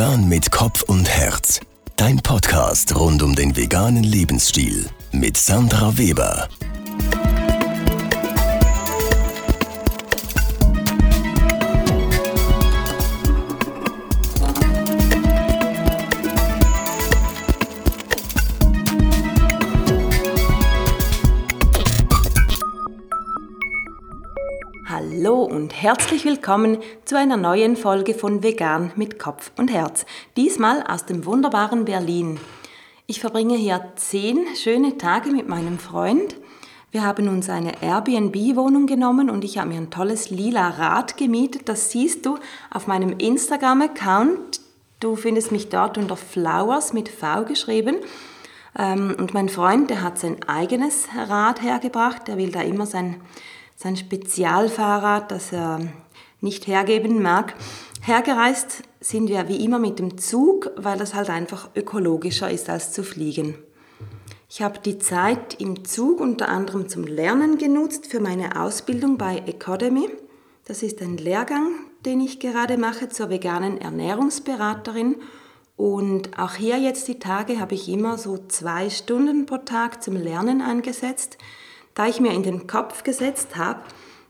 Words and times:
Vegan 0.00 0.30
mit 0.30 0.50
Kopf 0.50 0.80
und 0.84 1.06
Herz. 1.10 1.60
Dein 1.96 2.16
Podcast 2.20 2.96
rund 2.96 3.22
um 3.22 3.34
den 3.34 3.54
veganen 3.54 4.02
Lebensstil 4.02 4.88
mit 5.12 5.36
Sandra 5.36 5.98
Weber. 5.98 6.48
Herzlich 25.82 26.26
willkommen 26.26 26.76
zu 27.06 27.16
einer 27.16 27.38
neuen 27.38 27.74
Folge 27.74 28.12
von 28.12 28.42
Vegan 28.42 28.92
mit 28.96 29.18
Kopf 29.18 29.50
und 29.56 29.72
Herz. 29.72 30.04
Diesmal 30.36 30.84
aus 30.86 31.06
dem 31.06 31.24
wunderbaren 31.24 31.86
Berlin. 31.86 32.38
Ich 33.06 33.20
verbringe 33.20 33.56
hier 33.56 33.90
zehn 33.96 34.44
schöne 34.56 34.98
Tage 34.98 35.30
mit 35.30 35.48
meinem 35.48 35.78
Freund. 35.78 36.36
Wir 36.90 37.02
haben 37.02 37.28
uns 37.28 37.48
eine 37.48 37.82
Airbnb-Wohnung 37.82 38.86
genommen 38.86 39.30
und 39.30 39.42
ich 39.42 39.56
habe 39.56 39.70
mir 39.70 39.78
ein 39.78 39.88
tolles 39.88 40.28
lila 40.28 40.68
Rad 40.68 41.16
gemietet. 41.16 41.66
Das 41.70 41.90
siehst 41.90 42.26
du 42.26 42.36
auf 42.70 42.86
meinem 42.86 43.14
Instagram-Account. 43.16 44.60
Du 45.00 45.16
findest 45.16 45.50
mich 45.50 45.70
dort 45.70 45.96
unter 45.96 46.18
Flowers 46.18 46.92
mit 46.92 47.08
V 47.08 47.44
geschrieben. 47.44 47.96
Ähm, 48.78 49.16
und 49.18 49.32
mein 49.32 49.48
Freund, 49.48 49.88
der 49.88 50.02
hat 50.02 50.18
sein 50.18 50.36
eigenes 50.46 51.08
Rad 51.16 51.62
hergebracht. 51.62 52.28
Der 52.28 52.36
will 52.36 52.52
da 52.52 52.60
immer 52.60 52.84
sein 52.84 53.18
sein 53.82 53.96
Spezialfahrrad, 53.96 55.30
das 55.30 55.52
er 55.52 55.80
nicht 56.42 56.66
hergeben 56.66 57.22
mag. 57.22 57.54
Hergereist 58.02 58.82
sind 59.00 59.30
wir 59.30 59.48
wie 59.48 59.64
immer 59.64 59.78
mit 59.78 59.98
dem 59.98 60.18
Zug, 60.18 60.70
weil 60.76 60.98
das 60.98 61.14
halt 61.14 61.30
einfach 61.30 61.70
ökologischer 61.74 62.50
ist 62.50 62.68
als 62.68 62.92
zu 62.92 63.02
fliegen. 63.02 63.54
Ich 64.50 64.60
habe 64.60 64.80
die 64.84 64.98
Zeit 64.98 65.58
im 65.60 65.84
Zug 65.86 66.20
unter 66.20 66.50
anderem 66.50 66.90
zum 66.90 67.04
Lernen 67.04 67.56
genutzt 67.56 68.06
für 68.06 68.20
meine 68.20 68.60
Ausbildung 68.60 69.16
bei 69.16 69.38
Academy. 69.46 70.10
Das 70.66 70.82
ist 70.82 71.00
ein 71.00 71.16
Lehrgang, 71.16 71.70
den 72.04 72.20
ich 72.20 72.38
gerade 72.38 72.76
mache 72.76 73.08
zur 73.08 73.30
veganen 73.30 73.80
Ernährungsberaterin. 73.80 75.16
Und 75.78 76.38
auch 76.38 76.54
hier 76.54 76.76
jetzt 76.76 77.08
die 77.08 77.18
Tage 77.18 77.58
habe 77.58 77.76
ich 77.76 77.88
immer 77.88 78.18
so 78.18 78.38
zwei 78.48 78.90
Stunden 78.90 79.46
pro 79.46 79.56
Tag 79.56 80.02
zum 80.02 80.16
Lernen 80.16 80.60
eingesetzt 80.60 81.38
da 81.94 82.06
ich 82.06 82.20
mir 82.20 82.32
in 82.32 82.42
den 82.42 82.66
Kopf 82.66 83.02
gesetzt 83.02 83.56
habe, 83.56 83.80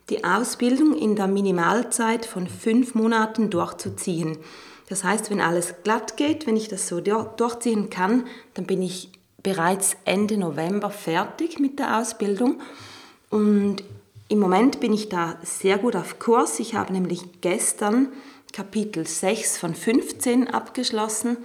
die 0.08 0.24
Ausbildung 0.24 0.96
in 0.96 1.16
der 1.16 1.28
Minimalzeit 1.28 2.26
von 2.26 2.48
fünf 2.48 2.94
Monaten 2.94 3.50
durchzuziehen. 3.50 4.38
Das 4.88 5.04
heißt, 5.04 5.30
wenn 5.30 5.40
alles 5.40 5.74
glatt 5.84 6.16
geht, 6.16 6.46
wenn 6.46 6.56
ich 6.56 6.68
das 6.68 6.88
so 6.88 7.00
durchziehen 7.00 7.90
kann, 7.90 8.26
dann 8.54 8.66
bin 8.66 8.82
ich 8.82 9.10
bereits 9.42 9.96
Ende 10.04 10.36
November 10.36 10.90
fertig 10.90 11.60
mit 11.60 11.78
der 11.78 11.98
Ausbildung. 11.98 12.60
Und 13.30 13.84
im 14.28 14.38
Moment 14.40 14.80
bin 14.80 14.92
ich 14.92 15.08
da 15.08 15.38
sehr 15.42 15.78
gut 15.78 15.94
auf 15.94 16.18
Kurs. 16.18 16.58
Ich 16.58 16.74
habe 16.74 16.92
nämlich 16.92 17.40
gestern 17.40 18.08
Kapitel 18.52 19.06
6 19.06 19.58
von 19.58 19.74
15 19.74 20.48
abgeschlossen 20.48 21.36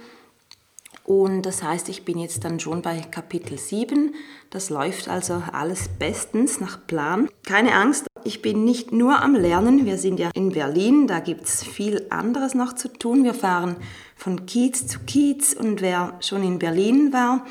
und 1.06 1.42
das 1.42 1.62
heißt, 1.62 1.88
ich 1.88 2.04
bin 2.04 2.18
jetzt 2.18 2.42
dann 2.44 2.58
schon 2.58 2.82
bei 2.82 2.98
Kapitel 2.98 3.56
7. 3.56 4.12
Das 4.50 4.70
läuft 4.70 5.08
also 5.08 5.40
alles 5.52 5.88
bestens 5.88 6.58
nach 6.58 6.84
Plan. 6.84 7.28
Keine 7.46 7.74
Angst, 7.74 8.08
ich 8.24 8.42
bin 8.42 8.64
nicht 8.64 8.90
nur 8.90 9.22
am 9.22 9.36
Lernen. 9.36 9.86
Wir 9.86 9.98
sind 9.98 10.18
ja 10.18 10.30
in 10.34 10.50
Berlin, 10.50 11.06
da 11.06 11.20
gibt 11.20 11.44
es 11.44 11.62
viel 11.62 12.06
anderes 12.10 12.54
noch 12.54 12.72
zu 12.72 12.88
tun. 12.92 13.22
Wir 13.22 13.34
fahren 13.34 13.76
von 14.16 14.46
Kiez 14.46 14.88
zu 14.88 14.98
Kiez 15.06 15.52
und 15.52 15.80
wer 15.80 16.14
schon 16.18 16.42
in 16.42 16.58
Berlin 16.58 17.12
war, 17.12 17.46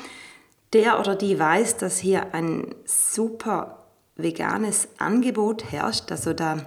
der 0.74 1.00
oder 1.00 1.16
die 1.16 1.38
weiß, 1.38 1.78
dass 1.78 1.98
hier 1.98 2.34
ein 2.34 2.74
super 2.84 3.86
veganes 4.16 4.88
Angebot 4.98 5.72
herrscht. 5.72 6.12
Also 6.12 6.34
da, 6.34 6.58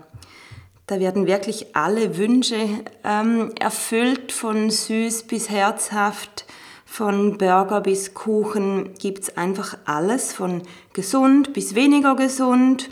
da 0.87 0.99
werden 0.99 1.27
wirklich 1.27 1.75
alle 1.75 2.17
Wünsche 2.17 2.57
ähm, 3.03 3.51
erfüllt, 3.59 4.31
von 4.31 4.71
süß 4.71 5.27
bis 5.27 5.51
herzhaft 5.51 6.45
von 6.91 7.37
Burger 7.37 7.81
bis 7.81 8.15
Kuchen 8.15 8.95
gibt 8.97 9.23
es 9.23 9.37
einfach 9.37 9.77
alles, 9.85 10.33
von 10.33 10.63
gesund 10.91 11.53
bis 11.53 11.75
weniger 11.75 12.15
gesund. 12.15 12.89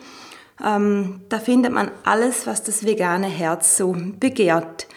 Ähm, 0.63 1.21
da 1.29 1.39
findet 1.39 1.73
man 1.73 1.91
alles, 2.05 2.47
was 2.47 2.63
das 2.63 2.85
vegane 2.85 3.27
Herz 3.27 3.75
so 3.75 3.95
begehrt. 4.19 4.87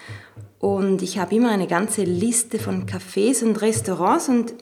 Und 0.59 1.01
ich 1.01 1.17
habe 1.17 1.35
immer 1.35 1.49
eine 1.49 1.67
ganze 1.67 2.03
Liste 2.03 2.59
von 2.59 2.85
Cafés 2.85 3.43
und 3.43 3.59
Restaurants 3.61 4.29
und 4.29 4.53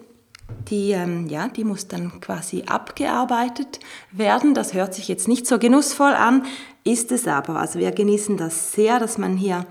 die, 0.69 0.91
ähm, 0.91 1.27
ja, 1.27 1.49
die 1.49 1.65
muss 1.65 1.87
dann 1.87 2.19
quasi 2.21 2.63
abgearbeitet 2.65 3.79
werden. 4.11 4.53
Das 4.53 4.73
hört 4.73 4.93
sich 4.93 5.09
jetzt 5.09 5.27
nicht 5.27 5.45
so 5.45 5.59
genussvoll 5.59 6.13
an, 6.13 6.45
ist 6.85 7.11
es 7.11 7.27
aber. 7.27 7.57
Also 7.57 7.77
wir 7.77 7.91
genießen 7.91 8.37
das 8.37 8.71
sehr, 8.71 8.99
dass 8.99 9.17
man 9.17 9.35
hier 9.35 9.65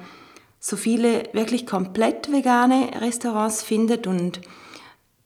so 0.60 0.76
viele 0.76 1.24
wirklich 1.32 1.66
komplett 1.66 2.30
vegane 2.30 2.90
Restaurants 3.00 3.62
findet 3.62 4.06
und 4.06 4.40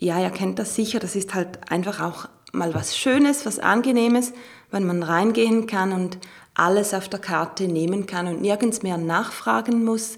ja, 0.03 0.21
ihr 0.21 0.31
kennt 0.31 0.59
das 0.59 0.75
sicher, 0.75 0.99
das 0.99 1.15
ist 1.15 1.33
halt 1.33 1.71
einfach 1.71 2.01
auch 2.01 2.29
mal 2.53 2.75
was 2.75 2.97
Schönes, 2.97 3.47
was 3.47 3.61
Angenehmes, 3.61 4.33
wenn 4.73 4.85
man 4.85 5.05
reingehen 5.05 5.69
kann 5.69 5.93
und 5.93 6.19
alles 6.55 6.93
auf 6.93 7.09
der 7.09 7.21
Karte 7.21 7.69
nehmen 7.69 8.07
kann 8.07 8.27
und 8.27 8.43
nirgends 8.43 8.83
mehr 8.83 8.99
nachfragen 8.99 9.85
muss. 9.85 10.17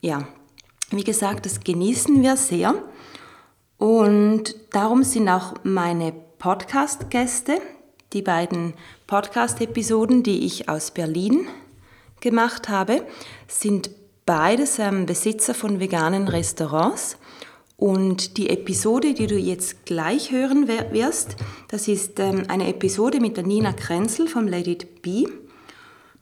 Ja, 0.00 0.28
wie 0.90 1.02
gesagt, 1.02 1.46
das 1.46 1.58
genießen 1.58 2.22
wir 2.22 2.36
sehr 2.36 2.76
und 3.76 4.54
darum 4.70 5.02
sind 5.02 5.28
auch 5.28 5.54
meine 5.64 6.12
Podcast-Gäste, 6.12 7.60
die 8.12 8.22
beiden 8.22 8.74
Podcast-Episoden, 9.08 10.22
die 10.22 10.46
ich 10.46 10.68
aus 10.68 10.92
Berlin 10.92 11.48
gemacht 12.20 12.68
habe, 12.68 13.04
sind 13.48 13.90
beides 14.26 14.78
ähm, 14.78 15.06
Besitzer 15.06 15.54
von 15.54 15.80
veganen 15.80 16.28
Restaurants. 16.28 17.16
Und 17.80 18.38
die 18.38 18.50
Episode, 18.50 19.14
die 19.14 19.28
du 19.28 19.36
jetzt 19.36 19.86
gleich 19.86 20.32
hören 20.32 20.66
wirst, 20.66 21.36
das 21.68 21.86
ist 21.86 22.18
ähm, 22.18 22.42
eine 22.48 22.66
Episode 22.66 23.20
mit 23.20 23.36
der 23.36 23.46
Nina 23.46 23.72
Krenzel 23.72 24.26
vom 24.26 24.48
Lady 24.48 24.76
B. 25.00 25.28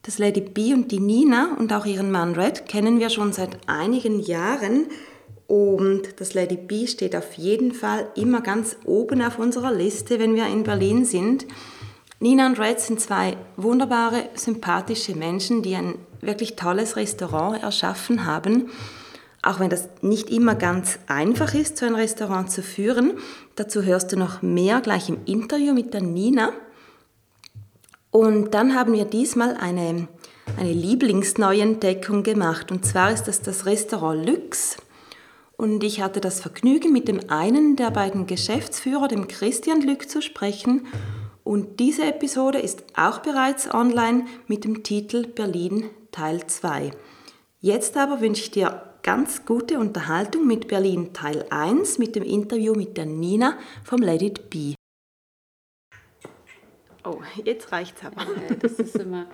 Das 0.03 0.19
Lady 0.19 0.43
B 0.43 0.75
und 0.75 0.93
die 0.93 1.01
Nina 1.01 1.57
und 1.59 1.73
auch 1.73 1.87
ihren 1.87 2.11
Mann 2.11 2.35
Red 2.35 2.69
kennen 2.69 3.01
wir 3.01 3.09
schon 3.09 3.33
seit 3.33 3.57
einigen 3.67 4.21
Jahren. 4.21 4.89
Und 5.47 6.21
das 6.21 6.35
Lady 6.35 6.59
B 6.59 6.87
steht 6.87 7.17
auf 7.17 7.33
jeden 7.39 7.73
Fall 7.73 8.07
immer 8.17 8.43
ganz 8.43 8.77
oben 8.85 9.23
auf 9.23 9.39
unserer 9.39 9.73
Liste, 9.73 10.19
wenn 10.19 10.35
wir 10.35 10.49
in 10.49 10.63
Berlin 10.63 11.07
sind. 11.07 11.47
Nina 12.21 12.49
und 12.49 12.61
Red 12.61 12.81
sind 12.81 13.01
zwei 13.01 13.35
wunderbare, 13.57 14.29
sympathische 14.35 15.17
Menschen, 15.17 15.63
die 15.63 15.75
ein 15.75 15.95
wirklich 16.21 16.55
tolles 16.55 16.97
Restaurant 16.97 17.63
erschaffen 17.63 18.27
haben. 18.27 18.69
Auch 19.47 19.61
wenn 19.61 19.71
das 19.71 19.89
nicht 20.03 20.29
immer 20.29 20.57
ganz 20.57 20.99
einfach 21.07 21.55
ist, 21.55 21.77
so 21.77 21.87
ein 21.87 21.95
Restaurant 21.95 22.51
zu 22.51 22.63
führen. 22.63 23.13
Dazu 23.55 23.85
hörst 23.85 24.11
du 24.11 24.17
noch 24.17 24.43
mehr 24.43 24.81
gleich 24.81 25.09
im 25.09 25.19
Interview 25.25 25.73
mit 25.73 25.95
der 25.95 26.03
Nina. 26.03 26.51
Und 28.11 28.55
dann 28.55 28.75
haben 28.75 28.93
wir 28.93 29.05
diesmal 29.05 29.55
eine, 29.55 30.09
eine 30.59 30.73
Lieblingsneuentdeckung 30.73 32.25
gemacht. 32.25 32.73
Und 32.73 32.85
zwar 32.85 33.13
ist 33.13 33.29
das 33.29 33.41
das 33.41 33.67
Restaurant 33.67 34.27
Lux. 34.27 34.79
Und 35.57 35.85
ich 35.85 36.01
hatte 36.01 36.21
das 36.21 36.41
Vergnügen, 36.41 36.93
mit 36.93 37.07
dem 37.07 37.31
einen 37.31 37.77
der 37.77 37.93
beiden 37.93 38.27
Geschäftsführer, 38.27 39.07
dem 39.07 39.29
Christian 39.29 39.81
Lück, 39.81 40.11
zu 40.11 40.23
sprechen. 40.23 40.89
Und 41.45 41.79
diese 41.79 42.05
Episode 42.05 42.59
ist 42.59 42.83
auch 42.97 43.21
bereits 43.21 43.73
online 43.73 44.25
mit 44.49 44.65
dem 44.65 44.83
Titel 44.83 45.25
Berlin 45.25 45.85
Teil 46.11 46.45
2. 46.45 46.91
Jetzt 47.61 47.97
aber 47.97 48.21
wünsche 48.21 48.43
ich 48.43 48.51
dir 48.51 48.86
ganz 49.07 49.47
gute 49.47 49.79
Unterhaltung 49.79 50.49
mit 50.49 50.67
Berlin 50.67 51.13
Teil 51.13 51.47
1 51.49 51.99
mit 51.99 52.17
dem 52.17 52.25
Interview 52.25 52.75
mit 52.75 52.97
der 52.97 53.07
Nina 53.07 53.57
vom 53.85 54.03
Let 54.03 54.21
It 54.21 54.51
Be. 54.51 54.75
Oh, 57.05 57.21
jetzt 57.45 57.71
reicht's 57.71 58.05
aber. 58.05 58.27
das 58.61 58.73
ist 58.73 58.97
immer 58.97 59.27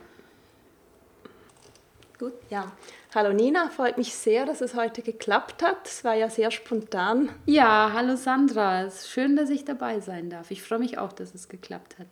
gut. 2.19 2.35
Ja. 2.51 2.71
Hallo 3.15 3.33
Nina, 3.33 3.71
freut 3.71 3.97
mich 3.97 4.15
sehr, 4.15 4.45
dass 4.45 4.61
es 4.61 4.75
heute 4.75 5.01
geklappt 5.01 5.63
hat. 5.63 5.87
Es 5.87 6.05
war 6.05 6.17
ja 6.17 6.29
sehr 6.29 6.51
spontan. 6.51 7.31
Ja, 7.47 7.93
hallo 7.95 8.17
Sandra. 8.17 8.83
Es 8.83 8.97
ist 8.97 9.09
schön, 9.09 9.37
dass 9.37 9.49
ich 9.49 9.65
dabei 9.65 10.01
sein 10.01 10.29
darf. 10.29 10.51
Ich 10.51 10.63
freue 10.63 10.81
mich 10.81 10.99
auch, 10.99 11.15
dass 11.15 11.35
es 11.35 11.49
geklappt 11.49 11.99
hat. 11.99 12.09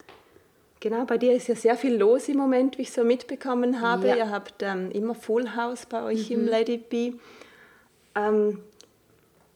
Genau, 0.81 1.05
bei 1.05 1.19
dir 1.19 1.35
ist 1.35 1.47
ja 1.47 1.55
sehr 1.55 1.77
viel 1.77 1.97
los 1.97 2.27
im 2.31 2.39
Moment, 2.39 2.79
wie 2.79 2.83
ich 2.83 2.93
so 2.93 3.05
mitbekommen 3.05 3.83
habe. 3.83 4.09
Ja. 4.09 4.17
Ihr 4.17 4.31
habt 4.31 4.63
ähm, 4.63 4.91
immer 4.93 5.15
Full 5.15 5.55
House 5.55 5.85
bei 5.85 6.03
euch 6.03 6.31
mhm. 6.31 6.37
im 6.37 6.47
Lady 6.47 6.79
Be. 6.79 7.19
Ähm, 8.15 8.61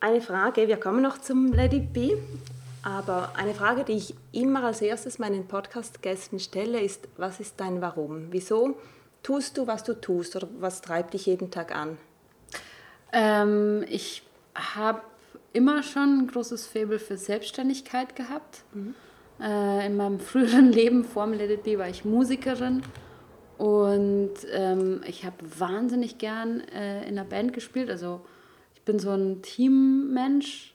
eine 0.01 0.21
Frage, 0.21 0.69
wir 0.69 0.77
kommen 0.77 1.03
noch 1.03 1.19
zum 1.19 1.53
Lady 1.53 1.81
Be, 1.81 2.19
aber 2.83 3.33
eine 3.37 3.55
Frage, 3.55 3.85
die 3.85 3.95
ich 3.95 4.15
immer 4.33 4.65
als 4.65 4.83
erstes 4.83 5.19
meinen 5.19 5.49
Podcast-Gästen 5.49 6.39
stelle, 6.39 6.81
ist, 6.81 7.09
was 7.17 7.41
ist 7.41 7.59
dein 7.59 7.81
Warum? 7.81 8.29
Wieso 8.31 8.77
tust 9.23 9.57
du, 9.57 9.67
was 9.67 9.83
du 9.85 9.99
tust 9.99 10.37
oder 10.37 10.49
was 10.61 10.83
treibt 10.83 11.15
dich 11.15 11.27
jeden 11.27 11.51
Tag 11.51 11.75
an? 11.75 11.97
Ähm, 13.13 13.85
ich 13.89 14.23
habe 14.55 15.01
immer 15.53 15.83
schon 15.83 16.19
ein 16.19 16.27
großes 16.27 16.67
Faible 16.67 16.99
für 16.99 17.17
Selbstständigkeit 17.17 18.15
gehabt. 18.15 18.65
Mhm. 18.75 18.95
Äh, 19.41 19.87
in 19.87 19.97
meinem 19.97 20.21
früheren 20.21 20.71
Leben 20.71 21.05
vor 21.05 21.25
dem 21.25 21.35
Let 21.35 21.51
It 21.51 21.63
Be 21.63 21.79
war 21.79 21.89
ich 21.89 22.05
Musikerin 22.05 22.83
und 23.57 24.35
ähm, 24.53 25.01
ich 25.07 25.25
habe 25.25 25.37
wahnsinnig 25.59 26.19
gern 26.19 26.61
äh, 26.61 27.03
in 27.09 27.19
einer 27.19 27.25
Band 27.25 27.53
gespielt. 27.53 27.89
Also 27.89 28.21
bin 28.85 28.99
so 28.99 29.11
ein 29.11 29.43
Teammensch 29.43 30.75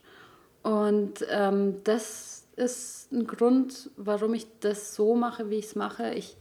und 0.64 1.26
ähm, 1.30 1.76
das 1.84 2.46
ist 2.56 3.12
ein 3.12 3.26
Grund, 3.26 3.90
warum 3.96 4.34
ich 4.34 4.46
das 4.60 4.94
so 4.94 5.16
mache, 5.16 5.50
wie 5.50 5.56
ich 5.56 5.66
es 5.66 5.76
mache. 5.76 6.14
Ich 6.14 6.36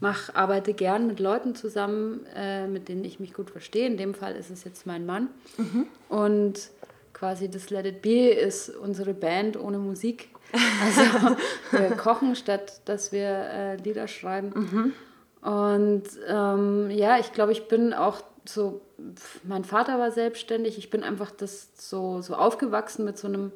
mach, 0.00 0.32
arbeite 0.34 0.74
gern 0.74 1.08
mit 1.08 1.18
Leuten 1.18 1.54
zusammen, 1.54 2.24
äh, 2.34 2.68
mit 2.68 2.88
denen 2.88 3.04
ich 3.04 3.18
mich 3.18 3.34
gut 3.34 3.50
verstehe. 3.50 3.86
In 3.86 3.96
dem 3.96 4.14
Fall 4.14 4.36
ist 4.36 4.50
es 4.50 4.62
jetzt 4.64 4.86
mein 4.86 5.04
Mann. 5.04 5.28
Mhm. 5.56 5.86
Und 6.08 6.70
quasi 7.12 7.50
das 7.50 7.70
Let 7.70 7.86
It 7.86 8.02
Be 8.02 8.28
ist 8.28 8.68
unsere 8.68 9.14
Band 9.14 9.58
ohne 9.58 9.78
Musik. 9.78 10.28
Also 10.84 11.36
wir 11.72 11.96
kochen 11.96 12.36
statt, 12.36 12.80
dass 12.84 13.10
wir 13.10 13.28
äh, 13.28 13.76
Lieder 13.76 14.06
schreiben. 14.06 14.52
Mhm. 14.54 14.92
Und 15.46 16.04
ähm, 16.28 16.90
ja, 16.90 17.18
ich 17.18 17.32
glaube, 17.32 17.50
ich 17.50 17.66
bin 17.66 17.92
auch 17.92 18.22
so, 18.44 18.80
mein 19.44 19.64
Vater 19.64 19.98
war 19.98 20.10
selbstständig, 20.10 20.78
ich 20.78 20.90
bin 20.90 21.02
einfach 21.02 21.30
das 21.30 21.68
so, 21.76 22.20
so 22.22 22.34
aufgewachsen 22.34 23.04
mit 23.04 23.18
so 23.18 23.28
einem, 23.28 23.52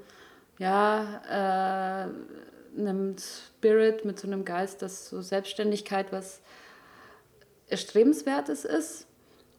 ja, 0.58 2.06
äh, 2.06 2.78
einem 2.78 3.16
Spirit, 3.19 4.04
mit 4.04 4.19
so 4.19 4.26
einem 4.26 4.44
Geist, 4.44 4.82
dass 4.82 5.08
so 5.08 5.22
Selbstständigkeit 5.22 6.12
was 6.12 6.40
Erstrebenswertes 7.69 8.64
ist. 8.64 9.06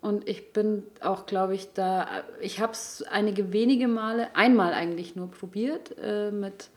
Und 0.01 0.28
ich 0.28 0.51
bin 0.54 0.83
auch, 1.01 1.25
glaube 1.25 1.54
ich, 1.54 1.74
da, 1.74 2.24
ich 2.39 2.60
habe 2.60 2.72
es 2.72 3.04
einige 3.04 3.54
wenige 3.54 3.88
Male, 3.88 4.36
einmal 4.36 4.74
eigentlich 4.74 5.16
nur 5.16 5.30
probiert, 5.30 5.95
äh, 6.01 6.31
mit, 6.31 6.69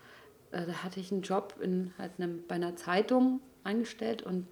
äh, 0.51 0.65
da 0.65 0.83
hatte 0.83 0.99
ich 0.99 1.11
einen 1.11 1.23
Job 1.23 1.55
in 1.59 1.93
halt 1.97 2.11
einem, 2.17 2.43
bei 2.47 2.55
einer 2.55 2.75
Zeitung 2.75 3.41
eingestellt 3.63 4.21
und 4.21 4.45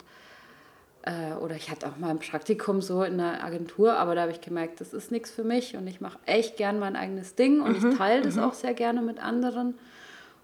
äh, 1.03 1.33
oder 1.35 1.55
ich 1.55 1.69
hatte 1.69 1.87
auch 1.87 1.97
mal 1.97 2.09
ein 2.09 2.19
Praktikum 2.19 2.81
so 2.81 3.03
in 3.03 3.19
einer 3.19 3.43
Agentur, 3.43 3.93
aber 3.97 4.15
da 4.15 4.21
habe 4.21 4.31
ich 4.31 4.41
gemerkt, 4.41 4.81
das 4.81 4.93
ist 4.93 5.11
nichts 5.11 5.31
für 5.31 5.43
mich 5.43 5.75
und 5.75 5.85
ich 5.87 6.01
mache 6.01 6.17
echt 6.25 6.57
gern 6.57 6.79
mein 6.79 6.95
eigenes 6.95 7.35
Ding 7.35 7.61
und 7.61 7.81
mhm. 7.81 7.91
ich 7.91 7.97
teile 7.97 8.21
das 8.21 8.35
mhm. 8.35 8.43
auch 8.43 8.53
sehr 8.53 8.73
gerne 8.73 9.01
mit 9.01 9.21
anderen. 9.21 9.75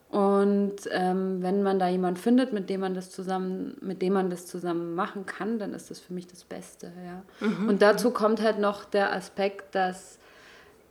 Und 0.09 0.75
ähm, 0.91 1.43
wenn 1.43 1.61
man 1.61 1.77
da 1.77 1.87
jemanden 1.87 2.19
findet, 2.19 2.51
mit 2.51 2.69
dem 2.69 2.81
man 2.81 2.95
das 2.95 3.11
zusammen, 3.11 3.77
mit 3.79 4.01
dem 4.01 4.13
man 4.13 4.31
das 4.31 4.47
zusammen 4.47 4.95
machen 4.95 5.27
kann, 5.27 5.59
dann 5.59 5.73
ist 5.73 5.91
das 5.91 5.99
für 5.99 6.13
mich 6.13 6.25
das 6.25 6.43
Beste. 6.43 6.91
Ja. 7.05 7.47
Mhm. 7.47 7.69
Und 7.69 7.81
dazu 7.83 8.09
kommt 8.09 8.41
halt 8.41 8.57
noch 8.57 8.85
der 8.85 9.13
Aspekt, 9.13 9.75
dass 9.75 10.17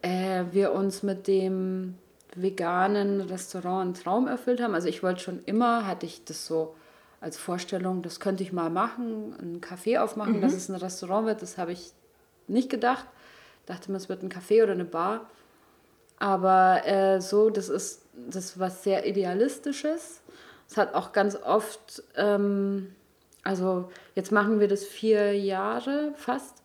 äh, 0.02 0.44
wir 0.52 0.72
uns 0.72 1.02
mit 1.02 1.26
dem 1.26 1.96
veganen 2.36 3.20
Restaurant 3.20 3.82
einen 3.82 3.94
Traum 3.94 4.28
erfüllt 4.28 4.62
haben. 4.62 4.74
Also 4.74 4.86
ich 4.86 5.02
wollte 5.02 5.20
schon 5.20 5.40
immer, 5.46 5.84
hatte 5.84 6.06
ich 6.06 6.24
das 6.24 6.46
so 6.46 6.76
als 7.20 7.36
Vorstellung, 7.36 8.02
das 8.02 8.20
könnte 8.20 8.42
ich 8.42 8.52
mal 8.52 8.70
machen, 8.70 9.34
ein 9.40 9.60
Café 9.60 9.98
aufmachen, 9.98 10.36
mhm. 10.36 10.40
dass 10.40 10.52
es 10.52 10.68
ein 10.68 10.76
Restaurant 10.76 11.26
wird, 11.26 11.42
das 11.42 11.58
habe 11.58 11.72
ich 11.72 11.92
nicht 12.46 12.70
gedacht. 12.70 13.06
Ich 13.60 13.66
dachte 13.66 13.90
mir, 13.90 13.96
es 13.96 14.08
wird 14.08 14.22
ein 14.22 14.30
Café 14.30 14.62
oder 14.62 14.72
eine 14.72 14.84
Bar. 14.84 15.28
Aber 16.18 16.86
äh, 16.86 17.20
so, 17.20 17.50
das 17.50 17.68
ist 17.68 18.02
das 18.14 18.58
was 18.58 18.82
sehr 18.82 19.06
Idealistisches. 19.06 20.22
Es 20.68 20.76
hat 20.76 20.94
auch 20.94 21.12
ganz 21.12 21.36
oft, 21.36 22.02
ähm, 22.16 22.94
also 23.42 23.90
jetzt 24.14 24.32
machen 24.32 24.60
wir 24.60 24.68
das 24.68 24.84
vier 24.84 25.38
Jahre 25.38 26.12
fast, 26.16 26.62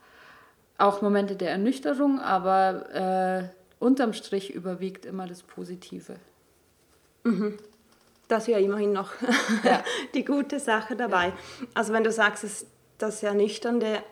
auch 0.78 1.02
Momente 1.02 1.36
der 1.36 1.52
Ernüchterung, 1.52 2.20
aber 2.20 2.94
äh, 2.94 3.50
unterm 3.80 4.14
Strich 4.14 4.54
überwiegt 4.54 5.06
immer 5.06 5.28
das 5.28 5.44
Positive. 5.44 6.16
Mhm. 7.24 7.58
Das 8.28 8.44
ist 8.44 8.50
ja 8.50 8.58
immerhin 8.58 8.94
noch 8.94 9.12
ja. 9.64 9.84
die 10.14 10.26
gute 10.26 10.60
Sache 10.60 10.96
dabei. 10.96 11.28
Ja. 11.28 11.34
Also 11.74 11.94
wenn 11.94 12.04
du 12.04 12.12
sagst, 12.12 12.44
dass 12.44 12.66
das 12.98 13.24
Ernüchternde, 13.24 14.04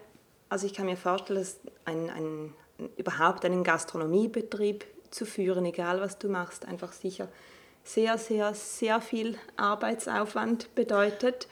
also 0.50 0.66
ich 0.66 0.74
kann 0.74 0.86
mir 0.86 0.98
vorstellen, 0.98 1.40
dass 1.40 1.60
ein, 1.86 2.10
ein, 2.10 2.54
überhaupt 2.98 3.46
einen 3.46 3.64
Gastronomiebetrieb 3.64 4.86
zu 5.12 5.26
führen, 5.26 5.66
egal 5.66 6.02
was 6.02 6.18
du 6.18 6.30
machst, 6.30 6.66
einfach 6.66 6.94
sicher 6.94 7.28
sehr, 7.84 8.18
sehr, 8.18 8.54
sehr 8.54 9.02
viel 9.02 9.38
Arbeitsaufwand 9.58 10.74
bedeutet 10.76 11.48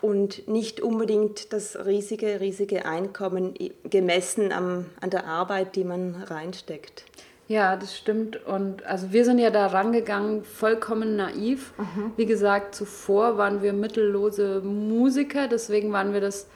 und 0.00 0.48
nicht 0.48 0.80
unbedingt 0.80 1.52
das 1.52 1.76
riesige, 1.86 2.40
riesige 2.40 2.84
Einkommen 2.84 3.54
gemessen 3.84 4.52
am, 4.52 4.86
an 5.00 5.10
der 5.10 5.26
Arbeit, 5.26 5.76
die 5.76 5.84
man 5.84 6.14
reinsteckt. 6.14 7.04
Ja, 7.46 7.76
das 7.76 7.96
stimmt. 7.96 8.44
Und 8.46 8.84
also 8.86 9.12
wir 9.12 9.24
sind 9.24 9.38
ja 9.38 9.50
da 9.50 9.66
rangegangen, 9.66 10.44
vollkommen 10.44 11.16
naiv. 11.16 11.74
Mhm. 11.76 12.12
Wie 12.16 12.26
gesagt, 12.26 12.74
zuvor 12.74 13.36
waren 13.36 13.62
wir 13.62 13.72
mittellose 13.72 14.60
Musiker, 14.62 15.46
deswegen 15.48 15.92
waren 15.92 16.12
wir 16.14 16.20
das 16.20 16.48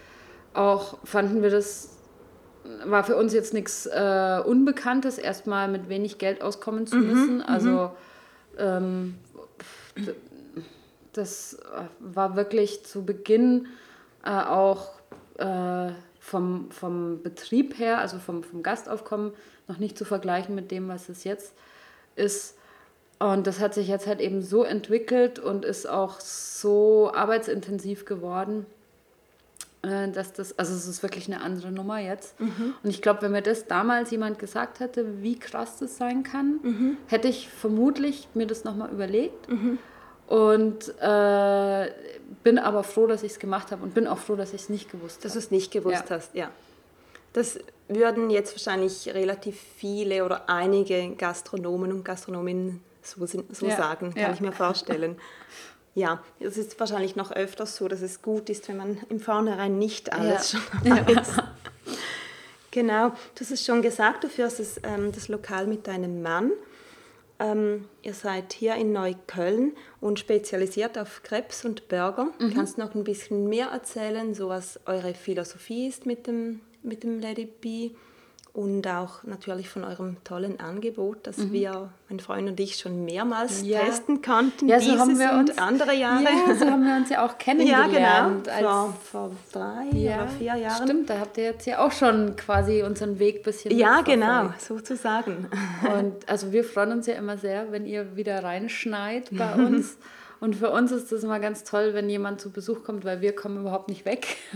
auch, 0.54 0.98
fanden 1.04 1.42
wir 1.42 1.50
das 1.50 1.98
war 2.84 3.04
für 3.04 3.16
uns 3.16 3.32
jetzt 3.32 3.54
nichts 3.54 3.86
äh, 3.86 4.42
Unbekanntes, 4.44 5.18
erstmal 5.18 5.68
mit 5.68 5.88
wenig 5.88 6.18
Geld 6.18 6.42
auskommen 6.42 6.86
zu 6.86 6.96
mhm, 6.96 7.06
müssen. 7.06 7.34
Mhm. 7.36 7.44
Also 7.46 7.90
ähm, 8.58 9.14
das 11.12 11.58
war 11.98 12.36
wirklich 12.36 12.84
zu 12.84 13.04
Beginn 13.04 13.68
äh, 14.24 14.30
auch 14.30 14.90
äh, 15.38 15.92
vom, 16.20 16.70
vom 16.70 17.22
Betrieb 17.22 17.78
her, 17.78 17.98
also 17.98 18.18
vom, 18.18 18.42
vom 18.42 18.62
Gastaufkommen, 18.62 19.32
noch 19.68 19.78
nicht 19.78 19.96
zu 19.96 20.04
vergleichen 20.04 20.54
mit 20.54 20.70
dem, 20.70 20.88
was 20.88 21.08
es 21.08 21.24
jetzt 21.24 21.54
ist. 22.16 22.56
Und 23.18 23.46
das 23.46 23.60
hat 23.60 23.74
sich 23.74 23.88
jetzt 23.88 24.06
halt 24.06 24.20
eben 24.20 24.42
so 24.42 24.64
entwickelt 24.64 25.38
und 25.38 25.64
ist 25.64 25.88
auch 25.88 26.20
so 26.20 27.12
arbeitsintensiv 27.12 28.04
geworden 28.04 28.66
äh, 29.82 30.08
dass 30.10 30.32
das, 30.32 30.58
also 30.58 30.74
es 30.74 30.88
ist 30.88 31.02
wirklich 31.02 31.28
eine 31.28 31.40
andere 31.40 31.70
Nummer 31.70 31.98
jetzt. 32.00 32.38
Mhm. 32.40 32.74
Und 32.82 32.90
ich 32.90 33.00
glaube, 33.00 33.22
wenn 33.22 33.32
mir 33.32 33.42
das 33.42 33.66
damals 33.66 34.10
jemand 34.10 34.38
gesagt 34.38 34.80
hätte, 34.80 35.22
wie 35.22 35.38
krass 35.38 35.76
das 35.78 35.96
sein 35.96 36.24
kann, 36.24 36.58
mhm. 36.62 36.96
hätte 37.06 37.28
ich 37.28 37.48
vermutlich 37.48 38.28
mir 38.34 38.46
das 38.46 38.64
nochmal 38.64 38.90
überlegt. 38.90 39.48
Mhm. 39.48 39.78
Und 40.26 40.88
äh, 41.00 41.90
bin 42.42 42.58
aber 42.58 42.82
froh, 42.82 43.06
dass 43.06 43.22
ich 43.22 43.32
es 43.32 43.38
gemacht 43.38 43.70
habe 43.70 43.82
und 43.84 43.94
bin 43.94 44.06
auch 44.06 44.18
froh, 44.18 44.36
dass 44.36 44.52
ich 44.52 44.62
es 44.62 44.68
nicht 44.68 44.90
gewusst 44.90 45.18
habe. 45.18 45.22
Dass 45.22 45.32
du 45.34 45.38
es 45.38 45.50
nicht 45.50 45.70
gewusst 45.70 46.04
ja. 46.10 46.16
hast, 46.16 46.34
ja. 46.34 46.50
Das 47.32 47.58
würden 47.88 48.30
jetzt 48.30 48.54
wahrscheinlich 48.54 49.08
relativ 49.08 49.58
viele 49.76 50.24
oder 50.24 50.48
einige 50.48 51.10
Gastronomen 51.14 51.92
und 51.92 52.04
Gastronominnen 52.04 52.82
so, 53.02 53.24
so 53.26 53.66
ja. 53.66 53.76
sagen, 53.76 54.12
kann 54.12 54.22
ja. 54.22 54.32
ich 54.32 54.40
mir 54.40 54.52
vorstellen. 54.52 55.16
Ja, 55.94 56.22
es 56.38 56.56
ist 56.56 56.78
wahrscheinlich 56.78 57.16
noch 57.16 57.32
öfters 57.32 57.74
so, 57.74 57.88
dass 57.88 58.02
es 58.02 58.22
gut 58.22 58.50
ist, 58.50 58.68
wenn 58.68 58.76
man 58.76 58.98
im 59.08 59.18
Vornherein 59.18 59.78
nicht 59.78 60.12
alles 60.12 60.52
ja. 60.52 60.60
schon 60.60 60.90
weiß. 61.16 61.42
Genau, 62.70 63.08
du 63.08 63.40
hast 63.40 63.50
es 63.50 63.64
schon 63.64 63.82
gesagt, 63.82 64.22
du 64.22 64.28
führst 64.28 64.60
das, 64.60 64.80
ähm, 64.84 65.10
das 65.10 65.26
Lokal 65.26 65.66
mit 65.66 65.88
deinem 65.88 66.22
Mann. 66.22 66.52
Ähm, 67.40 67.88
ihr 68.02 68.14
seid 68.14 68.52
hier 68.52 68.76
in 68.76 68.92
Neukölln 68.92 69.72
und 70.00 70.20
spezialisiert 70.20 70.98
auf 70.98 71.22
Krebs 71.24 71.64
und 71.64 71.88
Burger. 71.88 72.28
Mhm. 72.38 72.54
Kannst 72.54 72.76
du 72.76 72.82
noch 72.82 72.94
ein 72.94 73.02
bisschen 73.02 73.48
mehr 73.48 73.68
erzählen, 73.68 74.34
so 74.34 74.48
was 74.48 74.78
eure 74.86 75.14
Philosophie 75.14 75.88
ist 75.88 76.06
mit 76.06 76.28
dem, 76.28 76.60
mit 76.88 77.02
dem 77.04 77.20
Lady 77.20 77.46
B? 77.46 77.90
und 78.58 78.88
auch 78.88 79.22
natürlich 79.22 79.68
von 79.68 79.84
eurem 79.84 80.16
tollen 80.24 80.58
Angebot, 80.58 81.18
das 81.28 81.36
mhm. 81.36 81.52
wir, 81.52 81.90
mein 82.08 82.18
Freund 82.18 82.48
und 82.48 82.58
ich, 82.58 82.76
schon 82.76 83.04
mehrmals 83.04 83.62
ja. 83.64 83.78
testen 83.78 84.20
konnten. 84.20 84.66
Ja, 84.66 84.80
so 84.80 84.98
haben 84.98 85.16
wir 85.16 85.32
uns 85.34 85.56
andere 85.58 85.94
Jahre. 85.94 86.24
Ja, 86.24 86.54
so 86.56 86.66
haben 86.66 86.84
wir 86.84 86.96
uns 86.96 87.08
ja 87.08 87.24
auch 87.24 87.38
kennengelernt. 87.38 87.98
Ja, 88.48 88.58
genau. 88.58 88.94
Vor, 89.00 89.30
vor 89.30 89.30
drei 89.52 89.96
ja, 89.96 90.22
oder 90.22 90.28
vier 90.28 90.56
Jahren. 90.56 90.88
Stimmt, 90.88 91.08
da 91.08 91.20
habt 91.20 91.38
ihr 91.38 91.44
jetzt 91.44 91.66
ja 91.66 91.78
auch 91.78 91.92
schon 91.92 92.34
quasi 92.34 92.82
unseren 92.82 93.20
Weg 93.20 93.36
ein 93.36 93.42
bisschen 93.44 93.76
Ja, 93.76 94.00
genau, 94.00 94.52
sozusagen. 94.58 95.46
Und 95.96 96.28
also 96.28 96.50
wir 96.50 96.64
freuen 96.64 96.92
uns 96.92 97.06
ja 97.06 97.14
immer 97.14 97.38
sehr, 97.38 97.70
wenn 97.70 97.86
ihr 97.86 98.16
wieder 98.16 98.42
reinschneit 98.42 99.28
bei 99.30 99.54
uns. 99.66 99.98
Und 100.40 100.56
für 100.56 100.70
uns 100.70 100.92
ist 100.92 101.10
das 101.10 101.24
immer 101.24 101.40
ganz 101.40 101.64
toll, 101.64 101.94
wenn 101.94 102.08
jemand 102.08 102.40
zu 102.40 102.50
Besuch 102.50 102.84
kommt, 102.84 103.04
weil 103.04 103.20
wir 103.20 103.34
kommen 103.34 103.60
überhaupt 103.60 103.88
nicht 103.88 104.04
weg. 104.04 104.36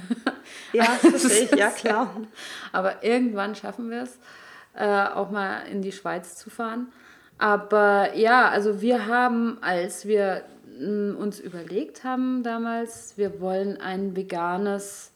Ja, 0.72 0.84
das 1.02 1.22
verstehe 1.22 1.44
ich, 1.44 1.54
ja 1.54 1.70
klar. 1.70 2.16
Aber 2.72 3.04
irgendwann 3.04 3.54
schaffen 3.54 3.90
wir 3.90 4.02
es, 4.02 4.18
äh, 4.74 5.06
auch 5.06 5.30
mal 5.30 5.62
in 5.70 5.82
die 5.82 5.92
Schweiz 5.92 6.36
zu 6.36 6.50
fahren. 6.50 6.88
Aber 7.38 8.14
ja, 8.16 8.48
also 8.48 8.80
wir 8.80 9.06
haben, 9.06 9.58
als 9.60 10.06
wir 10.06 10.44
mm, 10.78 11.14
uns 11.16 11.40
überlegt 11.40 12.04
haben 12.04 12.42
damals, 12.42 13.16
wir 13.16 13.40
wollen 13.40 13.80
ein 13.80 14.16
veganes 14.16 15.11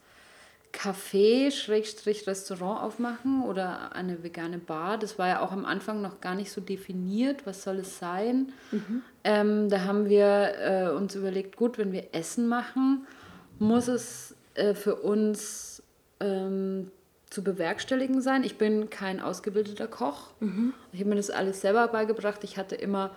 Café, 0.76 1.50
Schrägstrich 1.50 2.26
Restaurant 2.26 2.82
aufmachen 2.82 3.42
oder 3.42 3.94
eine 3.96 4.22
vegane 4.22 4.58
Bar. 4.58 4.98
Das 4.98 5.18
war 5.18 5.26
ja 5.26 5.40
auch 5.40 5.50
am 5.50 5.64
Anfang 5.64 6.02
noch 6.02 6.20
gar 6.20 6.34
nicht 6.34 6.52
so 6.52 6.60
definiert, 6.60 7.46
was 7.46 7.62
soll 7.62 7.76
es 7.76 7.98
sein. 7.98 8.52
Mhm. 8.70 9.02
Ähm, 9.24 9.68
da 9.70 9.84
haben 9.84 10.08
wir 10.08 10.52
äh, 10.58 10.90
uns 10.90 11.14
überlegt, 11.14 11.56
gut, 11.56 11.78
wenn 11.78 11.92
wir 11.92 12.08
Essen 12.12 12.46
machen, 12.46 13.06
muss 13.58 13.88
es 13.88 14.36
äh, 14.54 14.74
für 14.74 14.96
uns 14.96 15.82
ähm, 16.20 16.90
zu 17.30 17.42
bewerkstelligen 17.42 18.20
sein. 18.20 18.44
Ich 18.44 18.58
bin 18.58 18.90
kein 18.90 19.20
ausgebildeter 19.20 19.88
Koch. 19.88 20.34
Ich 20.92 21.00
habe 21.00 21.08
mir 21.08 21.16
das 21.16 21.30
alles 21.30 21.62
selber 21.62 21.88
beigebracht. 21.88 22.44
Ich 22.44 22.58
hatte 22.58 22.74
immer, 22.74 23.12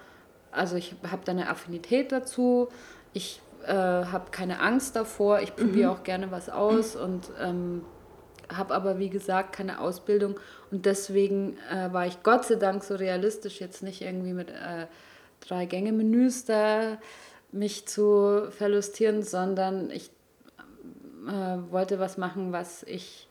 also 0.51 0.77
ich 0.77 0.95
habe 1.03 1.23
da 1.25 1.33
eine 1.33 1.49
Affinität 1.49 2.13
dazu. 2.13 2.69
Ich 3.11 3.41
äh, 3.65 3.71
habe 3.73 4.31
keine 4.31 4.59
Angst 4.61 4.95
davor. 4.95 5.41
Ich 5.41 5.55
probiere 5.55 5.91
auch 5.91 6.03
gerne 6.03 6.31
was 6.31 6.49
aus 6.49 6.95
und 6.95 7.29
ähm, 7.41 7.83
habe 8.53 8.73
aber, 8.73 8.97
wie 8.99 9.09
gesagt, 9.09 9.53
keine 9.53 9.79
Ausbildung. 9.79 10.39
Und 10.71 10.85
deswegen 10.85 11.57
äh, 11.71 11.91
war 11.93 12.07
ich 12.07 12.23
Gott 12.23 12.45
sei 12.45 12.55
Dank 12.55 12.83
so 12.83 12.95
realistisch, 12.95 13.59
jetzt 13.59 13.83
nicht 13.83 14.01
irgendwie 14.01 14.33
mit 14.33 14.49
äh, 14.49 14.87
drei 15.47 15.65
Gänge-Menüs 15.65 16.45
da 16.45 16.97
mich 17.51 17.87
zu 17.87 18.47
verlustieren, 18.51 19.23
sondern 19.23 19.89
ich 19.91 20.11
äh, 21.27 21.71
wollte 21.71 21.99
was 21.99 22.17
machen, 22.17 22.51
was 22.51 22.83
ich 22.83 23.27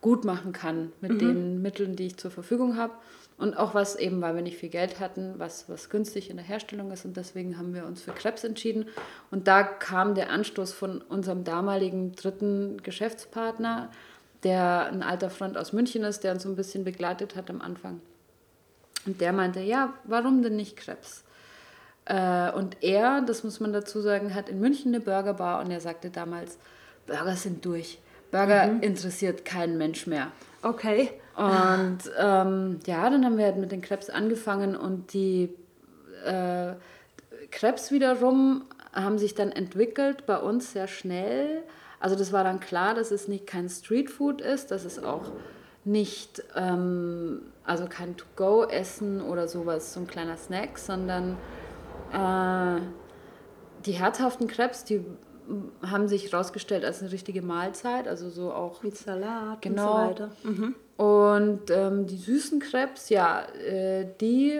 gut 0.00 0.24
machen 0.24 0.52
kann 0.52 0.92
mit 1.00 1.12
Mhm. 1.12 1.18
den 1.18 1.62
Mitteln, 1.62 1.96
die 1.96 2.06
ich 2.06 2.16
zur 2.16 2.30
Verfügung 2.30 2.76
habe. 2.76 2.92
Und 3.38 3.56
auch 3.56 3.74
was 3.74 3.96
eben, 3.96 4.22
weil 4.22 4.34
wir 4.34 4.42
nicht 4.42 4.56
viel 4.56 4.70
Geld 4.70 4.98
hatten, 4.98 5.34
was, 5.36 5.68
was 5.68 5.90
günstig 5.90 6.30
in 6.30 6.36
der 6.36 6.46
Herstellung 6.46 6.90
ist. 6.90 7.04
Und 7.04 7.18
deswegen 7.18 7.58
haben 7.58 7.74
wir 7.74 7.84
uns 7.84 8.00
für 8.00 8.12
Krebs 8.12 8.44
entschieden. 8.44 8.86
Und 9.30 9.46
da 9.46 9.62
kam 9.62 10.14
der 10.14 10.30
Anstoß 10.30 10.72
von 10.72 11.02
unserem 11.02 11.44
damaligen 11.44 12.12
dritten 12.12 12.82
Geschäftspartner, 12.82 13.90
der 14.42 14.86
ein 14.86 15.02
alter 15.02 15.28
Freund 15.28 15.58
aus 15.58 15.74
München 15.74 16.02
ist, 16.02 16.24
der 16.24 16.32
uns 16.32 16.44
so 16.44 16.48
ein 16.48 16.56
bisschen 16.56 16.84
begleitet 16.84 17.36
hat 17.36 17.50
am 17.50 17.60
Anfang. 17.60 18.00
Und 19.04 19.20
der 19.20 19.32
meinte, 19.32 19.60
ja, 19.60 19.92
warum 20.04 20.42
denn 20.42 20.56
nicht 20.56 20.76
Krebs? 20.76 21.24
Äh, 22.06 22.50
und 22.52 22.82
er, 22.82 23.20
das 23.20 23.44
muss 23.44 23.60
man 23.60 23.72
dazu 23.72 24.00
sagen, 24.00 24.34
hat 24.34 24.48
in 24.48 24.60
München 24.60 24.94
eine 24.94 25.04
Burgerbar 25.04 25.62
und 25.62 25.70
er 25.70 25.80
sagte 25.80 26.08
damals, 26.08 26.58
Burger 27.06 27.36
sind 27.36 27.64
durch. 27.64 27.98
Burger 28.30 28.82
interessiert 28.82 29.44
keinen 29.44 29.76
Mensch 29.76 30.06
mehr. 30.06 30.32
Okay. 30.62 31.10
Und 31.36 31.98
ähm, 32.18 32.78
ja, 32.86 33.10
dann 33.10 33.24
haben 33.24 33.36
wir 33.36 33.44
halt 33.44 33.58
mit 33.58 33.70
den 33.70 33.82
Krebs 33.82 34.08
angefangen 34.08 34.74
und 34.74 35.12
die 35.12 35.50
äh, 36.24 36.72
Krebs 37.50 37.90
wiederum 37.90 38.64
haben 38.94 39.18
sich 39.18 39.34
dann 39.34 39.52
entwickelt 39.52 40.24
bei 40.24 40.38
uns 40.38 40.72
sehr 40.72 40.88
schnell. 40.88 41.62
Also 42.00 42.16
das 42.16 42.32
war 42.32 42.42
dann 42.42 42.60
klar, 42.60 42.94
dass 42.94 43.10
es 43.10 43.28
nicht 43.28 43.46
kein 43.46 43.68
Streetfood 43.68 44.40
ist, 44.40 44.70
dass 44.70 44.86
es 44.86 45.02
auch 45.02 45.30
nicht, 45.84 46.42
ähm, 46.54 47.42
also 47.64 47.86
kein 47.86 48.16
To-Go-Essen 48.16 49.20
oder 49.20 49.46
sowas, 49.46 49.92
so 49.92 50.00
ein 50.00 50.06
kleiner 50.06 50.38
Snack, 50.38 50.78
sondern 50.78 51.36
äh, 52.12 52.80
die 53.84 53.92
herzhaften 53.92 54.48
Krebs, 54.48 54.84
die 54.84 55.04
haben 55.82 56.08
sich 56.08 56.30
herausgestellt 56.32 56.84
als 56.84 57.02
eine 57.02 57.12
richtige 57.12 57.42
Mahlzeit, 57.42 58.08
also 58.08 58.28
so 58.30 58.52
auch 58.52 58.82
Mit 58.82 58.96
Salat 58.96 59.62
Genau. 59.62 59.82
und 59.82 59.88
so 59.88 60.10
weiter. 60.10 60.30
Mhm. 60.44 60.74
und 60.96 61.70
ähm, 61.70 62.06
die 62.06 62.16
süßen 62.16 62.58
Krebs, 62.60 63.08
ja, 63.08 63.42
äh, 63.66 64.06
die, 64.20 64.58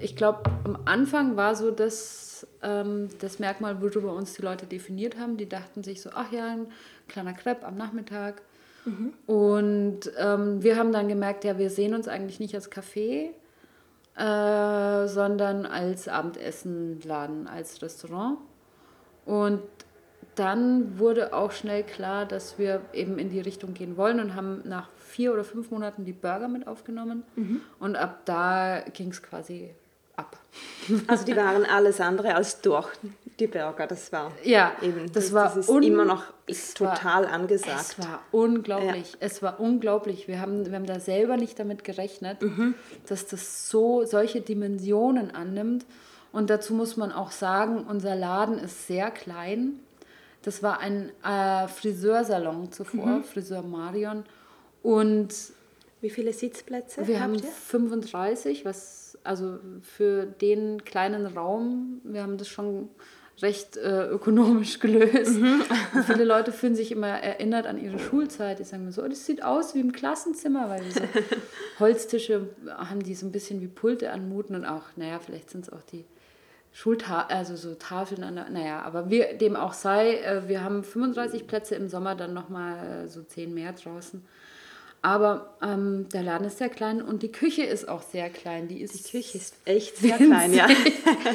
ich 0.00 0.16
glaube, 0.16 0.42
am 0.64 0.78
Anfang 0.84 1.36
war 1.36 1.54
so 1.54 1.70
das, 1.70 2.46
ähm, 2.62 3.08
das 3.20 3.38
Merkmal, 3.38 3.80
worüber 3.82 4.12
uns 4.14 4.32
die 4.34 4.42
Leute 4.42 4.66
definiert 4.66 5.18
haben. 5.18 5.36
Die 5.36 5.48
dachten 5.48 5.82
sich 5.82 6.02
so, 6.02 6.10
ach 6.14 6.30
ja, 6.32 6.46
ein 6.46 6.66
kleiner 7.08 7.32
Crepe 7.34 7.64
am 7.66 7.76
Nachmittag. 7.76 8.42
Und 9.26 10.00
ähm, 10.18 10.62
wir 10.62 10.76
haben 10.76 10.92
dann 10.92 11.08
gemerkt, 11.08 11.44
ja, 11.44 11.56
wir 11.56 11.70
sehen 11.70 11.94
uns 11.94 12.06
eigentlich 12.06 12.38
nicht 12.38 12.54
als 12.54 12.70
Café, 12.70 13.30
äh, 14.16 15.08
sondern 15.08 15.64
als 15.64 16.06
Abendessenladen, 16.06 17.46
als 17.46 17.80
Restaurant. 17.80 18.36
Und 19.26 19.60
dann 20.36 20.98
wurde 20.98 21.32
auch 21.32 21.52
schnell 21.52 21.82
klar, 21.84 22.26
dass 22.26 22.58
wir 22.58 22.80
eben 22.92 23.18
in 23.18 23.30
die 23.30 23.40
Richtung 23.40 23.72
gehen 23.74 23.96
wollen 23.96 24.18
und 24.20 24.34
haben 24.34 24.62
nach 24.64 24.88
vier 24.98 25.32
oder 25.32 25.44
fünf 25.44 25.70
Monaten 25.70 26.04
die 26.04 26.12
Burger 26.12 26.48
mit 26.48 26.66
aufgenommen. 26.66 27.22
Und 27.78 27.96
ab 27.96 28.20
da 28.24 28.80
ging 28.92 29.10
es 29.10 29.22
quasi 29.22 29.70
ab. 30.16 30.36
Also 31.06 31.24
die 31.24 31.36
waren 31.36 31.64
alles 31.64 32.00
andere 32.00 32.34
als 32.34 32.60
durch 32.60 32.88
die 33.40 33.46
Burger. 33.46 33.86
Das 33.86 34.12
war 34.12 34.30
Ja, 34.42 34.72
eben, 34.82 35.10
das 35.12 35.32
war 35.32 35.44
das 35.46 35.56
ist 35.56 35.68
un- 35.68 35.82
immer 35.82 36.04
noch 36.04 36.24
total 36.74 37.24
war, 37.24 37.32
angesagt. 37.32 37.80
Es 37.80 37.98
war 37.98 38.20
unglaublich. 38.32 39.16
Es 39.20 39.42
war 39.42 39.58
unglaublich. 39.60 40.28
Wir 40.28 40.40
haben, 40.40 40.66
wir 40.66 40.74
haben 40.74 40.86
da 40.86 41.00
selber 41.00 41.36
nicht 41.36 41.58
damit 41.58 41.84
gerechnet, 41.84 42.42
Mhm. 42.42 42.74
dass 43.08 43.26
das 43.26 43.68
so 43.70 44.04
solche 44.04 44.40
Dimensionen 44.40 45.32
annimmt. 45.34 45.84
Und 46.34 46.50
dazu 46.50 46.74
muss 46.74 46.96
man 46.96 47.12
auch 47.12 47.30
sagen, 47.30 47.84
unser 47.88 48.16
Laden 48.16 48.58
ist 48.58 48.86
sehr 48.88 49.10
klein. 49.10 49.78
Das 50.42 50.62
war 50.62 50.80
ein 50.80 51.10
äh, 51.24 51.68
Friseursalon 51.68 52.72
zuvor, 52.72 53.06
Mhm. 53.06 53.24
Friseur 53.24 53.62
Marion. 53.62 54.24
Und 54.82 55.32
Wie 56.00 56.10
viele 56.10 56.32
Sitzplätze 56.32 57.06
wir 57.06 57.20
haben 57.20 57.34
ihr? 57.36 57.42
35, 57.44 58.64
was 58.64 59.16
also 59.22 59.58
für 59.80 60.26
den 60.26 60.84
kleinen 60.84 61.24
Raum, 61.26 62.00
wir 62.04 62.22
haben 62.22 62.36
das 62.36 62.48
schon 62.48 62.90
recht 63.40 63.76
äh, 63.78 64.08
ökonomisch 64.08 64.80
gelöst. 64.80 65.38
Mhm. 65.38 65.62
Viele 66.06 66.24
Leute 66.24 66.52
fühlen 66.52 66.74
sich 66.74 66.92
immer 66.92 67.08
erinnert 67.08 67.66
an 67.66 67.82
ihre 67.82 67.98
Schulzeit. 67.98 68.58
Die 68.58 68.64
sagen 68.64 68.84
mir 68.84 68.92
so, 68.92 69.02
oh, 69.02 69.08
das 69.08 69.24
sieht 69.24 69.42
aus 69.42 69.74
wie 69.74 69.80
im 69.80 69.92
Klassenzimmer, 69.92 70.68
weil 70.68 70.82
so 70.90 71.00
Holztische 71.78 72.48
haben, 72.68 73.02
die 73.02 73.14
so 73.14 73.24
ein 73.24 73.32
bisschen 73.32 73.60
wie 73.60 73.68
Pulte 73.68 74.10
anmuten 74.12 74.54
und 74.56 74.64
auch, 74.66 74.82
naja, 74.96 75.18
vielleicht 75.20 75.48
sind 75.50 75.66
es 75.66 75.72
auch 75.72 75.82
die 75.90 76.04
Schultafeln, 76.74 77.38
also 77.38 77.54
so 77.54 77.74
Tafeln 77.76 78.24
an 78.24 78.34
der, 78.34 78.50
naja, 78.50 78.82
aber 78.82 79.08
wir, 79.08 79.38
dem 79.38 79.54
auch 79.54 79.72
sei, 79.72 80.18
äh, 80.18 80.48
wir 80.48 80.62
haben 80.62 80.82
35 80.82 81.46
Plätze 81.46 81.76
im 81.76 81.88
Sommer, 81.88 82.16
dann 82.16 82.34
nochmal 82.34 83.06
so 83.06 83.22
10 83.22 83.54
mehr 83.54 83.72
draußen. 83.72 84.22
Aber 85.00 85.54
ähm, 85.62 86.08
der 86.14 86.22
Laden 86.22 86.46
ist 86.46 86.58
sehr 86.58 86.70
klein 86.70 87.02
und 87.02 87.22
die 87.22 87.30
Küche 87.30 87.62
ist 87.62 87.88
auch 87.88 88.02
sehr 88.02 88.30
klein. 88.30 88.68
Die, 88.68 88.80
ist 88.80 88.94
Die 88.94 89.18
Küche 89.18 89.36
ist 89.36 89.54
echt 89.66 89.98
sehr 89.98 90.16
klein, 90.16 90.52
ja. 90.52 90.66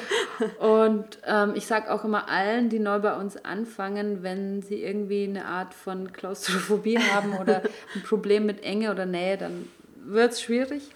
und 0.60 1.05
ähm, 1.25 1.53
ich 1.55 1.67
sage 1.67 1.93
auch 1.93 2.03
immer 2.03 2.27
allen, 2.27 2.69
die 2.69 2.79
neu 2.79 3.00
bei 3.00 3.15
uns 3.15 3.38
anfangen, 3.46 4.24
wenn 4.24 4.63
sie 4.63 4.81
irgendwie 4.81 5.24
eine 5.25 5.46
Art 5.46 5.74
von 5.74 6.12
Klaustrophobie 6.12 6.98
haben 6.98 7.38
oder 7.38 7.62
ein 7.96 8.01
Problem 8.01 8.46
mit 8.46 8.63
Enge 8.63 8.91
oder 8.91 9.05
Nähe, 9.05 9.38
dann 9.38 9.69
wird 10.03 10.34
es 10.34 10.41
schwierig. 10.41 10.89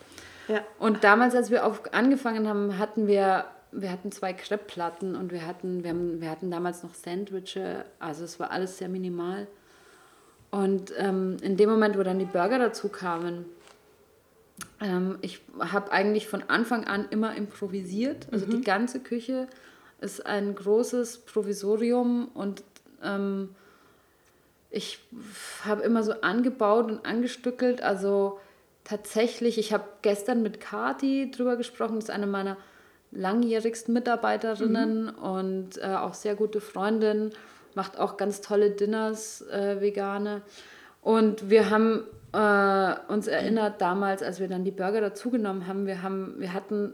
ja. 0.50 0.62
Und 0.80 1.04
damals, 1.04 1.34
als 1.36 1.52
wir 1.52 1.66
auf, 1.66 1.94
angefangen 1.94 2.50
haben, 2.50 2.78
hatten 2.80 3.06
wir, 3.08 3.46
wir 3.76 3.92
hatten 3.92 4.12
zwei 4.12 4.34
Crepe-Platten 4.34 5.16
und 5.16 5.32
wir 5.32 5.46
hatten, 5.46 5.84
wir, 5.84 5.92
haben, 5.92 6.22
wir 6.22 6.30
hatten 6.30 6.52
damals 6.52 6.84
noch 6.84 6.94
Sandwiche. 6.94 7.86
Also 8.00 8.24
es 8.24 8.40
war 8.40 8.52
alles 8.52 8.78
sehr 8.78 8.90
minimal. 8.90 9.48
Und 10.52 10.94
ähm, 10.98 11.38
in 11.42 11.58
dem 11.58 11.70
Moment, 11.70 11.98
wo 11.98 12.04
dann 12.04 12.20
die 12.20 12.26
Burger 12.26 12.60
dazu 12.60 12.90
kamen, 12.90 13.46
ähm, 14.80 15.18
ich 15.22 15.42
habe 15.60 15.92
eigentlich 15.92 16.28
von 16.28 16.44
Anfang 16.48 16.86
an 16.86 17.08
immer 17.10 17.36
improvisiert. 17.36 18.28
Also 18.32 18.46
die 18.46 18.62
ganze 18.62 19.00
Küche 19.00 19.48
ist 20.00 20.26
ein 20.26 20.54
großes 20.54 21.20
Provisorium 21.20 22.28
und 22.34 22.64
ähm, 23.02 23.56
ich 24.70 25.00
habe 25.66 25.84
immer 25.84 26.04
so 26.04 26.14
angebaut 26.22 26.92
und 26.92 27.06
angestückelt. 27.06 27.82
Also 27.82 28.40
tatsächlich, 28.84 29.58
ich 29.58 29.72
habe 29.72 29.86
gestern 30.02 30.42
mit 30.42 30.60
Kati 30.60 31.32
drüber 31.32 31.56
gesprochen, 31.56 31.96
das 31.96 32.06
ist 32.06 32.10
eine 32.10 32.28
meiner 32.28 32.58
langjährigsten 33.16 33.94
Mitarbeiterinnen 33.94 35.10
und 35.10 35.78
äh, 35.78 35.96
auch 35.96 36.14
sehr 36.14 36.36
gute 36.36 36.62
Freundin, 36.62 37.32
macht 37.76 37.98
auch 38.00 38.18
ganz 38.18 38.42
tolle 38.42 38.72
Dinners, 38.72 39.42
äh, 39.50 39.82
vegane. 39.82 40.42
Und 41.02 41.50
wir 41.50 41.70
haben 41.70 42.06
äh, 42.34 42.96
uns 43.12 43.28
erinnert 43.28 43.82
damals, 43.82 44.24
als 44.24 44.40
wir 44.40 44.48
dann 44.48 44.64
die 44.64 44.72
Burger 44.72 45.02
dazugenommen 45.02 45.68
haben, 45.68 45.86
wir, 45.86 46.02
haben, 46.02 46.36
wir 46.38 46.54
hatten 46.54 46.94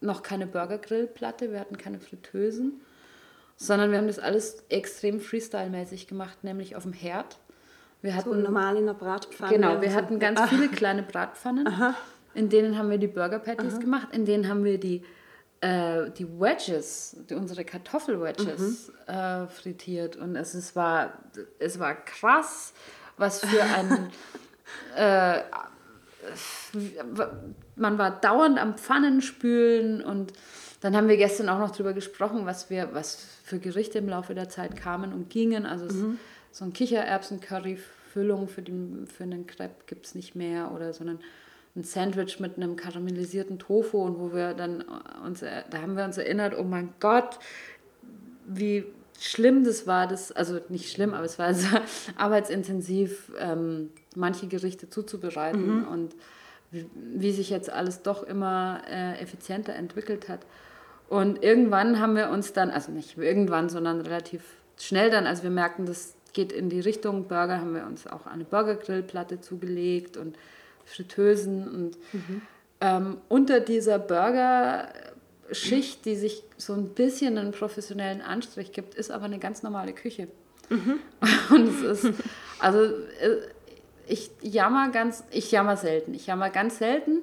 noch 0.00 0.22
keine 0.22 0.46
Burgergrillplatte, 0.46 1.52
wir 1.52 1.60
hatten 1.60 1.78
keine 1.78 1.98
Fritteusen, 1.98 2.80
sondern 3.56 3.90
wir 3.90 3.98
haben 3.98 4.06
das 4.06 4.18
alles 4.18 4.64
extrem 4.68 5.20
Freestyle-mäßig 5.20 6.06
gemacht, 6.06 6.44
nämlich 6.44 6.76
auf 6.76 6.82
dem 6.82 6.92
Herd. 6.92 7.38
Wir 8.02 8.12
So 8.12 8.18
hatten 8.18 8.42
normal 8.42 8.76
in 8.76 8.86
der 8.86 8.94
Bratpfanne. 8.94 9.52
Genau, 9.52 9.80
wir 9.80 9.90
so. 9.90 9.96
hatten 9.96 10.18
ganz 10.18 10.40
viele 10.48 10.68
kleine 10.68 11.02
Bratpfannen. 11.02 11.66
In 12.34 12.50
denen 12.50 12.76
haben 12.76 12.90
wir 12.90 12.98
die 12.98 13.06
Burger 13.06 13.38
Patties 13.38 13.80
gemacht, 13.80 14.08
in 14.12 14.26
denen 14.26 14.48
haben 14.48 14.62
wir 14.62 14.78
die, 14.78 15.02
äh, 15.66 16.10
die 16.10 16.28
Wedges, 16.28 17.16
die, 17.28 17.34
unsere 17.34 17.64
Kartoffel-Wedges 17.64 18.92
äh, 19.06 19.46
frittiert. 19.46 20.16
Und 20.16 20.36
es, 20.36 20.54
es, 20.54 20.76
war, 20.76 21.14
es 21.58 21.78
war 21.78 21.94
krass, 21.94 22.72
was 23.16 23.40
für 23.40 23.62
ein. 23.62 24.10
äh, 24.96 25.42
man 27.76 27.98
war 27.98 28.20
dauernd 28.20 28.58
am 28.58 28.76
Pfannenspülen 28.76 30.02
und 30.02 30.32
dann 30.80 30.96
haben 30.96 31.08
wir 31.08 31.16
gestern 31.16 31.48
auch 31.48 31.58
noch 31.58 31.70
drüber 31.70 31.92
gesprochen, 31.92 32.46
was 32.46 32.68
wir, 32.68 32.90
was 32.92 33.24
für 33.44 33.58
Gerichte 33.58 33.98
im 33.98 34.08
Laufe 34.08 34.34
der 34.34 34.48
Zeit 34.48 34.76
kamen 34.76 35.12
und 35.12 35.30
gingen. 35.30 35.66
Also 35.66 35.86
es, 35.86 35.94
so 36.50 36.64
ein 36.64 36.72
Kichererbsen-Curry-Füllung 36.72 38.48
für, 38.48 38.62
den, 38.62 39.06
für 39.06 39.22
einen 39.22 39.46
Crepe 39.46 39.84
gibt 39.86 40.06
es 40.06 40.14
nicht 40.14 40.34
mehr 40.34 40.72
oder 40.72 40.92
sondern 40.92 41.20
ein 41.76 41.84
Sandwich 41.84 42.40
mit 42.40 42.56
einem 42.56 42.76
karamellisierten 42.76 43.58
Tofu 43.58 43.98
und 43.98 44.18
wo 44.18 44.32
wir 44.32 44.54
dann 44.54 44.84
uns, 45.24 45.40
da 45.40 45.78
haben 45.80 45.96
wir 45.96 46.04
uns 46.04 46.18
erinnert, 46.18 46.54
oh 46.58 46.64
mein 46.64 46.94
Gott, 47.00 47.38
wie 48.46 48.84
schlimm 49.20 49.64
das 49.64 49.86
war, 49.86 50.06
das, 50.06 50.32
also 50.32 50.58
nicht 50.68 50.90
schlimm, 50.90 51.14
aber 51.14 51.24
es 51.24 51.38
war 51.38 51.52
sehr 51.54 51.82
arbeitsintensiv, 52.16 53.32
ähm, 53.38 53.90
manche 54.14 54.46
Gerichte 54.46 54.88
zuzubereiten 54.88 55.80
mhm. 55.80 55.88
und 55.88 56.16
wie, 56.70 56.86
wie, 56.94 57.32
sich 57.32 57.50
jetzt 57.50 57.70
alles 57.70 58.02
doch 58.02 58.22
immer 58.22 58.82
äh, 58.90 59.20
effizienter 59.20 59.74
entwickelt 59.74 60.28
hat. 60.28 60.40
Und 61.08 61.44
irgendwann 61.44 62.00
haben 62.00 62.16
wir 62.16 62.30
uns 62.30 62.52
dann, 62.52 62.70
also 62.70 62.90
nicht 62.90 63.16
irgendwann, 63.16 63.68
sondern 63.68 64.00
relativ 64.00 64.42
schnell 64.76 65.10
dann, 65.10 65.26
als 65.26 65.42
wir 65.42 65.50
merkten, 65.50 65.86
das 65.86 66.16
geht 66.32 66.52
in 66.52 66.68
die 66.68 66.80
Richtung 66.80 67.28
Burger, 67.28 67.60
haben 67.60 67.74
wir 67.74 67.86
uns 67.86 68.06
auch 68.06 68.26
eine 68.26 68.44
Burgergrillplatte 68.44 69.40
zugelegt 69.40 70.16
und 70.16 70.36
Fritteusen 70.86 71.68
und 71.68 71.96
mhm. 72.12 72.42
ähm, 72.80 73.18
unter 73.28 73.60
dieser 73.60 73.98
Burger-Schicht, 73.98 76.04
die 76.04 76.16
sich 76.16 76.42
so 76.56 76.72
ein 76.72 76.90
bisschen 76.90 77.36
einen 77.36 77.52
professionellen 77.52 78.22
Anstrich 78.22 78.72
gibt, 78.72 78.94
ist 78.94 79.10
aber 79.10 79.26
eine 79.26 79.38
ganz 79.38 79.62
normale 79.62 79.92
Küche. 79.92 80.28
Mhm. 80.70 81.00
Und 81.50 81.68
es 81.68 82.04
ist, 82.04 82.14
also 82.58 82.80
äh, 82.80 83.38
ich 84.06 84.30
jammer 84.40 84.90
ganz, 84.90 85.24
ich 85.30 85.50
jammer 85.50 85.76
selten, 85.76 86.14
ich 86.14 86.26
jammer 86.26 86.50
ganz 86.50 86.78
selten, 86.78 87.22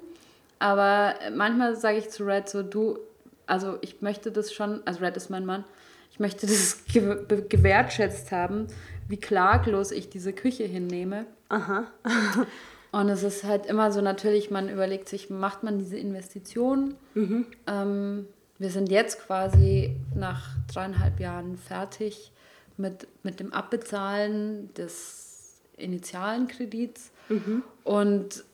aber 0.58 1.14
manchmal 1.34 1.76
sage 1.76 1.98
ich 1.98 2.10
zu 2.10 2.24
Red 2.24 2.48
so, 2.48 2.62
du, 2.62 2.98
also 3.46 3.78
ich 3.80 4.02
möchte 4.02 4.30
das 4.30 4.52
schon, 4.52 4.86
also 4.86 5.00
Red 5.00 5.16
ist 5.16 5.30
mein 5.30 5.46
Mann, 5.46 5.64
ich 6.10 6.20
möchte 6.20 6.46
das 6.46 6.84
gewertschätzt 6.86 8.30
haben, 8.30 8.68
wie 9.08 9.16
klaglos 9.16 9.90
ich 9.90 10.08
diese 10.08 10.32
Küche 10.32 10.64
hinnehme. 10.64 11.26
Aha. 11.48 11.86
Und 12.94 13.08
es 13.08 13.24
ist 13.24 13.42
halt 13.42 13.66
immer 13.66 13.90
so 13.90 14.00
natürlich, 14.00 14.52
man 14.52 14.68
überlegt 14.68 15.08
sich, 15.08 15.28
macht 15.28 15.64
man 15.64 15.80
diese 15.80 15.96
Investition? 15.96 16.94
Mhm. 17.14 17.46
Ähm, 17.66 18.26
wir 18.58 18.70
sind 18.70 18.88
jetzt 18.88 19.18
quasi 19.18 19.96
nach 20.14 20.50
dreieinhalb 20.72 21.18
Jahren 21.18 21.56
fertig 21.56 22.30
mit, 22.76 23.08
mit 23.24 23.40
dem 23.40 23.52
Abbezahlen 23.52 24.72
des 24.74 25.60
initialen 25.76 26.46
Kredits 26.46 27.10
mhm. 27.28 27.64
und 27.82 28.44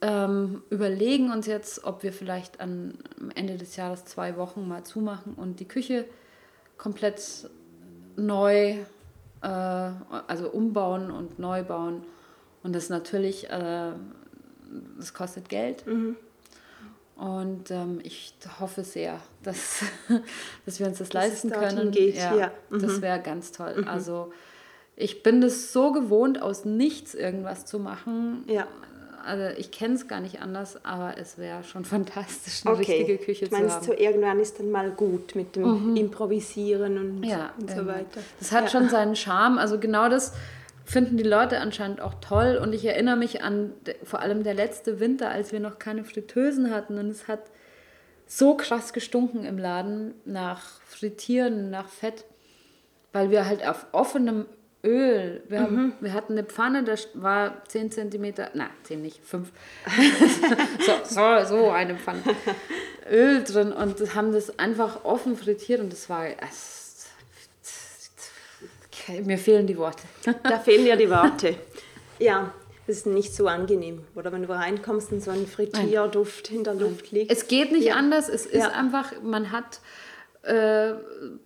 ähm, 0.00 0.62
überlegen 0.70 1.30
uns 1.30 1.46
jetzt, 1.46 1.84
ob 1.84 2.02
wir 2.02 2.14
vielleicht 2.14 2.62
an, 2.62 2.94
am 3.20 3.30
Ende 3.34 3.58
des 3.58 3.76
Jahres 3.76 4.06
zwei 4.06 4.38
Wochen 4.38 4.66
mal 4.66 4.84
zumachen 4.84 5.34
und 5.34 5.60
die 5.60 5.68
Küche 5.68 6.06
komplett 6.78 7.50
neu, 8.16 8.76
äh, 9.42 9.46
also 9.46 10.48
umbauen 10.50 11.10
und 11.10 11.38
neu 11.38 11.62
bauen 11.62 12.04
und 12.66 12.74
das 12.74 12.88
natürlich, 12.88 13.48
äh, 13.48 13.92
das 14.98 15.14
kostet 15.14 15.48
Geld. 15.48 15.86
Mhm. 15.86 16.16
Und 17.14 17.70
ähm, 17.70 18.00
ich 18.02 18.34
hoffe 18.58 18.82
sehr, 18.82 19.20
dass, 19.44 19.84
dass 20.66 20.80
wir 20.80 20.88
uns 20.88 20.98
das 20.98 21.10
dass 21.10 21.14
leisten 21.14 21.50
können. 21.50 21.92
Geht. 21.92 22.16
Ja, 22.16 22.34
ja. 22.34 22.50
Mhm. 22.70 22.82
Das 22.82 23.00
wäre 23.00 23.20
ganz 23.20 23.52
toll. 23.52 23.82
Mhm. 23.82 23.88
Also 23.88 24.32
ich 24.96 25.22
bin 25.22 25.40
das 25.40 25.72
so 25.72 25.92
gewohnt, 25.92 26.42
aus 26.42 26.64
nichts 26.64 27.14
irgendwas 27.14 27.66
zu 27.66 27.78
machen. 27.78 28.42
Ja. 28.48 28.66
Also 29.24 29.56
ich 29.56 29.70
kenne 29.70 29.94
es 29.94 30.08
gar 30.08 30.20
nicht 30.20 30.42
anders, 30.42 30.84
aber 30.84 31.18
es 31.18 31.38
wäre 31.38 31.62
schon 31.62 31.84
fantastisch, 31.84 32.66
eine 32.66 32.74
okay. 32.74 32.96
richtige 32.98 33.18
Küche 33.18 33.48
zu 33.48 33.56
haben. 33.56 33.84
So 33.84 33.92
irgendwann 33.92 34.40
ist 34.40 34.58
dann 34.58 34.72
mal 34.72 34.90
gut 34.90 35.36
mit 35.36 35.54
dem 35.54 35.92
mhm. 35.92 35.96
Improvisieren 35.96 36.98
und, 36.98 37.22
ja, 37.22 37.52
und 37.60 37.70
so 37.70 37.86
weiter. 37.86 38.20
Das 38.40 38.50
hat 38.50 38.64
ja. 38.64 38.70
schon 38.70 38.88
seinen 38.90 39.14
Charme. 39.14 39.58
Also 39.58 39.78
genau 39.78 40.08
das 40.08 40.32
finden 40.86 41.16
die 41.16 41.24
Leute 41.24 41.58
anscheinend 41.58 42.00
auch 42.00 42.14
toll. 42.20 42.58
Und 42.62 42.72
ich 42.72 42.84
erinnere 42.84 43.16
mich 43.16 43.42
an 43.42 43.72
vor 44.04 44.20
allem 44.20 44.44
der 44.44 44.54
letzte 44.54 45.00
Winter, 45.00 45.30
als 45.30 45.52
wir 45.52 45.60
noch 45.60 45.78
keine 45.78 46.04
Fritteusen 46.04 46.70
hatten. 46.70 46.96
Und 46.98 47.10
es 47.10 47.28
hat 47.28 47.42
so 48.26 48.56
krass 48.56 48.92
gestunken 48.92 49.44
im 49.44 49.58
Laden 49.58 50.14
nach 50.24 50.80
Frittieren, 50.86 51.70
nach 51.70 51.88
Fett, 51.88 52.24
weil 53.12 53.30
wir 53.30 53.46
halt 53.46 53.66
auf 53.66 53.86
offenem 53.92 54.46
Öl, 54.84 55.42
wir, 55.48 55.62
haben, 55.62 55.76
mhm. 55.76 55.92
wir 56.00 56.12
hatten 56.12 56.34
eine 56.34 56.44
Pfanne, 56.44 56.84
da 56.84 56.94
war 57.14 57.64
10 57.66 57.90
cm, 57.90 58.34
na, 58.54 58.70
10 58.84 59.02
nicht, 59.02 59.24
5, 59.24 59.50
so, 60.86 60.92
so, 61.02 61.44
so 61.44 61.70
eine 61.70 61.96
Pfanne, 61.96 62.22
Öl 63.10 63.42
drin 63.42 63.72
und 63.72 64.14
haben 64.14 64.32
das 64.32 64.60
einfach 64.60 65.04
offen 65.04 65.36
frittiert 65.36 65.80
und 65.80 65.92
das 65.92 66.08
war, 66.08 66.26
es 66.26 66.75
mir 69.24 69.38
fehlen 69.38 69.66
die 69.66 69.76
Worte. 69.76 70.02
da 70.42 70.58
fehlen 70.58 70.86
ja 70.86 70.96
die 70.96 71.10
Worte. 71.10 71.56
Ja, 72.18 72.54
es 72.86 72.96
ist 72.96 73.06
nicht 73.06 73.34
so 73.34 73.46
angenehm. 73.46 74.02
Oder 74.14 74.32
wenn 74.32 74.42
du 74.42 74.48
reinkommst 74.48 75.12
und 75.12 75.22
so 75.22 75.30
ein 75.30 75.46
Frittierduft 75.46 76.50
in 76.50 76.64
der 76.64 76.72
Luft 76.72 77.10
liegt. 77.10 77.30
Es 77.30 77.46
geht 77.46 77.70
nicht 77.70 77.88
ja. 77.88 77.94
anders. 77.94 78.30
Es 78.30 78.46
ist 78.46 78.62
ja. 78.62 78.70
einfach, 78.70 79.12
man 79.22 79.52
hat 79.52 79.80
äh, 80.42 80.94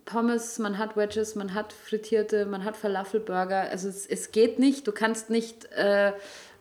Pommes, 0.05 0.59
man 0.59 0.77
hat 0.77 0.95
Wedges, 0.95 1.35
man 1.35 1.53
hat 1.53 1.73
frittierte, 1.73 2.45
man 2.45 2.63
hat 2.63 2.77
Falafelburger. 2.77 3.69
Also 3.69 3.89
es, 3.89 4.05
es 4.05 4.31
geht 4.31 4.59
nicht. 4.59 4.87
Du 4.87 4.91
kannst 4.91 5.29
nicht 5.29 5.65
äh, 5.73 6.13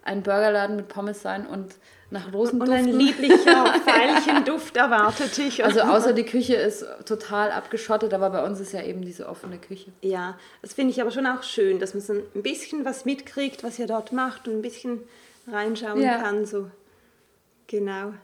ein 0.03 0.23
Burgerladen 0.23 0.77
mit 0.77 0.89
Pommes 0.89 1.23
sein 1.23 1.47
und 1.47 1.75
nach 2.11 2.33
Rosen 2.33 2.61
Und 2.61 2.71
ein 2.71 2.87
lieblicher 2.87 3.75
Veilchenduft 3.85 4.77
erwartet 4.77 5.37
dich. 5.37 5.65
Also 5.65 5.81
außer 5.81 6.13
die 6.13 6.25
Küche 6.25 6.55
ist 6.55 6.85
total 7.07 7.53
abgeschottet, 7.53 8.13
aber 8.13 8.31
bei 8.31 8.45
uns 8.45 8.61
ist 8.61 8.73
ja 8.73 8.83
eben 8.83 9.03
diese 9.03 9.29
offene 9.29 9.59
Küche. 9.59 9.93
Ja, 10.03 10.39
das 10.63 10.75
finde 10.75 10.93
ich 10.93 11.01
aber 11.01 11.11
schon 11.11 11.27
auch 11.27 11.43
schön, 11.43 11.79
dass 11.79 11.95
man 11.95 12.03
so 12.03 12.15
ein 12.15 12.43
bisschen 12.43 12.85
was 12.85 13.05
mitkriegt, 13.05 13.63
was 13.63 13.79
ihr 13.79 13.87
dort 13.87 14.13
macht 14.13 14.49
und 14.49 14.55
ein 14.55 14.63
bisschen 14.63 15.01
reinschauen 15.47 16.03
ja. 16.03 16.19
kann. 16.19 16.47
So. 16.47 16.71
Genau. 17.69 18.15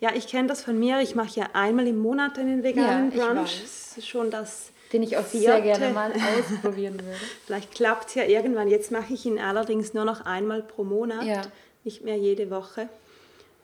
Ja, 0.00 0.10
ich 0.14 0.28
kenne 0.28 0.48
das 0.48 0.62
von 0.62 0.78
mir. 0.78 1.00
Ich 1.00 1.14
mache 1.14 1.40
ja 1.40 1.48
einmal 1.52 1.86
im 1.86 1.98
Monat 1.98 2.38
einen 2.38 2.62
veganen 2.62 3.12
ja, 3.16 3.26
Brunch. 3.26 3.60
Das 3.62 3.98
ist 3.98 4.08
schon 4.08 4.30
das 4.30 4.70
den 4.92 5.02
ich 5.02 5.16
auch 5.16 5.26
sehr 5.26 5.60
gerne 5.60 5.90
mal 5.90 6.12
ausprobieren 6.38 6.94
würde. 6.94 7.18
Vielleicht 7.44 7.74
klappt 7.74 8.08
es 8.08 8.14
ja 8.14 8.24
irgendwann. 8.24 8.68
Jetzt 8.68 8.92
mache 8.92 9.12
ich 9.12 9.26
ihn 9.26 9.38
allerdings 9.38 9.94
nur 9.94 10.04
noch 10.04 10.24
einmal 10.24 10.62
pro 10.62 10.84
Monat, 10.84 11.24
ja. 11.24 11.42
nicht 11.84 12.04
mehr 12.04 12.16
jede 12.16 12.50
Woche. 12.50 12.88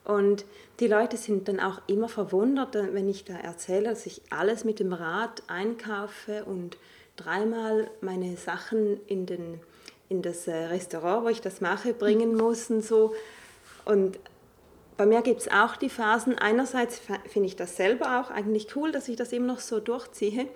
Und 0.04 0.44
die 0.80 0.88
Leute 0.88 1.16
sind 1.16 1.48
dann 1.48 1.60
auch 1.60 1.80
immer 1.86 2.08
verwundert, 2.08 2.74
wenn 2.74 3.08
ich 3.08 3.24
da 3.24 3.34
erzähle, 3.34 3.90
dass 3.90 4.06
ich 4.06 4.20
alles 4.30 4.64
mit 4.64 4.80
dem 4.80 4.92
Rad 4.92 5.42
einkaufe 5.46 6.44
und 6.44 6.76
dreimal 7.16 7.88
meine 8.00 8.36
Sachen 8.36 9.00
in, 9.06 9.26
den, 9.26 9.60
in 10.08 10.22
das 10.22 10.48
äh, 10.48 10.54
Restaurant, 10.54 11.24
wo 11.24 11.28
ich 11.28 11.40
das 11.40 11.60
mache, 11.60 11.94
bringen 11.94 12.36
muss 12.36 12.68
und 12.70 12.84
so. 12.84 13.14
Und 13.84 14.18
bei 14.96 15.06
mir 15.06 15.22
gibt 15.22 15.42
es 15.42 15.48
auch 15.50 15.76
die 15.76 15.88
Phasen. 15.88 16.38
Einerseits 16.38 17.00
finde 17.28 17.46
ich 17.46 17.56
das 17.56 17.76
selber 17.76 18.20
auch 18.20 18.30
eigentlich 18.30 18.74
cool, 18.76 18.92
dass 18.92 19.08
ich 19.08 19.16
das 19.16 19.32
immer 19.32 19.46
noch 19.46 19.60
so 19.60 19.80
durchziehe. 19.80 20.48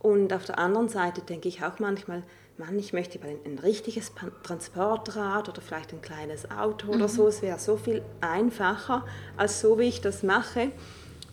Und 0.00 0.32
auf 0.32 0.44
der 0.44 0.58
anderen 0.58 0.88
Seite 0.88 1.20
denke 1.20 1.48
ich 1.48 1.62
auch 1.62 1.78
manchmal, 1.78 2.22
Mann, 2.60 2.78
ich 2.78 2.92
möchte 2.92 3.18
ein, 3.22 3.38
ein 3.44 3.58
richtiges 3.58 4.12
Transportrad 4.42 5.48
oder 5.48 5.62
vielleicht 5.62 5.92
ein 5.92 6.02
kleines 6.02 6.50
Auto 6.50 6.88
mhm. 6.88 6.94
oder 6.94 7.08
so. 7.08 7.26
Es 7.26 7.40
wäre 7.42 7.58
so 7.58 7.76
viel 7.76 8.02
einfacher 8.20 9.04
als 9.36 9.60
so, 9.60 9.78
wie 9.78 9.88
ich 9.88 10.00
das 10.02 10.22
mache. 10.22 10.70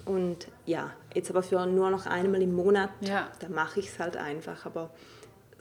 Und 0.06 0.48
ja, 0.66 0.92
jetzt 1.14 1.30
aber 1.30 1.44
für 1.44 1.66
nur 1.66 1.92
noch 1.92 2.06
einmal 2.06 2.42
im 2.42 2.56
Monat, 2.56 2.90
ja. 3.02 3.28
da 3.40 3.50
mache 3.50 3.82
ich 3.82 3.90
es 3.90 4.00
halt 4.00 4.16
einfach. 4.16 4.66
Aber 4.66 4.90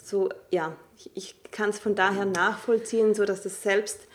so, 0.00 0.28
ja, 0.52 0.76
ich, 0.96 1.10
ich 1.14 1.42
kann 1.50 1.70
es 1.70 1.80
von 1.80 1.96
daher 1.96 2.26
nachvollziehen, 2.26 3.12
so 3.12 3.24
dass 3.24 3.42
das 3.42 3.62
selbst 3.62 4.06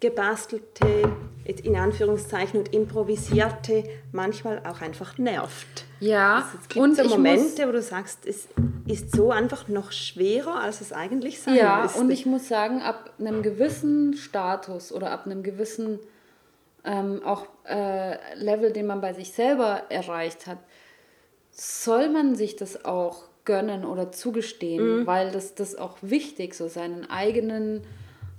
gebastelte, 0.00 1.12
in 1.44 1.76
Anführungszeichen 1.76 2.60
und 2.60 2.74
improvisierte 2.74 3.84
manchmal 4.10 4.60
auch 4.66 4.80
einfach 4.80 5.18
nervt. 5.18 5.83
Ja, 6.00 6.36
also 6.36 6.58
es 6.60 6.68
gibt 6.68 6.84
und 6.84 6.96
so 6.96 7.04
Momente, 7.04 7.66
wo 7.66 7.72
du 7.72 7.82
sagst, 7.82 8.26
es 8.26 8.48
ist 8.86 9.14
so 9.14 9.30
einfach 9.30 9.68
noch 9.68 9.92
schwerer, 9.92 10.60
als 10.60 10.80
es 10.80 10.92
eigentlich 10.92 11.40
sein 11.40 11.56
ja, 11.56 11.82
müsste. 11.82 11.98
Ja, 11.98 12.04
und 12.04 12.10
ich 12.10 12.26
muss 12.26 12.48
sagen, 12.48 12.82
ab 12.82 13.10
einem 13.18 13.42
gewissen 13.42 14.14
Status 14.14 14.92
oder 14.92 15.10
ab 15.10 15.26
einem 15.26 15.42
gewissen 15.42 16.00
ähm, 16.84 17.22
auch 17.24 17.46
äh, 17.66 18.34
Level, 18.36 18.72
den 18.72 18.86
man 18.86 19.00
bei 19.00 19.14
sich 19.14 19.32
selber 19.32 19.82
erreicht 19.88 20.46
hat, 20.46 20.58
soll 21.50 22.10
man 22.10 22.34
sich 22.34 22.56
das 22.56 22.84
auch 22.84 23.24
gönnen 23.44 23.84
oder 23.84 24.12
zugestehen, 24.12 25.00
mhm. 25.00 25.06
weil 25.06 25.30
das, 25.30 25.54
das 25.54 25.76
auch 25.76 25.96
wichtig, 26.02 26.54
so 26.54 26.68
seinen 26.68 27.08
eigenen 27.08 27.82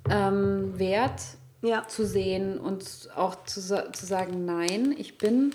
ähm, 0.10 0.78
Wert 0.78 1.22
ja. 1.62 1.88
zu 1.88 2.06
sehen 2.06 2.60
und 2.60 3.10
auch 3.16 3.44
zu, 3.46 3.62
zu 3.62 4.06
sagen, 4.06 4.46
nein, 4.46 4.94
ich 4.98 5.18
bin 5.18 5.54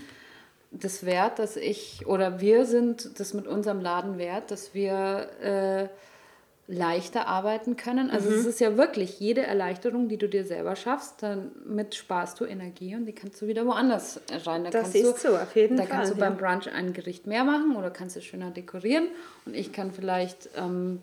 das 0.71 1.05
wert, 1.05 1.39
dass 1.39 1.57
ich 1.57 2.07
oder 2.07 2.41
wir 2.41 2.65
sind 2.65 3.19
das 3.19 3.35
mit 3.35 3.47
unserem 3.47 3.81
Laden 3.81 4.19
wert, 4.19 4.51
dass 4.51 4.73
wir 4.73 5.29
äh, 5.43 5.89
leichter 6.69 7.27
arbeiten 7.27 7.77
können. 7.77 8.11
Also 8.11 8.31
mhm. 8.31 8.37
es 8.37 8.47
ist 8.47 8.61
ja 8.61 8.77
wirklich 8.77 9.19
jede 9.19 9.43
Erleichterung, 9.43 10.09
die 10.09 10.17
du 10.17 10.29
dir 10.29 10.45
selber 10.45 10.77
schaffst, 10.77 11.23
damit 11.23 11.97
sparst 11.97 12.39
du 12.39 12.45
Energie 12.45 12.95
und 12.95 13.07
die 13.07 13.13
kannst 13.13 13.43
du 13.43 13.49
wieder 13.49 13.67
woanders 13.67 14.21
rein. 14.47 14.63
Da 14.63 14.71
das 14.71 14.95
ist 14.95 15.25
du, 15.25 15.31
so, 15.31 15.37
auf 15.37 15.57
jeden 15.57 15.77
da 15.77 15.83
Fall. 15.83 15.91
Da 15.91 15.97
kannst 15.97 16.13
du 16.13 16.17
beim 16.17 16.37
Brunch 16.37 16.73
ein 16.73 16.93
Gericht 16.93 17.27
mehr 17.27 17.43
machen 17.43 17.75
oder 17.75 17.91
kannst 17.91 18.15
du 18.15 18.23
schöner 18.23 18.53
dekorieren 18.53 19.09
und 19.47 19.57
ich 19.57 19.73
kann 19.73 19.91
vielleicht 19.91 20.51
ähm, 20.57 21.03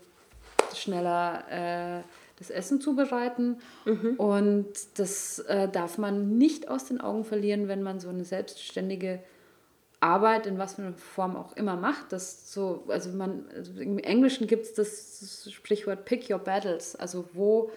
schneller 0.73 1.99
äh, 1.99 2.03
das 2.39 2.49
Essen 2.49 2.79
zubereiten. 2.79 3.57
Mhm. 3.83 4.13
Und 4.17 4.67
das 4.95 5.39
äh, 5.39 5.67
darf 5.67 5.97
man 5.97 6.37
nicht 6.37 6.69
aus 6.69 6.85
den 6.85 7.01
Augen 7.01 7.25
verlieren, 7.25 7.67
wenn 7.67 7.83
man 7.83 7.99
so 7.99 8.07
eine 8.07 8.23
selbstständige 8.23 9.19
Arbeit 9.99 10.45
in 10.45 10.57
was 10.59 10.75
für 10.75 10.83
einer 10.83 10.93
Form 10.93 11.35
auch 11.35 11.55
immer 11.55 11.75
macht, 11.75 12.11
das 12.11 12.53
so, 12.53 12.83
also 12.87 13.09
man, 13.09 13.45
also 13.55 13.73
im 13.79 13.97
Englischen 13.97 14.45
gibt 14.45 14.65
es 14.65 14.73
das 14.73 15.51
Sprichwort 15.51 16.05
Pick 16.05 16.29
Your 16.29 16.39
Battles, 16.39 16.95
also 16.95 17.27
wo, 17.33 17.71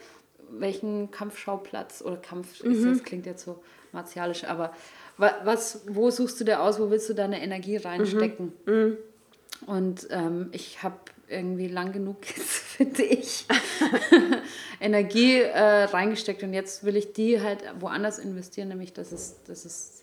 welchen 0.50 1.10
Kampfschauplatz 1.10 2.02
oder 2.02 2.16
Kampf, 2.16 2.62
mhm. 2.62 2.92
das 2.92 3.04
klingt 3.04 3.24
jetzt 3.26 3.44
so 3.44 3.62
martialisch, 3.92 4.44
aber 4.44 4.72
was, 5.16 5.82
wo 5.86 6.10
suchst 6.10 6.40
du 6.40 6.44
dir 6.44 6.60
aus, 6.60 6.80
wo 6.80 6.90
willst 6.90 7.08
du 7.08 7.14
deine 7.14 7.42
Energie 7.42 7.76
reinstecken? 7.76 8.52
Mhm. 8.64 8.74
Mhm. 8.74 8.96
Und 9.66 10.08
ähm, 10.10 10.48
ich 10.52 10.82
habe 10.82 10.96
irgendwie 11.28 11.68
lang 11.68 11.92
genug, 11.92 12.24
finde 12.24 13.02
ich, 13.02 13.46
Energie 14.80 15.40
äh, 15.40 15.84
reingesteckt 15.84 16.42
und 16.42 16.54
jetzt 16.54 16.84
will 16.84 16.96
ich 16.96 17.12
die 17.12 17.40
halt 17.40 17.62
woanders 17.78 18.18
investieren, 18.18 18.68
nämlich 18.68 18.92
dass 18.92 19.12
es, 19.12 19.42
dass 19.44 19.64
es 19.64 19.99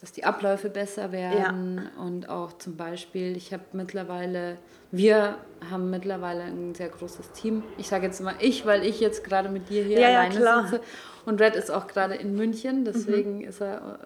dass 0.00 0.12
die 0.12 0.24
Abläufe 0.24 0.70
besser 0.70 1.10
werden 1.10 1.90
ja. 1.96 2.02
und 2.02 2.28
auch 2.28 2.56
zum 2.58 2.76
Beispiel, 2.76 3.36
ich 3.36 3.52
habe 3.52 3.64
mittlerweile, 3.72 4.58
wir 4.92 5.38
haben 5.70 5.90
mittlerweile 5.90 6.42
ein 6.42 6.74
sehr 6.74 6.88
großes 6.88 7.32
Team. 7.32 7.64
Ich 7.78 7.88
sage 7.88 8.06
jetzt 8.06 8.20
mal 8.20 8.34
ich, 8.38 8.64
weil 8.64 8.84
ich 8.84 9.00
jetzt 9.00 9.24
gerade 9.24 9.48
mit 9.48 9.68
dir 9.68 9.82
hier 9.82 9.98
ja, 9.98 10.08
alleine 10.08 10.40
ja, 10.40 10.62
sitze 10.62 10.80
und 11.26 11.40
Red 11.40 11.56
ist 11.56 11.70
auch 11.70 11.88
gerade 11.88 12.14
in 12.14 12.36
München, 12.36 12.84
deswegen 12.84 13.38
mhm. 13.38 13.48
ist 13.48 13.60
er 13.60 13.98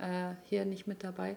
äh, 0.00 0.34
hier 0.44 0.64
nicht 0.66 0.86
mit 0.86 1.02
dabei. 1.02 1.36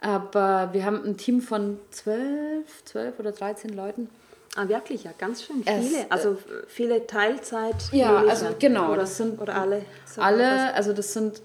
Aber 0.00 0.70
wir 0.72 0.84
haben 0.84 1.02
ein 1.04 1.16
Team 1.16 1.40
von 1.40 1.78
zwölf, 1.90 2.84
zwölf 2.84 3.18
oder 3.18 3.32
13 3.32 3.70
Leuten. 3.70 4.10
Ah, 4.54 4.68
wirklich, 4.68 5.04
ja, 5.04 5.12
ganz 5.18 5.42
schön 5.42 5.64
viele. 5.64 6.04
Es, 6.04 6.10
also 6.10 6.32
äh, 6.32 6.66
viele 6.66 7.06
Teilzeit. 7.06 7.76
Ja, 7.92 8.24
also 8.24 8.46
genau, 8.58 8.88
oder, 8.88 9.00
das 9.00 9.16
sind 9.16 9.40
oder 9.40 9.54
alle. 9.54 9.82
Alle, 10.16 10.74
also 10.74 10.92
das 10.92 11.12
sind 11.12 11.42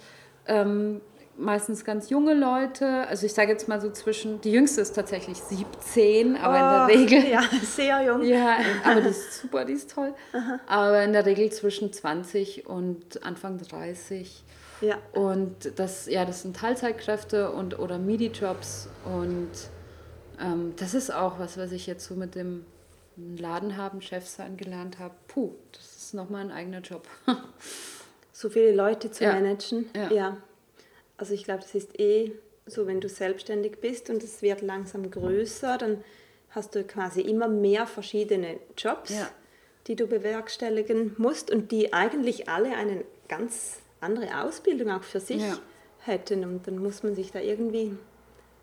ähm, 0.47 1.01
meistens 1.41 1.83
ganz 1.83 2.09
junge 2.09 2.33
Leute. 2.33 3.07
Also 3.07 3.25
ich 3.25 3.33
sage 3.33 3.51
jetzt 3.51 3.67
mal 3.67 3.81
so 3.81 3.89
zwischen, 3.91 4.39
die 4.41 4.51
jüngste 4.51 4.81
ist 4.81 4.93
tatsächlich 4.93 5.37
17, 5.37 6.37
aber 6.37 6.53
oh, 6.53 6.57
in 6.57 6.63
der 6.63 6.83
oh, 6.83 6.99
Regel. 6.99 7.31
Ja, 7.31 7.43
sehr 7.61 8.03
jung. 8.03 8.23
Ja, 8.23 8.57
aber 8.83 9.01
die 9.01 9.09
ist 9.09 9.41
super, 9.41 9.65
die 9.65 9.73
ist 9.73 9.91
toll. 9.91 10.13
Aha. 10.33 10.59
Aber 10.67 11.03
in 11.03 11.13
der 11.13 11.25
Regel 11.25 11.51
zwischen 11.51 11.91
20 11.91 12.67
und 12.67 13.23
Anfang 13.23 13.57
30. 13.57 14.43
Ja. 14.81 14.97
Und 15.13 15.77
das, 15.77 16.07
ja, 16.07 16.25
das 16.25 16.41
sind 16.41 16.55
Teilzeitkräfte 16.55 17.51
und 17.51 17.77
oder 17.77 17.97
MIDI-Jobs. 17.97 18.89
Und 19.05 19.51
ähm, 20.39 20.73
das 20.77 20.93
ist 20.93 21.13
auch 21.13 21.39
was, 21.39 21.57
was 21.57 21.71
ich 21.71 21.87
jetzt 21.87 22.05
so 22.07 22.15
mit 22.15 22.35
dem 22.35 22.65
Laden 23.37 23.77
haben, 23.77 24.01
Chef 24.01 24.27
sein 24.27 24.57
gelernt 24.57 24.99
habe. 24.99 25.13
Puh, 25.27 25.51
das 25.71 25.97
ist 25.97 26.13
nochmal 26.13 26.41
ein 26.41 26.51
eigener 26.51 26.79
Job. 26.79 27.07
so 28.31 28.49
viele 28.49 28.73
Leute 28.73 29.11
zu 29.11 29.23
ja. 29.23 29.33
managen. 29.33 29.89
ja. 29.95 30.11
ja. 30.11 30.37
Also 31.21 31.35
ich 31.35 31.43
glaube, 31.43 31.61
das 31.61 31.75
ist 31.75 31.99
eh 31.99 32.31
so, 32.65 32.87
wenn 32.87 32.99
du 32.99 33.07
selbstständig 33.07 33.79
bist 33.79 34.09
und 34.09 34.23
es 34.23 34.41
wird 34.41 34.63
langsam 34.63 35.11
größer, 35.11 35.77
dann 35.77 36.03
hast 36.49 36.73
du 36.73 36.83
quasi 36.83 37.21
immer 37.21 37.47
mehr 37.47 37.85
verschiedene 37.85 38.57
Jobs, 38.75 39.11
ja. 39.11 39.29
die 39.85 39.95
du 39.95 40.07
bewerkstelligen 40.07 41.13
musst 41.19 41.51
und 41.51 41.71
die 41.71 41.93
eigentlich 41.93 42.49
alle 42.49 42.75
eine 42.75 43.05
ganz 43.27 43.81
andere 43.99 44.41
Ausbildung 44.43 44.89
auch 44.89 45.03
für 45.03 45.19
sich 45.19 45.43
ja. 45.43 45.59
hätten. 45.99 46.43
Und 46.43 46.65
dann 46.65 46.79
muss 46.79 47.03
man 47.03 47.13
sich 47.13 47.31
da 47.31 47.39
irgendwie 47.39 47.95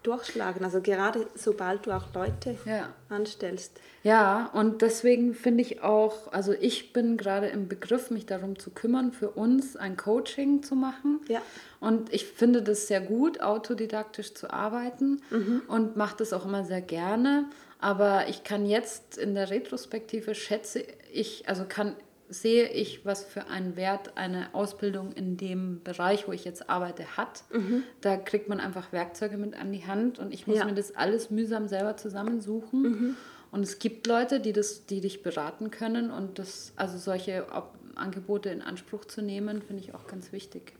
durchschlagen. 0.03 0.65
Also 0.65 0.81
gerade 0.81 1.27
sobald 1.35 1.87
du 1.87 1.93
auch 1.93 2.13
Leute 2.15 2.57
ja. 2.65 2.89
anstellst. 3.09 3.81
Ja, 4.03 4.51
und 4.53 4.83
deswegen 4.83 5.35
finde 5.35 5.63
ich 5.63 5.83
auch, 5.83 6.33
also 6.33 6.53
ich 6.53 6.93
bin 6.93 7.17
gerade 7.17 7.49
im 7.49 7.69
Begriff, 7.69 8.11
mich 8.11 8.27
darum 8.27 8.59
zu 8.59 8.71
kümmern, 8.71 9.13
für 9.13 9.31
uns 9.31 9.77
ein 9.77 9.97
Coaching 9.97 10.63
zu 10.63 10.77
machen. 10.77 11.21
Ja. 11.29 11.43
Und 11.81 12.13
ich 12.13 12.27
finde 12.27 12.63
das 12.63 12.87
sehr 12.87 13.01
gut, 13.01 13.41
autodidaktisch 13.41 14.35
zu 14.35 14.51
arbeiten 14.51 15.23
mhm. 15.31 15.63
und 15.69 15.97
mache 15.97 16.17
das 16.19 16.33
auch 16.33 16.45
immer 16.45 16.65
sehr 16.65 16.81
gerne. 16.81 17.47
Aber 17.81 18.29
ich 18.29 18.45
kann 18.45 18.67
jetzt 18.67 19.19
in 19.19 19.35
der 19.35 19.51
Retrospektive 19.51 20.35
schätze 20.35 20.83
ich, 21.13 21.49
also 21.49 21.65
kann 21.69 21.95
sehe 22.29 22.69
ich, 22.69 23.05
was 23.05 23.25
für 23.25 23.47
einen 23.49 23.77
Wert 23.77 24.17
eine 24.17 24.55
Ausbildung 24.55 25.13
in 25.13 25.37
dem 25.37 25.83
Bereich, 25.83 26.29
wo 26.29 26.33
ich 26.33 26.45
jetzt 26.45 26.69
arbeite, 26.69 27.17
hat. 27.17 27.45
Mhm. 27.53 27.83
Da 28.01 28.17
kriegt 28.17 28.49
man 28.49 28.61
einfach 28.61 28.93
Werkzeuge 28.93 29.37
mit 29.37 29.59
an 29.59 29.73
die 29.73 29.87
Hand 29.87 30.19
und 30.19 30.33
ich 30.33 30.47
muss 30.47 30.59
ja. 30.59 30.65
mir 30.65 30.75
das 30.75 30.95
alles 30.95 31.31
mühsam 31.31 31.69
selber 31.69 31.97
zusammensuchen. 31.97 32.83
Mhm. 32.83 33.17
Und 33.51 33.63
es 33.63 33.79
gibt 33.79 34.07
Leute, 34.07 34.41
die, 34.41 34.53
das, 34.53 34.87
die 34.87 35.01
dich 35.01 35.23
beraten 35.23 35.71
können 35.71 36.11
und 36.11 36.39
das, 36.39 36.73
also 36.77 36.99
solche 36.99 37.47
Angebote 37.95 38.51
in 38.51 38.63
Anspruch 38.63 39.07
zu 39.07 39.23
nehmen, 39.23 39.63
finde 39.63 39.83
ich 39.83 39.95
auch 39.95 40.07
ganz 40.07 40.33
wichtig. 40.33 40.75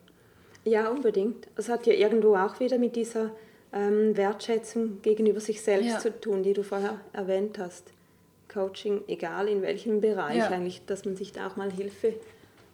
Ja, 0.65 0.89
unbedingt. 0.91 1.49
Es 1.57 1.69
hat 1.69 1.87
ja 1.87 1.95
irgendwo 1.95 2.37
auch 2.37 2.61
wieder 2.61 2.79
mit 2.79 2.95
dieser 2.95 3.31
ähm, 3.73 4.17
Wertschätzung 4.17 5.01
gegenüber 5.03 5.41
sich 5.41 5.63
selbst 5.63 5.89
ja. 5.89 5.99
zu 5.99 6.21
tun, 6.21 6.43
die 6.43 6.53
du 6.53 6.63
vorher 6.63 7.01
erwähnt 7.13 7.59
hast. 7.59 7.93
Coaching, 8.59 9.03
egal 9.07 9.47
in 9.47 9.63
welchem 9.63 10.01
Bereich 10.01 10.39
ja. 10.39 10.49
eigentlich, 10.49 10.85
dass 10.87 11.05
man 11.05 11.15
sich 11.15 11.31
da 11.31 11.47
auch 11.47 11.55
mal 11.55 11.71
Hilfe 11.71 12.15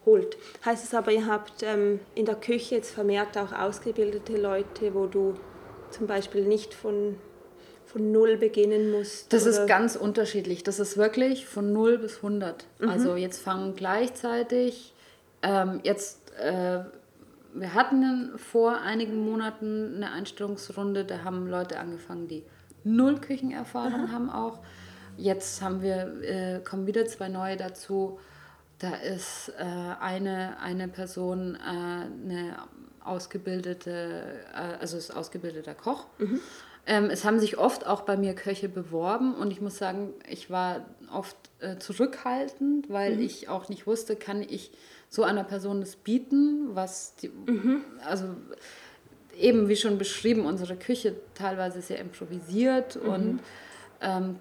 holt. 0.06 0.38
Heißt 0.64 0.82
es 0.82 0.94
aber, 0.94 1.12
ihr 1.12 1.26
habt 1.26 1.62
ähm, 1.62 2.00
in 2.14 2.24
der 2.24 2.36
Küche 2.36 2.76
jetzt 2.76 2.90
vermehrt 2.90 3.36
auch 3.36 3.52
ausgebildete 3.52 4.38
Leute, 4.38 4.94
wo 4.94 5.06
du 5.06 5.34
zum 5.90 6.06
Beispiel 6.06 6.46
nicht 6.46 6.72
von, 6.72 7.16
von 7.84 8.12
null 8.12 8.38
beginnen 8.38 8.90
musst? 8.90 9.30
Das 9.32 9.42
oder? 9.42 9.50
ist 9.50 9.66
ganz 9.66 9.94
unterschiedlich. 9.94 10.62
Das 10.62 10.78
ist 10.78 10.96
wirklich 10.96 11.46
von 11.46 11.74
null 11.74 11.98
bis 11.98 12.16
100. 12.16 12.64
Mhm. 12.78 12.88
Also 12.88 13.16
jetzt 13.16 13.42
fangen 13.42 13.76
gleichzeitig, 13.76 14.94
ähm, 15.42 15.80
jetzt, 15.82 16.32
äh, 16.38 16.80
wir 17.52 17.74
hatten 17.74 18.32
vor 18.36 18.80
einigen 18.80 19.22
Monaten 19.22 19.96
eine 19.96 20.12
Einstellungsrunde, 20.12 21.04
da 21.04 21.24
haben 21.24 21.46
Leute 21.46 21.78
angefangen, 21.78 22.26
die 22.26 22.42
null 22.84 23.18
Küchenerfahrung 23.20 24.06
Aha. 24.06 24.12
haben 24.12 24.30
auch. 24.30 24.60
Jetzt 25.16 25.62
haben 25.62 25.82
wir, 25.82 26.22
äh, 26.22 26.60
kommen 26.60 26.86
wieder 26.86 27.06
zwei 27.06 27.28
neue 27.28 27.56
dazu. 27.56 28.18
Da 28.78 28.96
ist 28.96 29.52
äh, 29.58 29.62
eine, 29.62 30.58
eine 30.60 30.88
Person, 30.88 31.56
äh, 31.56 31.58
eine 31.58 32.56
ausgebildete, 33.04 34.22
äh, 34.52 34.80
also 34.80 34.96
ist 34.96 35.10
ausgebildeter 35.10 35.74
Koch. 35.74 36.06
Mhm. 36.18 36.40
Ähm, 36.86 37.10
es 37.10 37.24
haben 37.24 37.38
sich 37.38 37.56
oft 37.56 37.86
auch 37.86 38.02
bei 38.02 38.16
mir 38.16 38.34
Köche 38.34 38.68
beworben 38.68 39.34
und 39.34 39.50
ich 39.50 39.60
muss 39.60 39.78
sagen, 39.78 40.12
ich 40.28 40.50
war 40.50 40.84
oft 41.10 41.36
äh, 41.60 41.78
zurückhaltend, 41.78 42.90
weil 42.90 43.16
mhm. 43.16 43.22
ich 43.22 43.48
auch 43.48 43.68
nicht 43.68 43.86
wusste, 43.86 44.16
kann 44.16 44.42
ich 44.42 44.70
so 45.08 45.22
einer 45.22 45.44
Person 45.44 45.80
das 45.80 45.96
bieten, 45.96 46.74
was 46.74 47.14
die, 47.16 47.28
mhm. 47.28 47.84
also 48.06 48.26
eben 49.38 49.68
wie 49.68 49.76
schon 49.76 49.96
beschrieben, 49.96 50.44
unsere 50.44 50.76
Küche 50.76 51.14
teilweise 51.34 51.80
sehr 51.80 52.00
improvisiert 52.00 52.96
mhm. 53.02 53.08
und 53.08 53.40
ähm, 54.02 54.36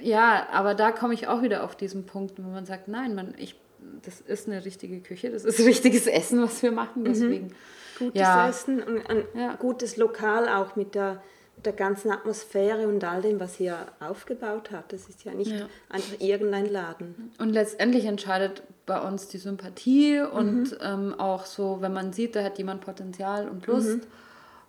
ja, 0.00 0.48
aber 0.52 0.74
da 0.74 0.92
komme 0.92 1.14
ich 1.14 1.28
auch 1.28 1.42
wieder 1.42 1.64
auf 1.64 1.76
diesen 1.76 2.06
Punkt, 2.06 2.34
wo 2.42 2.48
man 2.48 2.66
sagt, 2.66 2.88
nein, 2.88 3.14
man, 3.14 3.34
ich, 3.36 3.56
das 4.02 4.20
ist 4.20 4.48
eine 4.48 4.64
richtige 4.64 5.00
Küche, 5.00 5.30
das 5.30 5.44
ist 5.44 5.60
richtiges 5.66 6.06
Essen, 6.06 6.42
was 6.42 6.62
wir 6.62 6.72
machen. 6.72 7.02
Mhm. 7.02 7.04
Deswegen, 7.04 7.46
mhm. 7.46 7.54
Gutes 8.00 8.20
ja. 8.20 8.48
Essen 8.48 8.82
und 8.82 9.06
ein 9.10 9.24
ja. 9.34 9.54
gutes 9.56 9.98
Lokal 9.98 10.48
auch 10.48 10.74
mit 10.74 10.94
der, 10.94 11.22
der 11.62 11.74
ganzen 11.74 12.10
Atmosphäre 12.10 12.88
und 12.88 13.04
all 13.04 13.20
dem, 13.20 13.38
was 13.38 13.60
ihr 13.60 13.76
aufgebaut 14.00 14.70
habt. 14.72 14.94
Das 14.94 15.06
ist 15.06 15.22
ja 15.24 15.34
nicht 15.34 15.52
ja. 15.52 15.66
einfach 15.90 16.18
irgendein 16.18 16.64
Laden. 16.64 17.30
Und 17.38 17.50
letztendlich 17.50 18.06
entscheidet 18.06 18.62
bei 18.86 18.98
uns 19.00 19.28
die 19.28 19.36
Sympathie 19.36 20.20
und 20.20 20.72
mhm. 20.72 20.78
ähm, 20.80 21.14
auch 21.20 21.44
so, 21.44 21.82
wenn 21.82 21.92
man 21.92 22.14
sieht, 22.14 22.36
da 22.36 22.42
hat 22.42 22.56
jemand 22.56 22.80
Potenzial 22.80 23.50
und 23.50 23.66
Lust, 23.66 23.98
mhm. 23.98 24.02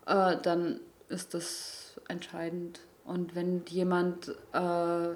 äh, 0.07 0.35
dann 0.41 0.81
ist 1.07 1.33
das 1.33 2.01
entscheidend. 2.09 2.81
Und 3.11 3.35
wenn 3.35 3.63
jemand, 3.67 4.29
äh, 4.53 5.15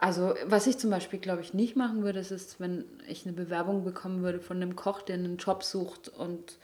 also 0.00 0.34
was 0.46 0.66
ich 0.66 0.78
zum 0.78 0.90
Beispiel, 0.90 1.18
glaube 1.18 1.42
ich, 1.42 1.52
nicht 1.52 1.76
machen 1.76 2.02
würde, 2.02 2.20
ist, 2.20 2.60
wenn 2.60 2.84
ich 3.06 3.26
eine 3.26 3.34
Bewerbung 3.34 3.84
bekommen 3.84 4.22
würde 4.22 4.40
von 4.40 4.56
einem 4.56 4.74
Koch, 4.74 5.02
der 5.02 5.16
einen 5.16 5.36
Job 5.36 5.62
sucht 5.62 6.08
und 6.08 6.58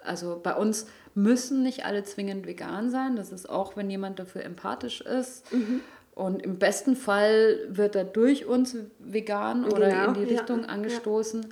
also 0.00 0.40
bei 0.42 0.54
uns 0.54 0.86
müssen 1.14 1.62
nicht 1.62 1.84
alle 1.84 2.04
zwingend 2.04 2.46
vegan 2.46 2.90
sein. 2.90 3.16
Das 3.16 3.32
ist 3.32 3.48
auch, 3.48 3.76
wenn 3.76 3.90
jemand 3.90 4.18
dafür 4.18 4.44
empathisch 4.44 5.00
ist. 5.00 5.52
Mhm. 5.52 5.80
Und 6.14 6.42
im 6.42 6.58
besten 6.58 6.96
Fall 6.96 7.58
wird 7.68 7.94
er 7.94 8.04
durch 8.04 8.46
uns 8.46 8.76
vegan 8.98 9.64
genau, 9.64 9.76
oder 9.76 10.04
in 10.06 10.14
die 10.14 10.24
Richtung 10.24 10.62
ja, 10.62 10.66
angestoßen. 10.66 11.42
Ja. 11.42 11.48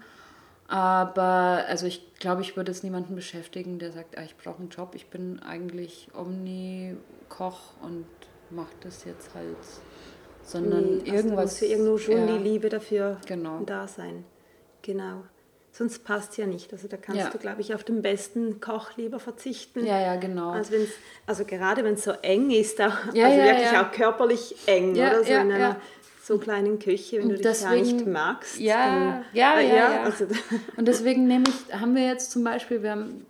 Aber 0.69 1.65
also 1.69 1.87
ich 1.87 2.15
glaube, 2.19 2.43
ich 2.43 2.57
würde 2.57 2.73
es 2.73 2.83
niemanden 2.83 3.15
beschäftigen, 3.15 3.79
der 3.79 3.93
sagt, 3.93 4.19
ah, 4.19 4.23
ich 4.25 4.37
brauche 4.37 4.59
einen 4.59 4.71
Job. 4.71 4.95
Ich 4.95 5.09
bin 5.09 5.41
eigentlich 5.41 6.09
Omni-Koch 6.15 7.75
und 7.83 8.07
mache 8.51 8.75
das 8.81 9.05
jetzt 9.05 9.35
halt. 9.35 9.57
Sondern 10.43 10.99
nee, 10.99 11.11
irgendwas. 11.11 11.63
Also 11.63 11.65
muss 11.65 11.71
irgendwo 11.71 11.99
schon 11.99 12.29
ja, 12.29 12.37
die 12.37 12.43
Liebe 12.43 12.69
dafür 12.69 13.19
genau. 13.27 13.61
da 13.65 13.87
sein. 13.87 14.25
Genau. 14.83 15.23
Sonst 15.77 16.05
passt 16.05 16.31
es 16.31 16.37
ja 16.39 16.47
nicht. 16.47 16.73
Also 16.73 16.89
da 16.89 16.97
kannst 16.97 17.21
ja. 17.21 17.29
du, 17.29 17.37
glaube 17.37 17.61
ich, 17.61 17.75
auf 17.75 17.85
den 17.85 18.01
besten 18.01 18.61
Koch 18.61 18.97
lieber 18.97 19.21
verzichten. 19.21 19.85
Ja, 19.85 20.01
ja, 20.01 20.17
genau. 20.17 20.53
Also, 20.53 20.75
also 21.27 21.45
gerade 21.45 21.85
wenn 21.85 21.95
es 21.95 22.05
so 22.05 22.13
eng 22.23 22.51
ist, 22.51 22.81
auch, 22.81 23.13
ja, 23.13 23.27
also 23.27 23.39
wirklich 23.39 23.77
auch 23.77 23.93
körperlich 23.93 24.57
eng, 24.67 24.93
oder 24.93 25.23
so 25.23 25.33
in 25.33 25.53
einer 25.53 25.77
so 26.27 26.39
kleinen 26.39 26.79
Küche, 26.81 27.19
wenn 27.19 27.31
und 27.31 27.39
du 27.39 27.43
deswegen, 27.43 27.83
dich 27.83 27.91
ja 27.91 27.97
nicht 27.97 28.07
magst. 28.07 28.59
Ja, 28.59 28.87
dann, 28.87 29.25
ja, 29.33 29.61
ja, 29.61 29.77
ja. 29.77 30.03
Also. 30.03 30.27
Und 30.77 30.89
deswegen 30.89 31.29
nehme 31.29 31.45
ich, 31.49 31.73
haben 31.73 31.95
wir 31.95 32.05
jetzt 32.05 32.33
zum 32.33 32.43
Beispiel, 32.43 32.83
wir 32.83 32.91
haben 32.91 33.25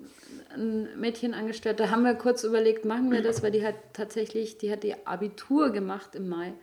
ein 0.55 0.89
Mädchen 0.99 1.35
angestellt. 1.35 1.79
Da 1.79 1.91
haben 1.91 2.05
wir 2.05 2.15
kurz 2.15 2.43
überlegt, 2.43 2.87
machen 2.87 3.11
wir 3.13 3.23
das, 3.23 3.43
weil 3.43 3.51
die 3.51 3.67
hat 3.67 3.75
tatsächlich, 3.93 4.57
die 4.57 4.73
hat 4.73 4.83
ihr 4.83 4.97
Abitur 5.05 5.71
gemacht 5.71 6.15
im 6.15 6.29
Mai. 6.29 6.55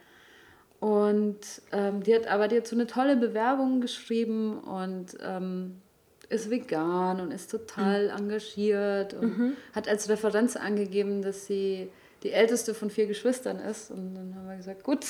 Und 0.79 1.39
ähm, 1.71 2.01
die 2.03 2.15
hat 2.15 2.27
aber 2.27 2.47
die 2.47 2.57
hat 2.57 2.67
so 2.67 2.75
eine 2.75 2.87
tolle 2.87 3.15
Bewerbung 3.15 3.79
geschrieben 3.79 4.59
und 4.59 5.15
ähm, 5.21 5.81
ist 6.29 6.49
vegan 6.49 7.21
und 7.21 7.31
ist 7.31 7.51
total 7.51 8.05
mhm. 8.05 8.17
engagiert 8.17 9.13
und 9.13 9.37
mhm. 9.37 9.53
hat 9.73 9.87
als 9.87 10.09
Referenz 10.09 10.55
angegeben, 10.55 11.21
dass 11.21 11.45
sie 11.45 11.89
die 12.23 12.31
älteste 12.31 12.73
von 12.73 12.89
vier 12.89 13.05
Geschwistern 13.05 13.59
ist. 13.59 13.91
Und 13.91 14.15
dann 14.15 14.33
haben 14.35 14.47
wir 14.47 14.55
gesagt, 14.55 14.83
gut. 14.83 15.05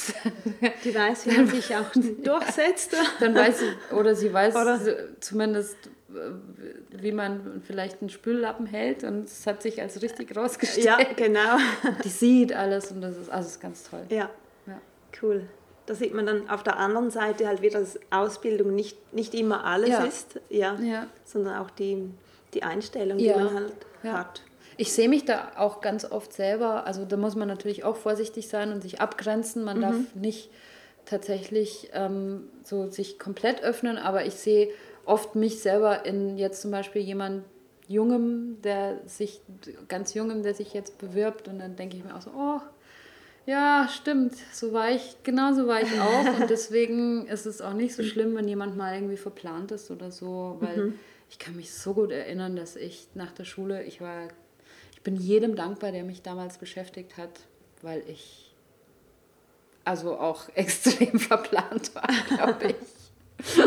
Die 0.84 0.96
weiß, 0.96 1.28
wie 1.28 1.32
man 1.38 1.48
sich 1.48 1.76
auch 1.76 1.92
durchsetzt. 2.24 2.96
Dann 3.20 3.36
weiß 3.36 3.60
sie, 3.60 3.96
oder 3.96 4.16
sie 4.16 4.34
weiß 4.34 4.56
oder? 4.56 4.80
zumindest, 5.20 5.78
äh, 6.10 6.20
wie 6.92 7.12
man 7.12 7.62
vielleicht 7.66 8.02
einen 8.02 8.10
Spüllappen 8.10 8.66
hält. 8.66 9.04
Und 9.04 9.26
es 9.26 9.46
hat 9.46 9.62
sich 9.62 9.80
als 9.82 10.02
richtig 10.02 10.36
rausgestellt. 10.36 10.86
Ja, 10.86 10.98
genau. 11.16 11.58
Die 12.04 12.10
sieht 12.10 12.54
alles 12.54 12.92
und 12.92 13.02
das 13.02 13.16
ist, 13.18 13.30
also 13.30 13.48
ist 13.48 13.62
ganz 13.62 13.84
toll. 13.84 14.06
Ja. 14.10 14.32
ja. 14.66 14.82
Cool. 15.22 15.48
Da 15.86 15.94
sieht 15.94 16.14
man 16.14 16.26
dann 16.26 16.50
auf 16.50 16.64
der 16.64 16.78
anderen 16.78 17.12
Seite 17.12 17.46
halt 17.48 17.62
wieder, 17.62 17.80
dass 17.80 18.00
Ausbildung 18.10 18.74
nicht, 18.74 19.14
nicht 19.14 19.36
immer 19.36 19.66
alles 19.66 19.90
ja. 19.90 20.04
ist, 20.06 20.40
ja, 20.50 20.76
ja, 20.82 21.08
sondern 21.26 21.58
auch 21.58 21.70
die, 21.70 22.10
die 22.54 22.64
Einstellung, 22.64 23.18
die 23.18 23.30
man 23.30 23.54
halt 23.54 23.74
hat. 24.02 24.42
Ich 24.78 24.92
sehe 24.94 25.10
mich 25.10 25.26
da 25.26 25.52
auch 25.58 25.82
ganz 25.82 26.06
oft 26.06 26.34
selber, 26.34 26.86
also 26.86 27.06
da 27.06 27.18
muss 27.18 27.36
man 27.36 27.48
natürlich 27.48 27.84
auch 27.84 27.96
vorsichtig 27.96 28.48
sein 28.48 28.72
und 28.72 28.82
sich 28.82 29.02
abgrenzen. 29.02 29.64
Man 29.64 29.78
mhm. 29.78 29.82
darf 29.82 29.96
nicht 30.16 30.50
tatsächlich 31.06 31.90
ähm, 31.94 32.50
so 32.64 32.90
sich 32.90 33.20
komplett 33.20 33.64
öffnen, 33.64 33.98
aber 33.98 34.26
ich 34.26 34.36
sehe 34.36 34.70
oft 35.06 35.36
mich 35.36 35.60
selber 35.60 36.06
in 36.06 36.38
jetzt 36.38 36.62
zum 36.62 36.72
Beispiel 36.72 37.02
jemand 37.02 37.44
Jungem, 37.88 38.62
der 38.64 39.02
sich, 39.06 39.42
ganz 39.88 40.14
Jungem, 40.14 40.44
der 40.44 40.54
sich 40.54 40.74
jetzt 40.74 40.98
bewirbt 40.98 41.48
und 41.48 41.60
dann 41.60 41.76
denke 41.76 41.98
ich 41.98 42.04
mir 42.04 42.16
auch 42.16 42.22
so, 42.22 42.32
oh, 42.32 42.62
ja, 43.46 43.90
stimmt, 43.92 44.36
so 44.54 44.72
war 44.72 44.92
ich, 44.92 45.18
genau 45.24 45.54
so 45.54 45.68
war 45.68 45.82
ich 45.82 45.92
auch 46.00 46.40
und 46.40 46.50
deswegen 46.50 47.28
ist 47.28 47.46
es 47.46 47.62
auch 47.62 47.74
nicht 47.74 47.96
so 47.96 48.04
schlimm, 48.04 48.36
wenn 48.36 48.48
jemand 48.48 48.78
mal 48.78 48.96
irgendwie 48.96 49.18
verplant 49.18 49.72
ist 49.72 49.92
oder 49.92 50.12
so, 50.12 50.58
weil 50.62 50.78
mhm. 50.78 51.00
ich 51.30 51.40
kann 51.40 51.56
mich 51.56 51.74
so 51.74 51.94
gut 51.94 52.12
erinnern, 52.12 52.56
dass 52.56 52.76
ich 52.76 53.10
nach 53.16 53.34
der 53.34 53.44
Schule, 53.44 53.84
ich 53.84 54.00
war 54.00 54.30
bin 55.04 55.16
jedem 55.16 55.56
dankbar, 55.56 55.92
der 55.92 56.04
mich 56.04 56.22
damals 56.22 56.58
beschäftigt 56.58 57.18
hat, 57.18 57.32
weil 57.82 58.04
ich 58.08 58.54
also 59.86 60.18
auch 60.18 60.50
extrem 60.56 61.20
verplant 61.20 61.94
war, 61.96 62.08
glaube 62.30 62.68
ich. 62.68 63.56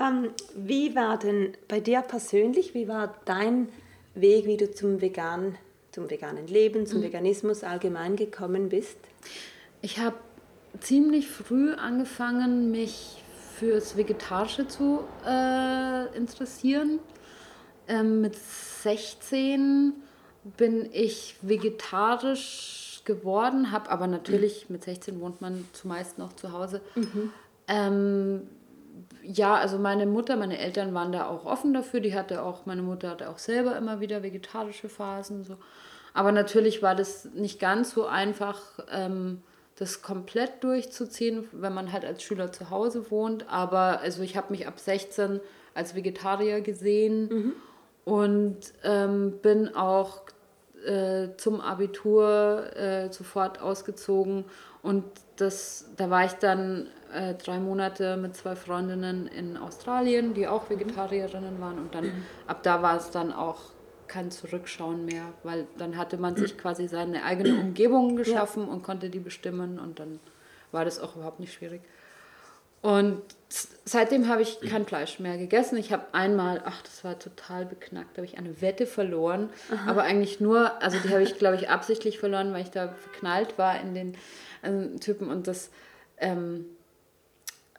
ähm, 0.00 0.30
wie 0.54 0.94
war 0.94 1.18
denn 1.18 1.56
bei 1.68 1.80
dir 1.80 2.02
persönlich, 2.02 2.74
wie 2.74 2.88
war 2.88 3.14
dein 3.24 3.68
Weg, 4.14 4.46
wie 4.46 4.56
du 4.56 4.70
zum 4.72 5.00
veganen, 5.00 5.56
zum 5.92 6.10
veganen 6.10 6.46
Leben, 6.48 6.86
zum 6.86 6.98
mhm. 7.00 7.04
Veganismus 7.04 7.62
allgemein 7.62 8.16
gekommen 8.16 8.68
bist? 8.68 8.98
Ich 9.80 9.98
habe 9.98 10.16
ziemlich 10.80 11.28
früh 11.28 11.72
angefangen, 11.74 12.70
mich 12.70 13.22
fürs 13.58 13.96
Vegetarische 13.96 14.66
zu 14.68 15.00
äh, 15.26 16.16
interessieren. 16.16 17.00
Ähm, 17.88 18.20
mit 18.20 18.36
16 18.36 19.94
bin 20.56 20.88
ich 20.92 21.36
vegetarisch 21.42 23.02
geworden, 23.04 23.72
habe 23.72 23.90
aber 23.90 24.06
natürlich, 24.06 24.68
mit 24.68 24.84
16 24.84 25.20
wohnt 25.20 25.40
man 25.40 25.66
zumeist 25.72 26.18
noch 26.18 26.34
zu 26.34 26.52
Hause. 26.52 26.82
Mhm. 26.94 27.32
Ähm, 27.66 28.42
ja, 29.22 29.54
also 29.54 29.78
meine 29.78 30.06
Mutter, 30.06 30.36
meine 30.36 30.58
Eltern 30.58 30.94
waren 30.94 31.12
da 31.12 31.26
auch 31.26 31.44
offen 31.46 31.72
dafür. 31.72 32.00
Die 32.00 32.14
hatte 32.14 32.42
auch, 32.42 32.66
meine 32.66 32.82
Mutter 32.82 33.10
hatte 33.10 33.30
auch 33.30 33.38
selber 33.38 33.76
immer 33.76 34.00
wieder 34.00 34.22
vegetarische 34.22 34.88
Phasen. 34.88 35.44
So. 35.44 35.56
Aber 36.14 36.32
natürlich 36.32 36.82
war 36.82 36.94
das 36.94 37.26
nicht 37.34 37.58
ganz 37.58 37.92
so 37.92 38.06
einfach, 38.06 38.60
ähm, 38.90 39.42
das 39.76 40.02
komplett 40.02 40.64
durchzuziehen, 40.64 41.46
wenn 41.52 41.72
man 41.72 41.92
halt 41.92 42.04
als 42.04 42.22
Schüler 42.22 42.52
zu 42.52 42.70
Hause 42.70 43.10
wohnt. 43.10 43.48
Aber 43.48 44.00
also 44.00 44.22
ich 44.22 44.36
habe 44.36 44.50
mich 44.50 44.66
ab 44.66 44.78
16 44.78 45.40
als 45.74 45.94
Vegetarier 45.94 46.60
gesehen. 46.60 47.28
Mhm 47.28 47.52
und 48.08 48.56
ähm, 48.84 49.38
bin 49.42 49.74
auch 49.74 50.22
äh, 50.86 51.28
zum 51.36 51.60
Abitur 51.60 52.74
äh, 52.74 53.12
sofort 53.12 53.60
ausgezogen 53.60 54.46
und 54.82 55.04
das, 55.36 55.90
da 55.98 56.08
war 56.08 56.24
ich 56.24 56.32
dann 56.32 56.86
äh, 57.12 57.34
drei 57.34 57.58
Monate 57.58 58.16
mit 58.16 58.34
zwei 58.34 58.56
Freundinnen 58.56 59.26
in 59.26 59.58
Australien, 59.58 60.32
die 60.32 60.48
auch 60.48 60.70
Vegetarierinnen 60.70 61.60
waren 61.60 61.78
und 61.78 61.94
dann 61.94 62.04
mhm. 62.04 62.22
ab 62.46 62.62
da 62.62 62.80
war 62.80 62.96
es 62.96 63.10
dann 63.10 63.30
auch 63.30 63.60
kein 64.06 64.30
Zurückschauen 64.30 65.04
mehr, 65.04 65.24
weil 65.42 65.66
dann 65.76 65.98
hatte 65.98 66.16
man 66.16 66.34
sich 66.34 66.56
quasi 66.62 66.88
seine 66.88 67.24
eigene 67.24 67.60
Umgebung 67.60 68.16
geschaffen 68.16 68.66
ja. 68.66 68.72
und 68.72 68.82
konnte 68.82 69.10
die 69.10 69.20
bestimmen 69.20 69.78
und 69.78 70.00
dann 70.00 70.18
war 70.72 70.86
das 70.86 70.98
auch 70.98 71.14
überhaupt 71.16 71.40
nicht 71.40 71.52
schwierig. 71.52 71.82
Und 72.82 73.22
seitdem 73.84 74.28
habe 74.28 74.42
ich 74.42 74.60
kein 74.60 74.84
Fleisch 74.86 75.18
mehr 75.18 75.38
gegessen. 75.38 75.78
Ich 75.78 75.92
habe 75.92 76.04
einmal, 76.12 76.62
ach, 76.64 76.82
das 76.82 77.02
war 77.04 77.18
total 77.18 77.66
beknackt, 77.66 78.16
da 78.16 78.18
habe 78.18 78.26
ich 78.26 78.38
eine 78.38 78.60
Wette 78.60 78.86
verloren. 78.86 79.50
Aha. 79.72 79.90
Aber 79.90 80.04
eigentlich 80.04 80.38
nur, 80.40 80.80
also 80.82 80.98
die 80.98 81.08
habe 81.08 81.22
ich, 81.22 81.38
glaube 81.38 81.56
ich, 81.56 81.70
absichtlich 81.70 82.18
verloren, 82.18 82.52
weil 82.52 82.62
ich 82.62 82.70
da 82.70 82.88
verknallt 82.88 83.56
war 83.58 83.80
in 83.80 83.94
den 83.94 84.16
äh, 84.62 84.98
Typen 84.98 85.30
und 85.30 85.46
das, 85.46 85.70
ähm, 86.18 86.66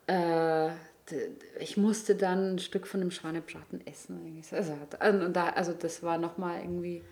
äh, 0.08 0.70
ich 1.60 1.78
musste 1.78 2.16
dann 2.16 2.56
ein 2.56 2.60
Stück 2.60 2.86
von 2.86 3.00
dem 3.00 3.10
Schweinebraten 3.12 3.88
essen. 3.88 4.44
Also, 4.52 4.78
und 5.00 5.34
da, 5.34 5.50
also 5.50 5.74
das 5.74 6.04
war 6.04 6.20
nochmal 6.20 6.62
irgendwie 6.62 7.04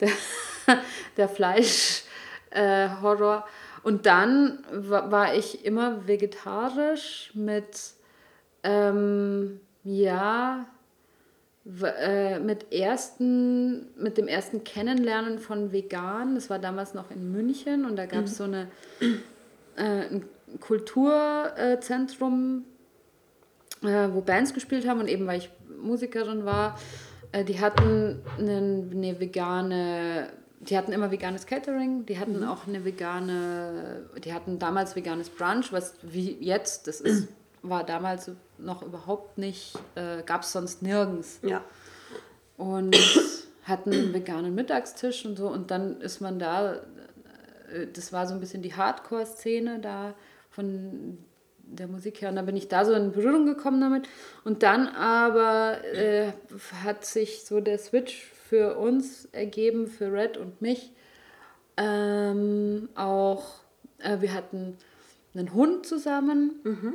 der, 0.00 0.10
der 1.16 1.28
Fleisch-Horror. 1.28 3.44
Äh, 3.46 3.50
und 3.86 4.04
dann 4.04 4.58
war 4.72 5.36
ich 5.36 5.64
immer 5.64 6.08
vegetarisch 6.08 7.30
mit, 7.34 7.92
ähm, 8.64 9.60
ja, 9.84 10.66
äh, 11.82 12.40
mit, 12.40 12.72
ersten, 12.72 13.86
mit 13.96 14.18
dem 14.18 14.26
ersten 14.26 14.64
Kennenlernen 14.64 15.38
von 15.38 15.70
Vegan. 15.70 16.34
Das 16.34 16.50
war 16.50 16.58
damals 16.58 16.94
noch 16.94 17.12
in 17.12 17.30
München 17.30 17.84
und 17.84 17.94
da 17.94 18.06
gab 18.06 18.24
es 18.24 18.32
mhm. 18.32 18.34
so 18.34 18.42
eine, 18.42 18.66
äh, 19.76 20.08
ein 20.10 20.24
Kulturzentrum, 20.58 22.64
äh, 23.84 24.08
wo 24.10 24.20
Bands 24.20 24.52
gespielt 24.52 24.88
haben 24.88 24.98
und 24.98 25.06
eben 25.06 25.28
weil 25.28 25.38
ich 25.38 25.48
Musikerin 25.80 26.44
war, 26.44 26.76
äh, 27.30 27.44
die 27.44 27.60
hatten 27.60 28.20
eine, 28.36 28.88
eine 28.90 29.20
vegane 29.20 30.26
die 30.60 30.76
hatten 30.76 30.92
immer 30.92 31.10
veganes 31.10 31.46
Catering, 31.46 32.06
die 32.06 32.18
hatten 32.18 32.38
mhm. 32.40 32.48
auch 32.48 32.66
eine 32.66 32.84
vegane, 32.84 34.08
die 34.24 34.32
hatten 34.32 34.58
damals 34.58 34.96
veganes 34.96 35.28
Brunch, 35.30 35.72
was 35.72 35.94
wie 36.02 36.36
jetzt, 36.40 36.86
das 36.86 37.00
ist, 37.00 37.28
war 37.62 37.84
damals 37.84 38.30
noch 38.58 38.82
überhaupt 38.82 39.38
nicht, 39.38 39.74
äh, 39.94 40.22
gab 40.22 40.42
es 40.42 40.52
sonst 40.52 40.82
nirgends. 40.82 41.40
Ja. 41.42 41.62
Und 42.56 42.96
hatten 43.64 43.92
einen 43.92 44.14
veganen 44.14 44.54
Mittagstisch 44.54 45.26
und 45.26 45.36
so 45.36 45.48
und 45.48 45.70
dann 45.70 46.00
ist 46.00 46.20
man 46.20 46.38
da, 46.38 46.74
äh, 46.74 47.86
das 47.92 48.12
war 48.12 48.26
so 48.26 48.34
ein 48.34 48.40
bisschen 48.40 48.62
die 48.62 48.74
Hardcore-Szene 48.74 49.80
da 49.80 50.14
von 50.50 51.18
der 51.58 51.88
Musik 51.88 52.22
her 52.22 52.30
und 52.30 52.36
dann 52.36 52.46
bin 52.46 52.56
ich 52.56 52.68
da 52.68 52.84
so 52.84 52.92
in 52.92 53.12
Berührung 53.12 53.44
gekommen 53.44 53.80
damit 53.80 54.08
und 54.44 54.62
dann 54.62 54.86
aber 54.88 55.84
äh, 55.84 56.32
hat 56.84 57.04
sich 57.04 57.44
so 57.44 57.60
der 57.60 57.78
Switch 57.78 58.32
für 58.48 58.76
uns 58.76 59.26
ergeben, 59.32 59.86
für 59.86 60.12
Red 60.12 60.36
und 60.36 60.60
mich. 60.62 60.92
Ähm, 61.76 62.88
auch, 62.94 63.44
äh, 63.98 64.20
wir 64.20 64.32
hatten 64.32 64.76
einen 65.34 65.52
Hund 65.52 65.86
zusammen. 65.86 66.60
Mhm. 66.62 66.94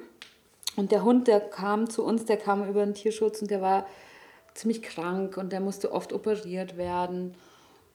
Und 0.78 0.92
der 0.92 1.04
Hund, 1.04 1.28
der 1.28 1.42
kam 1.42 1.90
zu 1.90 2.04
uns, 2.04 2.26
der 2.26 2.38
kam 2.38 2.68
über 2.68 2.86
den 2.86 2.94
Tierschutz 2.94 3.42
und 3.42 3.52
der 3.52 3.62
war 3.62 3.86
ziemlich 4.54 4.82
krank 4.82 5.38
und 5.38 5.52
der 5.52 5.60
musste 5.60 5.92
oft 5.92 6.14
operiert 6.14 6.78
werden. 6.78 7.36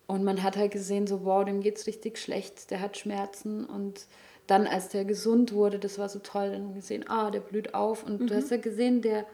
Und 0.07 0.23
man 0.23 0.43
hat 0.43 0.57
halt 0.57 0.73
gesehen, 0.73 1.07
so, 1.07 1.25
wow, 1.25 1.45
dem 1.45 1.61
geht's 1.61 1.87
richtig 1.87 2.19
schlecht, 2.19 2.71
der 2.71 2.81
hat 2.81 2.97
Schmerzen. 2.97 3.65
Und 3.65 4.07
dann, 4.47 4.67
als 4.67 4.91
der 4.91 5.05
gesund 5.05 5.53
wurde, 5.53 5.79
das 5.79 5.99
war 5.99 6.09
so 6.09 6.19
toll, 6.19 6.53
dann 6.53 6.75
gesehen, 6.75 7.09
ah, 7.09 7.31
der 7.31 7.41
blüht 7.41 7.75
auf. 7.75 8.05
Und 8.05 8.21
mhm. 8.21 8.27
du 8.27 8.37
hast 8.37 8.51
ja 8.51 8.59
gesehen, 8.59 9.03
der, 9.03 9.27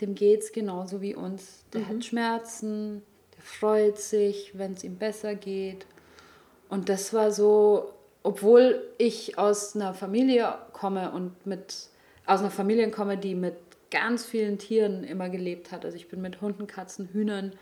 dem 0.00 0.14
geht's 0.14 0.52
genauso 0.52 1.00
wie 1.00 1.14
uns. 1.14 1.64
Der 1.72 1.82
mhm. 1.82 1.88
hat 1.88 2.04
Schmerzen, 2.04 3.02
freut 3.44 3.98
sich, 3.98 4.52
wenn 4.54 4.72
es 4.72 4.82
ihm 4.82 4.96
besser 4.96 5.34
geht. 5.34 5.86
Und 6.68 6.88
das 6.88 7.12
war 7.12 7.30
so, 7.30 7.92
obwohl 8.22 8.82
ich 8.98 9.38
aus 9.38 9.76
einer 9.76 9.92
Familie 9.92 10.54
komme 10.72 11.12
und 11.12 11.46
mit, 11.46 11.88
aus 12.26 12.40
einer 12.40 12.50
Familie 12.50 12.90
komme, 12.90 13.18
die 13.18 13.34
mit 13.34 13.54
ganz 13.90 14.24
vielen 14.24 14.58
Tieren 14.58 15.04
immer 15.04 15.28
gelebt 15.28 15.70
hat. 15.70 15.84
Also 15.84 15.96
ich 15.96 16.08
bin 16.08 16.22
mit 16.22 16.40
Hunden, 16.40 16.66
Katzen, 16.66 17.10
Hühnern, 17.12 17.52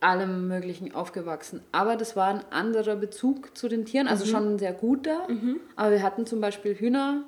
allem 0.00 0.48
Möglichen 0.48 0.92
aufgewachsen. 0.92 1.62
Aber 1.70 1.96
das 1.96 2.16
war 2.16 2.28
ein 2.28 2.44
anderer 2.50 2.96
Bezug 2.96 3.56
zu 3.56 3.68
den 3.68 3.84
Tieren, 3.84 4.08
also 4.08 4.26
mhm. 4.26 4.30
schon 4.30 4.54
ein 4.54 4.58
sehr 4.58 4.72
guter. 4.72 5.28
Mhm. 5.28 5.60
Aber 5.76 5.92
wir 5.92 6.02
hatten 6.02 6.26
zum 6.26 6.40
Beispiel 6.40 6.74
Hühner, 6.74 7.22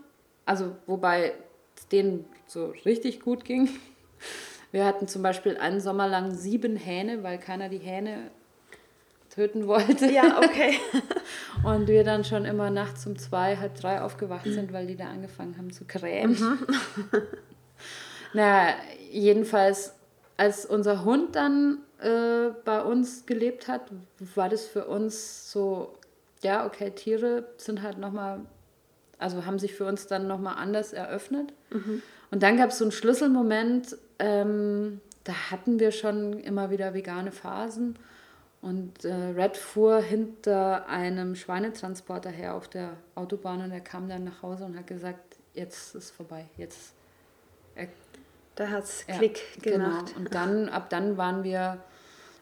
also 0.44 0.74
wobei 0.86 1.34
es 1.76 1.86
denen 1.86 2.24
so 2.48 2.74
richtig 2.84 3.20
gut 3.20 3.44
ging 3.44 3.68
Wir 4.74 4.86
hatten 4.86 5.06
zum 5.06 5.22
Beispiel 5.22 5.56
einen 5.56 5.78
Sommer 5.78 6.08
lang 6.08 6.32
sieben 6.32 6.74
Hähne, 6.74 7.22
weil 7.22 7.38
keiner 7.38 7.68
die 7.68 7.78
Hähne 7.78 8.32
töten 9.32 9.68
wollte. 9.68 10.10
Ja, 10.10 10.38
okay. 10.38 10.74
Und 11.64 11.86
wir 11.86 12.02
dann 12.02 12.24
schon 12.24 12.44
immer 12.44 12.70
nachts 12.70 13.06
um 13.06 13.16
zwei, 13.16 13.56
halb 13.56 13.76
drei 13.76 14.02
aufgewacht 14.02 14.46
sind, 14.46 14.72
weil 14.72 14.88
die 14.88 14.96
da 14.96 15.04
angefangen 15.04 15.56
haben 15.58 15.72
zu 15.72 15.84
krähen. 15.84 16.32
Mhm. 16.32 16.58
naja, 18.32 18.74
jedenfalls, 19.12 19.94
als 20.36 20.66
unser 20.66 21.04
Hund 21.04 21.36
dann 21.36 21.78
äh, 22.00 22.50
bei 22.64 22.82
uns 22.82 23.26
gelebt 23.26 23.68
hat, 23.68 23.82
war 24.34 24.48
das 24.48 24.66
für 24.66 24.86
uns 24.86 25.52
so, 25.52 25.94
ja, 26.42 26.66
okay, 26.66 26.90
Tiere 26.90 27.44
sind 27.58 27.80
halt 27.82 27.98
nochmal, 27.98 28.40
also 29.20 29.46
haben 29.46 29.60
sich 29.60 29.72
für 29.72 29.84
uns 29.84 30.08
dann 30.08 30.26
nochmal 30.26 30.56
anders 30.56 30.92
eröffnet. 30.92 31.52
Mhm. 31.70 32.02
Und 32.32 32.42
dann 32.42 32.56
gab 32.56 32.70
es 32.70 32.78
so 32.78 32.84
einen 32.84 32.90
Schlüsselmoment, 32.90 33.96
ähm, 34.18 35.00
da 35.24 35.32
hatten 35.50 35.80
wir 35.80 35.90
schon 35.90 36.38
immer 36.40 36.70
wieder 36.70 36.94
vegane 36.94 37.32
Phasen. 37.32 37.98
Und 38.60 39.04
äh, 39.04 39.12
Red 39.12 39.58
fuhr 39.58 40.00
hinter 40.00 40.88
einem 40.88 41.34
Schweinetransporter 41.34 42.30
her 42.30 42.54
auf 42.54 42.66
der 42.66 42.96
Autobahn 43.14 43.60
und 43.60 43.72
er 43.72 43.80
kam 43.80 44.08
dann 44.08 44.24
nach 44.24 44.42
Hause 44.42 44.64
und 44.64 44.78
hat 44.78 44.86
gesagt, 44.86 45.36
jetzt 45.52 45.94
ist 45.94 46.10
vorbei, 46.12 46.46
jetzt. 46.56 46.94
Er, 47.74 47.88
da 48.54 48.68
hat 48.68 48.84
es 48.84 49.06
Klick 49.06 49.38
ja, 49.56 49.72
genau. 49.72 49.84
gemacht. 49.84 50.06
Genau. 50.06 50.18
Und 50.18 50.34
dann, 50.34 50.68
ab 50.70 50.88
dann 50.88 51.18
waren 51.18 51.44
wir 51.44 51.78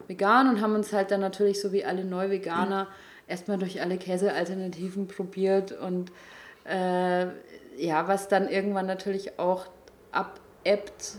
vegan 0.07 0.47
und 0.47 0.61
haben 0.61 0.75
uns 0.75 0.93
halt 0.93 1.11
dann 1.11 1.19
natürlich 1.19 1.59
so 1.59 1.73
wie 1.73 1.83
alle 1.83 2.05
Neu-Veganer 2.05 2.85
mhm. 2.85 2.89
erstmal 3.27 3.57
durch 3.57 3.81
alle 3.81 3.97
Käsealternativen 3.97 5.07
probiert 5.07 5.73
und 5.73 6.11
äh, 6.65 7.25
ja, 7.75 8.07
was 8.07 8.27
dann 8.29 8.47
irgendwann 8.47 8.85
natürlich 8.85 9.39
auch 9.39 9.65
abebbt, 10.11 11.17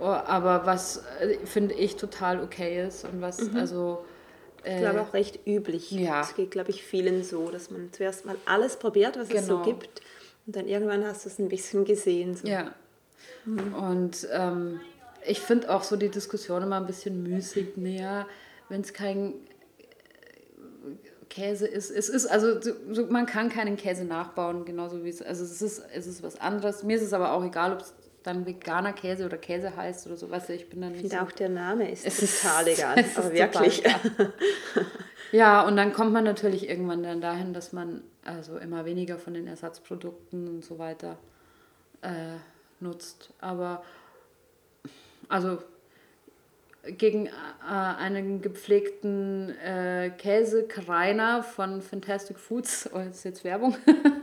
aber 0.00 0.66
was 0.66 1.04
äh, 1.20 1.38
finde 1.44 1.74
ich 1.74 1.96
total 1.96 2.42
okay 2.42 2.86
ist 2.86 3.04
und 3.04 3.20
was 3.20 3.40
mhm. 3.40 3.56
also 3.56 4.04
ich 4.64 4.78
glaube 4.78 5.02
auch 5.02 5.12
recht 5.12 5.46
üblich. 5.46 5.90
Ja. 5.90 6.22
Es 6.22 6.34
geht, 6.34 6.50
glaube 6.50 6.70
ich, 6.70 6.82
vielen 6.82 7.22
so, 7.22 7.50
dass 7.50 7.70
man 7.70 7.92
zuerst 7.92 8.24
mal 8.24 8.36
alles 8.46 8.76
probiert, 8.76 9.18
was 9.18 9.28
genau. 9.28 9.40
es 9.40 9.46
so 9.46 9.58
genau. 9.58 9.64
gibt. 9.64 10.00
Und 10.46 10.56
dann 10.56 10.66
irgendwann 10.66 11.04
hast 11.04 11.24
du 11.24 11.28
es 11.28 11.38
ein 11.38 11.48
bisschen 11.48 11.84
gesehen. 11.84 12.34
So. 12.34 12.46
Ja. 12.46 12.74
Mhm. 13.44 13.74
Und 13.74 14.28
ähm, 14.32 14.80
ich 15.26 15.40
finde 15.40 15.70
auch 15.70 15.82
so 15.82 15.96
die 15.96 16.08
Diskussion 16.08 16.62
immer 16.62 16.76
ein 16.76 16.86
bisschen 16.86 17.22
müßig. 17.22 17.76
Naja, 17.76 18.26
wenn 18.68 18.80
es 18.80 18.92
kein 18.92 19.34
äh, 19.78 19.84
Käse 21.28 21.66
ist, 21.66 21.90
es 21.90 22.08
ist, 22.08 22.26
also 22.26 22.60
so, 22.60 23.06
man 23.06 23.26
kann 23.26 23.48
keinen 23.48 23.76
Käse 23.76 24.04
nachbauen, 24.04 24.64
genauso 24.64 25.04
wie 25.04 25.10
es, 25.10 25.20
also 25.22 25.44
es 25.44 25.60
ist, 25.60 25.82
es 25.92 26.06
ist 26.06 26.22
was 26.22 26.40
anderes. 26.40 26.82
Mir 26.82 26.96
ist 26.96 27.02
es 27.02 27.12
aber 27.12 27.32
auch 27.32 27.44
egal, 27.44 27.72
ob 27.72 27.80
es 27.80 27.94
dann 28.24 28.46
veganer 28.46 28.94
Käse 28.94 29.26
oder 29.26 29.36
Käse 29.36 29.76
heißt 29.76 30.06
oder 30.06 30.16
so, 30.16 30.30
weißt 30.30 30.48
du, 30.48 30.54
ich 30.54 30.68
bin 30.68 30.80
dann 30.80 30.92
nicht. 30.92 31.04
Ich 31.04 31.10
finde 31.10 31.24
so, 31.24 31.30
auch 31.30 31.32
der 31.32 31.50
Name 31.50 31.90
ist 31.90 32.06
es 32.22 32.42
total 32.42 32.66
ist, 32.66 32.78
egal, 32.78 33.04
aber 33.16 33.32
wirklich. 33.32 33.82
Total, 33.82 34.32
ja. 35.30 35.62
und 35.62 35.76
dann 35.76 35.92
kommt 35.92 36.12
man 36.12 36.24
natürlich 36.24 36.68
irgendwann 36.68 37.02
dann 37.02 37.20
dahin, 37.20 37.52
dass 37.52 37.72
man 37.72 38.02
also 38.24 38.56
immer 38.56 38.86
weniger 38.86 39.18
von 39.18 39.34
den 39.34 39.46
Ersatzprodukten 39.46 40.48
und 40.48 40.64
so 40.64 40.78
weiter 40.78 41.18
äh, 42.00 42.38
nutzt. 42.80 43.30
Aber 43.40 43.84
also 45.28 45.58
gegen 46.86 47.26
äh, 47.26 47.30
einen 47.68 48.42
gepflegten 48.42 49.50
äh, 49.58 50.10
Käsekreiner 50.16 51.42
von 51.42 51.82
Fantastic 51.82 52.38
Foods, 52.38 52.90
oh, 52.92 52.98
ist 52.98 53.24
jetzt 53.24 53.44
Werbung, 53.44 53.76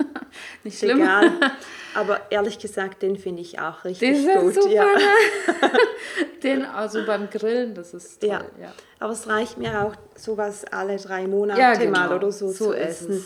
nicht 0.63 0.79
schlimm. 0.79 1.01
Egal. 1.01 1.31
Aber 1.95 2.21
ehrlich 2.29 2.59
gesagt, 2.59 3.01
den 3.01 3.17
finde 3.17 3.41
ich 3.41 3.59
auch 3.59 3.83
richtig 3.83 4.25
den 4.25 4.39
gut. 4.39 4.53
Super, 4.53 4.69
ja. 4.69 4.85
Ne? 4.85 5.71
den 6.43 6.65
also 6.65 7.05
beim 7.05 7.29
Grillen, 7.29 7.73
das 7.73 7.93
ist 7.93 8.21
toll. 8.21 8.29
Ja. 8.29 8.41
ja. 8.59 8.73
Aber 8.99 9.13
es 9.13 9.27
reicht 9.27 9.57
mir 9.57 9.85
auch, 9.85 9.95
sowas 10.15 10.65
alle 10.65 10.97
drei 10.97 11.27
Monate 11.27 11.59
ja, 11.59 11.73
genau. 11.73 11.91
mal 11.91 12.13
oder 12.13 12.31
so, 12.31 12.49
so 12.49 12.65
zu 12.65 12.73
essen. 12.73 13.25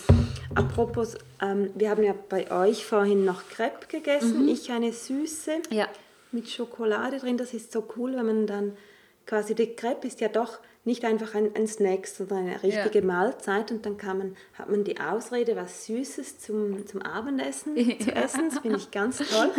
Apropos, 0.56 1.16
ähm, 1.42 1.72
wir 1.76 1.90
haben 1.90 2.04
ja 2.04 2.16
bei 2.30 2.50
euch 2.50 2.86
vorhin 2.86 3.26
noch 3.26 3.50
Crepe 3.50 3.88
gegessen. 3.88 4.44
Mhm. 4.44 4.48
Ich 4.48 4.72
eine 4.72 4.94
süße 4.94 5.58
ja. 5.70 5.88
mit 6.32 6.50
Schokolade 6.50 7.20
drin. 7.20 7.38
Das 7.38 7.54
ist 7.54 7.74
so 7.74 7.86
cool, 7.98 8.16
wenn 8.16 8.26
man 8.26 8.48
dann 8.48 8.78
quasi 9.26 9.56
die 9.56 9.76
Crepe 9.76 10.08
ist 10.08 10.22
ja 10.22 10.28
doch 10.28 10.60
nicht 10.86 11.04
einfach 11.04 11.34
ein, 11.34 11.56
ein 11.56 11.68
Snack, 11.68 12.06
sondern 12.06 12.40
eine 12.40 12.64
richtige 12.64 13.00
ja. 13.00 13.06
Mahlzeit 13.06 13.72
und 13.72 13.86
dann 13.86 13.98
kann 13.98 14.20
man, 14.20 14.38
hat 14.54 14.70
man 14.70 14.84
die 14.84 15.00
Ausrede, 15.00 15.56
was 15.56 15.88
Süßes 15.88 16.40
zum, 16.40 16.86
zum 16.86 17.02
Abendessen 17.02 17.76
zu 18.00 18.14
essen. 18.14 18.50
Das 18.50 18.60
finde 18.60 18.78
ich 18.78 18.92
ganz 18.92 19.18
toll. 19.18 19.50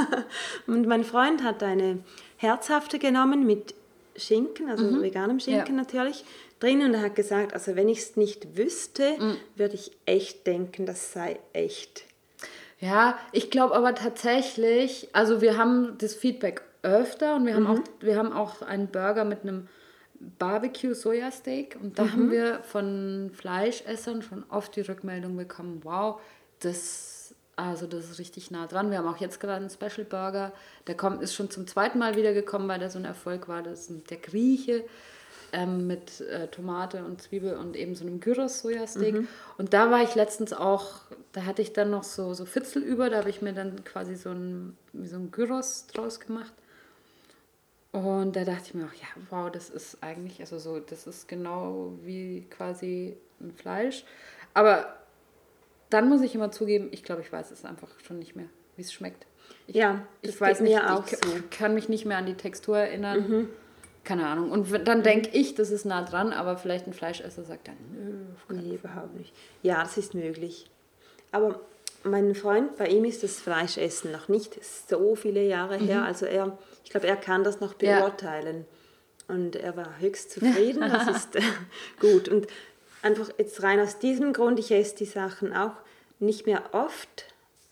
und 0.66 0.86
mein 0.86 1.04
Freund 1.04 1.42
hat 1.42 1.62
eine 1.62 2.00
herzhafte 2.36 2.98
genommen 2.98 3.46
mit 3.46 3.74
Schinken, 4.14 4.68
also 4.68 4.84
mhm. 4.84 5.02
veganem 5.02 5.40
Schinken 5.40 5.76
ja. 5.76 5.80
natürlich, 5.80 6.24
drin 6.60 6.82
und 6.82 6.92
er 6.92 7.02
hat 7.02 7.14
gesagt, 7.14 7.54
also 7.54 7.76
wenn 7.76 7.88
ich 7.88 8.00
es 8.00 8.16
nicht 8.16 8.56
wüsste, 8.56 9.16
mhm. 9.18 9.36
würde 9.56 9.74
ich 9.74 9.92
echt 10.04 10.46
denken, 10.46 10.84
das 10.84 11.12
sei 11.12 11.38
echt. 11.54 12.04
Ja, 12.80 13.18
ich 13.32 13.50
glaube 13.50 13.74
aber 13.74 13.94
tatsächlich, 13.94 15.08
also 15.12 15.40
wir 15.40 15.56
haben 15.56 15.96
das 15.98 16.14
Feedback 16.14 16.62
öfter 16.82 17.36
und 17.36 17.46
wir 17.46 17.54
haben, 17.54 17.64
mhm. 17.64 17.70
auch, 17.70 17.80
wir 18.00 18.16
haben 18.16 18.32
auch 18.32 18.62
einen 18.62 18.88
Burger 18.88 19.24
mit 19.24 19.42
einem 19.42 19.68
Barbecue 20.38 20.94
Sojasteak 20.94 21.76
und 21.80 21.98
da 21.98 22.04
mhm. 22.04 22.12
haben 22.12 22.30
wir 22.30 22.60
von 22.62 23.30
Fleischessern 23.34 24.22
schon 24.22 24.44
oft 24.48 24.74
die 24.76 24.80
Rückmeldung 24.80 25.36
bekommen, 25.36 25.80
wow, 25.84 26.20
das, 26.60 27.34
also 27.56 27.86
das 27.86 28.10
ist 28.10 28.18
richtig 28.18 28.50
nah 28.50 28.66
dran. 28.66 28.90
Wir 28.90 28.98
haben 28.98 29.08
auch 29.08 29.18
jetzt 29.18 29.40
gerade 29.40 29.56
einen 29.56 29.70
Special 29.70 30.04
Burger, 30.04 30.52
der 30.86 30.96
kommt, 30.96 31.22
ist 31.22 31.34
schon 31.34 31.50
zum 31.50 31.66
zweiten 31.66 31.98
Mal 31.98 32.16
wiedergekommen, 32.16 32.68
weil 32.68 32.78
der 32.78 32.90
so 32.90 32.98
ein 32.98 33.04
Erfolg 33.04 33.48
war. 33.48 33.62
Das 33.62 33.90
ist 33.90 34.10
der 34.10 34.16
Grieche 34.16 34.84
ähm, 35.52 35.86
mit 35.86 36.20
äh, 36.20 36.48
Tomate 36.48 37.04
und 37.04 37.22
Zwiebel 37.22 37.56
und 37.56 37.76
eben 37.76 37.94
so 37.94 38.04
einem 38.04 38.20
Gyros 38.20 38.60
Sojasteak. 38.60 39.14
Mhm. 39.14 39.28
Und 39.56 39.72
da 39.72 39.90
war 39.90 40.02
ich 40.02 40.14
letztens 40.14 40.52
auch, 40.52 41.02
da 41.32 41.44
hatte 41.44 41.62
ich 41.62 41.72
dann 41.72 41.90
noch 41.90 42.04
so, 42.04 42.34
so 42.34 42.44
Fitzel 42.44 42.82
über, 42.82 43.08
da 43.08 43.18
habe 43.18 43.30
ich 43.30 43.40
mir 43.40 43.52
dann 43.52 43.84
quasi 43.84 44.16
so 44.16 44.30
ein, 44.30 44.76
so 45.04 45.16
ein 45.16 45.30
Gyros 45.30 45.86
draus 45.86 46.20
gemacht. 46.20 46.52
Und 47.92 48.36
da 48.36 48.44
dachte 48.44 48.64
ich 48.66 48.74
mir 48.74 48.84
auch, 48.84 48.94
ja, 48.94 49.08
wow, 49.30 49.50
das 49.50 49.70
ist 49.70 50.02
eigentlich, 50.02 50.40
also 50.40 50.58
so, 50.58 50.78
das 50.78 51.06
ist 51.06 51.26
genau 51.26 51.92
wie 52.02 52.46
quasi 52.50 53.16
ein 53.40 53.52
Fleisch. 53.52 54.04
Aber 54.52 54.94
dann 55.88 56.08
muss 56.08 56.20
ich 56.20 56.34
immer 56.34 56.50
zugeben, 56.50 56.88
ich 56.90 57.02
glaube, 57.02 57.22
ich 57.22 57.32
weiß 57.32 57.50
es 57.50 57.64
einfach 57.64 57.88
schon 58.00 58.18
nicht 58.18 58.36
mehr, 58.36 58.48
wie 58.76 58.82
es 58.82 58.92
schmeckt. 58.92 59.26
Ich, 59.66 59.76
ja, 59.76 60.06
ich 60.20 60.38
weiß 60.38 60.60
nicht, 60.60 60.78
auch 60.80 61.06
ich 61.06 61.18
so. 61.18 61.30
kann 61.50 61.74
mich 61.74 61.88
nicht 61.88 62.04
mehr 62.04 62.18
an 62.18 62.26
die 62.26 62.34
Textur 62.34 62.76
erinnern. 62.76 63.28
Mhm. 63.28 63.48
Keine 64.04 64.26
Ahnung. 64.26 64.50
Und 64.50 64.86
dann 64.86 65.02
denke 65.02 65.30
ich, 65.32 65.54
das 65.54 65.70
ist 65.70 65.84
nah 65.84 66.02
dran, 66.02 66.32
aber 66.32 66.56
vielleicht 66.56 66.86
ein 66.86 66.92
Fleischesser 66.92 67.44
sagt 67.44 67.68
dann, 67.68 67.76
nö, 67.92 68.54
nee, 68.54 68.74
überhaupt 68.74 69.14
nicht. 69.14 69.34
Ja, 69.62 69.82
das 69.82 69.98
ist 69.98 70.14
möglich. 70.14 70.70
Aber 71.30 71.60
mein 72.04 72.34
Freund, 72.34 72.76
bei 72.76 72.88
ihm 72.88 73.04
ist 73.04 73.22
das 73.22 73.38
Fleischessen 73.38 74.12
noch 74.12 74.28
nicht 74.28 74.58
so 74.62 75.14
viele 75.14 75.42
Jahre 75.46 75.78
mhm. 75.78 75.86
her. 75.86 76.04
Also 76.04 76.26
er, 76.26 76.56
ich 76.88 76.92
glaube, 76.92 77.06
er 77.06 77.18
kann 77.18 77.44
das 77.44 77.60
noch 77.60 77.74
beurteilen. 77.74 78.64
Ja. 79.28 79.34
Und 79.34 79.56
er 79.56 79.76
war 79.76 80.00
höchst 80.00 80.30
zufrieden. 80.30 80.80
Das 80.80 81.06
ist 81.16 81.36
äh, 81.36 81.42
gut. 82.00 82.30
Und 82.30 82.46
einfach 83.02 83.28
jetzt 83.36 83.62
rein 83.62 83.78
aus 83.78 83.98
diesem 83.98 84.32
Grund, 84.32 84.58
ich 84.58 84.70
esse 84.70 84.96
die 84.96 85.04
Sachen 85.04 85.52
auch 85.52 85.74
nicht 86.18 86.46
mehr 86.46 86.62
oft, 86.72 87.26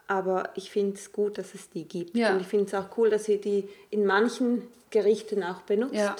aber 0.07 0.50
ich 0.55 0.70
finde 0.70 0.96
es 0.96 1.12
gut, 1.12 1.38
dass 1.38 1.55
es 1.55 1.70
die 1.70 1.88
gibt. 1.88 2.14
Ja. 2.14 2.35
Und 2.35 2.42
ich 2.42 2.46
finde 2.46 2.66
es 2.66 2.74
auch 2.74 2.98
cool, 2.98 3.09
dass 3.09 3.24
sie 3.24 3.40
die 3.40 3.66
in 3.88 4.05
manchen 4.05 4.68
Gerichten 4.90 5.42
auch 5.42 5.62
benutzt. 5.62 5.94
Ja. 5.94 6.14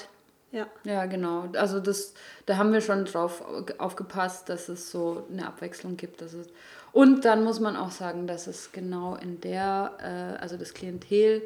Ja. 0.51 0.65
ja, 0.83 1.05
genau. 1.05 1.49
Also 1.53 1.79
das, 1.79 2.15
da 2.47 2.57
haben 2.57 2.73
wir 2.73 2.81
schon 2.81 3.05
drauf 3.05 3.43
aufgepasst, 3.77 4.49
dass 4.49 4.69
es 4.69 4.89
so 4.89 5.27
eine 5.31 5.45
Abwechslung 5.45 5.97
gibt. 5.97 6.21
Dass 6.21 6.33
es, 6.33 6.47
und 6.93 7.25
dann 7.25 7.43
muss 7.43 7.59
man 7.59 7.75
auch 7.75 7.91
sagen, 7.91 8.25
dass 8.25 8.47
es 8.47 8.71
genau 8.71 9.17
in 9.17 9.39
der, 9.39 9.91
äh, 10.01 10.41
also 10.41 10.57
das 10.57 10.73
Klientel 10.73 11.43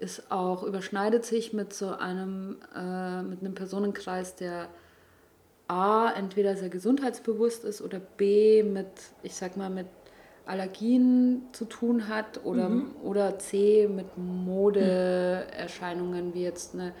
ist 0.00 0.32
auch, 0.32 0.62
überschneidet 0.62 1.24
sich 1.24 1.52
mit 1.52 1.72
so 1.72 1.90
einem, 1.90 2.56
äh, 2.74 3.22
mit 3.22 3.40
einem 3.40 3.54
Personenkreis, 3.54 4.34
der 4.34 4.68
A, 5.68 6.10
entweder 6.10 6.56
sehr 6.56 6.70
gesundheitsbewusst 6.70 7.64
ist 7.64 7.80
oder 7.80 8.00
B, 8.00 8.64
mit, 8.64 8.88
ich 9.22 9.36
sag 9.36 9.56
mal, 9.56 9.70
mit 9.70 9.86
Allergien 10.46 11.42
zu 11.52 11.64
tun 11.64 12.08
hat 12.08 12.44
oder, 12.44 12.68
mhm. 12.68 12.90
oder 13.04 13.38
C, 13.38 13.88
mit 13.88 14.18
Modeerscheinungen 14.18 16.34
wie 16.34 16.42
jetzt 16.42 16.74
eine, 16.74 16.92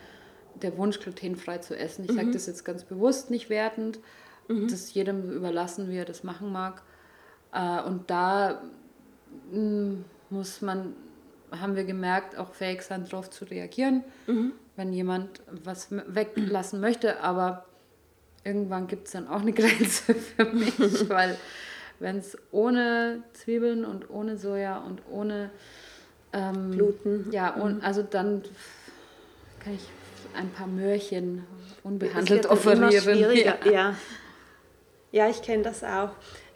der 0.62 0.78
Wunsch, 0.78 1.00
glutenfrei 1.00 1.58
zu 1.58 1.76
essen. 1.76 2.04
Ich 2.04 2.12
mhm. 2.12 2.16
sage 2.16 2.30
das 2.30 2.46
jetzt 2.46 2.64
ganz 2.64 2.84
bewusst, 2.84 3.28
nicht 3.30 3.50
wertend. 3.50 3.98
Mhm. 4.46 4.68
Das 4.68 4.94
jedem 4.94 5.32
überlassen, 5.32 5.90
wie 5.90 5.96
er 5.96 6.04
das 6.04 6.22
machen 6.22 6.52
mag. 6.52 6.84
Äh, 7.52 7.82
und 7.82 8.08
da 8.10 8.62
hm, 9.50 10.04
muss 10.28 10.62
man, 10.62 10.94
haben 11.58 11.76
wir 11.76 11.84
gemerkt, 11.84 12.36
auch 12.36 12.54
fähig 12.54 12.82
sein, 12.82 13.04
darauf 13.08 13.30
zu 13.30 13.44
reagieren, 13.44 14.04
mhm. 14.26 14.52
wenn 14.76 14.92
jemand 14.92 15.42
was 15.50 15.88
weglassen 15.90 16.80
möchte. 16.80 17.20
Aber 17.20 17.66
irgendwann 18.44 18.86
gibt 18.86 19.06
es 19.06 19.12
dann 19.12 19.28
auch 19.28 19.40
eine 19.40 19.52
Grenze 19.54 20.14
für 20.14 20.44
mich, 20.46 20.78
weil 21.08 21.36
wenn 21.98 22.18
es 22.18 22.36
ohne 22.50 23.22
Zwiebeln 23.32 23.84
und 23.84 24.10
ohne 24.10 24.36
Soja 24.36 24.78
und 24.78 25.02
ohne 25.10 25.50
ähm, 26.32 26.72
Gluten, 26.72 27.28
ja, 27.30 27.50
und, 27.54 27.76
mhm. 27.76 27.84
also 27.84 28.02
dann 28.02 28.42
kann 29.62 29.74
ich 29.74 29.88
ein 30.34 30.50
paar 30.50 30.66
Möhrchen 30.66 31.44
unbehandelt 31.82 32.46
offerieren. 32.46 33.32
Ja. 33.34 33.56
ja. 33.70 33.94
Ja, 35.12 35.28
ich 35.28 35.42
kenne 35.42 35.64
das 35.64 35.82
auch. 35.82 36.10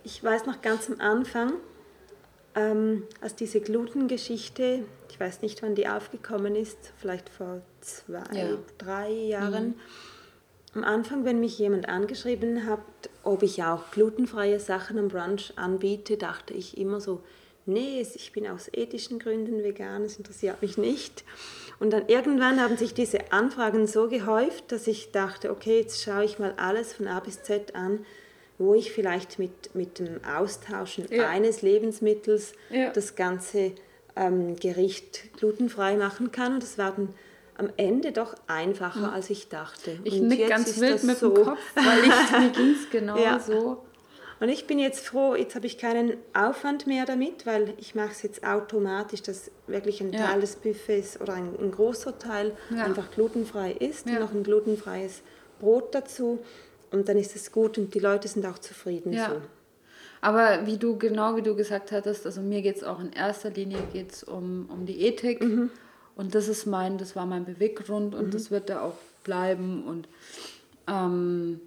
Ich 0.04 0.22
weiß 0.22 0.46
noch 0.46 0.62
ganz 0.62 0.88
am 0.88 1.00
Anfang, 1.00 1.54
ähm, 2.54 3.04
als 3.20 3.34
diese 3.34 3.60
Glutengeschichte, 3.60 4.84
ich 5.10 5.18
weiß 5.20 5.42
nicht, 5.42 5.62
wann 5.62 5.74
die 5.74 5.88
aufgekommen 5.88 6.56
ist, 6.56 6.92
vielleicht 6.96 7.28
vor 7.28 7.62
zwei, 7.80 8.22
Ja. 8.32 8.44
Mhm. 8.44 8.58
drei 8.78 9.10
Jahren. 9.10 9.74
Am 10.74 10.82
Anfang, 10.82 11.24
wenn 11.24 11.38
mich 11.38 11.58
jemand 11.58 11.88
angeschrieben 11.88 12.66
hat, 12.66 12.80
ob 13.22 13.42
ich 13.44 13.62
auch 13.62 13.90
glutenfreie 13.92 14.58
Sachen 14.58 14.98
am 14.98 15.08
Brunch 15.08 15.52
anbiete, 15.56 16.16
dachte 16.16 16.52
ich 16.52 16.76
immer 16.76 17.00
so, 17.00 17.22
nee, 17.66 18.00
ich 18.00 18.32
bin 18.32 18.46
aus 18.48 18.68
ethischen 18.72 19.18
Gründen 19.18 19.62
vegan, 19.62 20.02
es 20.02 20.18
interessiert 20.18 20.60
mich 20.62 20.76
nicht. 20.76 21.24
Und 21.78 21.92
dann 21.92 22.08
irgendwann 22.08 22.60
haben 22.60 22.76
sich 22.76 22.92
diese 22.92 23.32
Anfragen 23.32 23.86
so 23.86 24.08
gehäuft, 24.08 24.72
dass 24.72 24.86
ich 24.86 25.12
dachte, 25.12 25.50
okay, 25.50 25.80
jetzt 25.80 26.02
schaue 26.02 26.24
ich 26.24 26.38
mal 26.38 26.54
alles 26.56 26.92
von 26.92 27.06
A 27.06 27.20
bis 27.20 27.42
Z 27.42 27.74
an, 27.74 28.04
wo 28.58 28.74
ich 28.74 28.92
vielleicht 28.92 29.38
mit, 29.38 29.74
mit 29.74 29.98
dem 29.98 30.20
Austauschen 30.24 31.06
Ja. 31.10 31.28
eines 31.28 31.62
Lebensmittels 31.62 32.52
Ja. 32.70 32.90
das 32.90 33.14
ganze 33.16 33.72
ähm, 34.16 34.54
Gericht 34.56 35.32
glutenfrei 35.36 35.96
machen 35.96 36.30
kann. 36.32 36.54
Und 36.54 36.62
es 36.62 36.78
war 36.78 36.92
dann 36.92 37.08
am 37.56 37.68
Ende 37.76 38.12
doch 38.12 38.34
einfacher, 38.46 39.12
als 39.12 39.30
ich 39.30 39.48
dachte. 39.48 39.98
Ich 40.04 40.20
Und 40.20 40.28
nick 40.28 40.38
jetzt 40.40 40.48
ganz 40.50 40.68
ist 40.68 40.80
wild 40.80 41.02
mit 41.04 41.18
so. 41.18 41.30
dem 41.30 41.44
Kopf, 41.44 41.58
weil 41.74 41.98
ich, 42.04 42.30
mir 42.40 42.50
ging 42.50 42.74
es 42.74 42.90
genau 42.90 43.16
Ja. 43.18 43.40
so. 43.40 43.82
Und 44.40 44.48
ich 44.48 44.66
bin 44.66 44.78
jetzt 44.80 45.06
froh, 45.06 45.34
jetzt 45.36 45.54
habe 45.54 45.66
ich 45.66 45.78
keinen 45.78 46.14
Aufwand 46.32 46.86
mehr 46.88 47.06
damit, 47.06 47.46
weil 47.46 47.72
ich 47.78 47.94
mache 47.94 48.10
es 48.10 48.22
jetzt 48.22 48.44
automatisch, 48.44 49.22
dass 49.22 49.50
wirklich 49.68 50.00
ein 50.00 50.12
Ja. 50.12 50.26
Teil 50.26 50.40
des 50.40 50.56
Buffets 50.56 51.20
oder 51.20 51.34
ein, 51.34 51.54
ein 51.58 51.70
großer 51.70 52.18
Teil 52.18 52.52
Ja. 52.76 52.84
einfach 52.84 53.10
glutenfrei 53.12 53.72
ist 53.72 54.06
Ja. 54.08 54.14
und 54.14 54.20
noch 54.20 54.32
ein 54.32 54.42
glutenfreies 54.42 55.22
Brot 55.60 55.94
dazu. 55.94 56.40
Und 56.94 57.08
dann 57.08 57.16
ist 57.16 57.34
es 57.36 57.52
gut 57.52 57.76
und 57.76 57.94
die 57.94 57.98
Leute 57.98 58.28
sind 58.28 58.46
auch 58.46 58.58
zufrieden 58.58 59.12
Ja. 59.12 59.28
so. 59.28 59.36
Aber 60.20 60.66
wie 60.66 60.78
du, 60.78 60.96
genau 60.96 61.36
wie 61.36 61.42
du 61.42 61.54
gesagt 61.54 61.92
hattest, 61.92 62.24
also 62.24 62.40
mir 62.40 62.62
geht 62.62 62.76
es 62.76 62.84
auch 62.84 62.98
in 62.98 63.12
erster 63.12 63.50
Linie 63.50 63.78
geht's 63.92 64.24
um, 64.24 64.70
um 64.70 64.86
die 64.86 65.02
Ethik. 65.02 65.42
Mhm. 65.42 65.70
Und 66.16 66.34
das 66.34 66.48
ist 66.48 66.64
mein, 66.66 66.96
das 66.96 67.14
war 67.14 67.26
mein 67.26 67.44
Beweggrund 67.44 68.14
und 68.14 68.32
das 68.32 68.50
wird 68.50 68.70
da 68.70 68.80
auch 68.80 68.94
bleiben. 69.24 69.84
Und 69.84 70.08
ähm, 70.88 71.60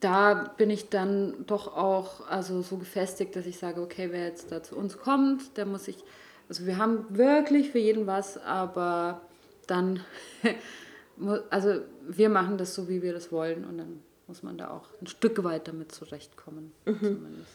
da 0.00 0.52
bin 0.56 0.70
ich 0.70 0.88
dann 0.88 1.44
doch 1.46 1.76
auch 1.76 2.26
also 2.28 2.62
so 2.62 2.78
gefestigt, 2.78 3.36
dass 3.36 3.46
ich 3.46 3.58
sage, 3.58 3.80
okay, 3.80 4.08
wer 4.10 4.26
jetzt 4.26 4.50
da 4.50 4.62
zu 4.62 4.76
uns 4.76 4.98
kommt, 4.98 5.56
der 5.56 5.66
muss 5.66 5.84
sich, 5.84 6.02
also 6.48 6.66
wir 6.66 6.78
haben 6.78 7.04
wirklich 7.10 7.70
für 7.70 7.78
jeden 7.78 8.06
was, 8.06 8.38
aber 8.38 9.20
dann, 9.66 10.00
also 11.50 11.80
wir 12.08 12.28
machen 12.28 12.58
das 12.58 12.74
so, 12.74 12.88
wie 12.88 13.02
wir 13.02 13.12
das 13.12 13.30
wollen 13.30 13.64
und 13.64 13.78
dann 13.78 14.02
muss 14.28 14.42
man 14.42 14.56
da 14.58 14.70
auch 14.70 14.84
ein 15.00 15.06
Stück 15.06 15.42
weit 15.42 15.66
damit 15.68 15.90
zurechtkommen, 15.92 16.72
zumindest. 16.84 17.50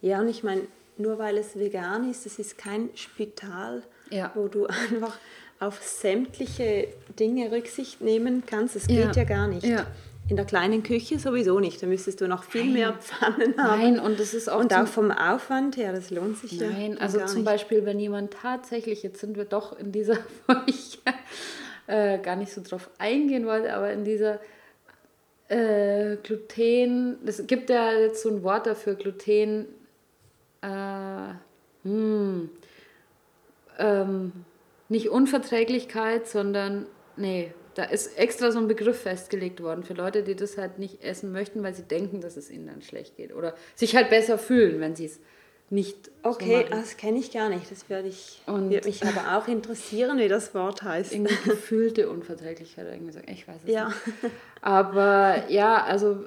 Ja, 0.00 0.20
und 0.20 0.28
ich 0.28 0.42
meine, 0.44 0.62
nur 0.96 1.18
weil 1.18 1.36
es 1.36 1.58
vegan 1.58 2.08
ist, 2.10 2.24
es 2.24 2.38
ist 2.38 2.56
kein 2.56 2.88
Spital, 2.94 3.82
Ja. 4.10 4.30
wo 4.34 4.48
du 4.48 4.66
einfach 4.90 5.16
auf 5.60 5.82
sämtliche 5.82 6.88
Dinge 7.18 7.50
Rücksicht 7.50 8.00
nehmen 8.00 8.44
kannst. 8.46 8.76
Das 8.76 8.86
Ja. 8.88 9.06
geht 9.06 9.16
ja 9.16 9.24
gar 9.24 9.48
nicht. 9.48 9.66
Ja. 9.66 9.86
In 10.28 10.36
der 10.36 10.44
kleinen 10.44 10.82
Küche 10.82 11.18
sowieso 11.18 11.58
nicht. 11.58 11.82
Da 11.82 11.86
müsstest 11.86 12.20
du 12.20 12.28
noch 12.28 12.44
viel 12.44 12.66
mehr 12.66 12.92
Pfannen 12.92 13.56
haben. 13.56 13.80
Nein, 13.94 13.98
und 13.98 14.20
das 14.20 14.34
ist 14.34 14.48
auch 14.48 14.60
Und 14.60 14.72
auch 14.74 14.86
vom 14.86 15.10
Aufwand 15.10 15.76
her, 15.78 15.92
das 15.92 16.10
lohnt 16.10 16.36
sich 16.38 16.52
ja. 16.52 16.68
Nein, 16.70 16.98
also 16.98 17.18
zum 17.24 17.36
nicht. 17.38 17.44
Beispiel, 17.46 17.84
wenn 17.86 17.98
jemand 17.98 18.34
tatsächlich, 18.34 19.02
jetzt 19.02 19.20
sind 19.20 19.36
wir 19.36 19.46
doch 19.46 19.76
in 19.78 19.90
dieser, 19.90 20.18
wo 20.46 20.54
ich 20.66 21.00
äh, 21.86 22.18
gar 22.18 22.36
nicht 22.36 22.52
so 22.52 22.60
drauf 22.62 22.90
eingehen 22.98 23.46
wollte, 23.46 23.72
aber 23.74 23.90
in 23.92 24.04
dieser 24.04 24.38
äh, 25.48 26.16
Gluten, 26.22 27.18
es 27.26 27.46
gibt 27.46 27.70
ja 27.70 27.92
jetzt 27.92 28.22
so 28.22 28.30
ein 28.30 28.42
Wort 28.42 28.66
dafür, 28.66 28.94
Gluten, 28.94 29.66
äh, 30.62 31.34
hm, 31.84 32.50
ähm, 33.78 34.32
nicht 34.88 35.08
Unverträglichkeit, 35.08 36.26
sondern, 36.26 36.86
nee, 37.16 37.52
da 37.74 37.84
ist 37.84 38.18
extra 38.18 38.50
so 38.50 38.58
ein 38.58 38.66
Begriff 38.66 39.02
festgelegt 39.02 39.62
worden 39.62 39.84
für 39.84 39.94
Leute, 39.94 40.22
die 40.22 40.34
das 40.34 40.58
halt 40.58 40.78
nicht 40.78 41.02
essen 41.04 41.30
möchten, 41.30 41.62
weil 41.62 41.74
sie 41.74 41.84
denken, 41.84 42.20
dass 42.20 42.36
es 42.36 42.50
ihnen 42.50 42.66
dann 42.66 42.82
schlecht 42.82 43.16
geht 43.16 43.32
oder 43.32 43.54
sich 43.76 43.94
halt 43.94 44.10
besser 44.10 44.36
fühlen, 44.36 44.80
wenn 44.80 44.96
sie 44.96 45.04
es 45.04 45.20
nicht 45.70 46.10
Okay, 46.22 46.64
so 46.64 46.76
das 46.76 46.96
kenne 46.96 47.18
ich 47.18 47.30
gar 47.30 47.48
nicht. 47.50 47.70
Das 47.70 47.88
würde 47.90 48.08
ich, 48.08 48.40
Und- 48.46 48.70
würde 48.70 48.86
mich 48.88 49.04
aber 49.04 49.36
auch 49.36 49.48
interessieren, 49.48 50.18
wie 50.18 50.28
das 50.28 50.54
Wort 50.54 50.82
heißt. 50.82 51.12
irgendwie 51.12 51.34
gefühlte 51.44 52.08
Unverträglichkeit 52.08 52.86
oder 52.86 52.94
irgendwie 52.94 53.12
so. 53.12 53.20
Ich 53.26 53.46
weiß 53.46 53.60
es 53.66 53.70
Ja. 53.70 53.88
nicht. 53.88 53.98
Aber 54.62 55.48
ja, 55.50 55.84
also 55.84 56.24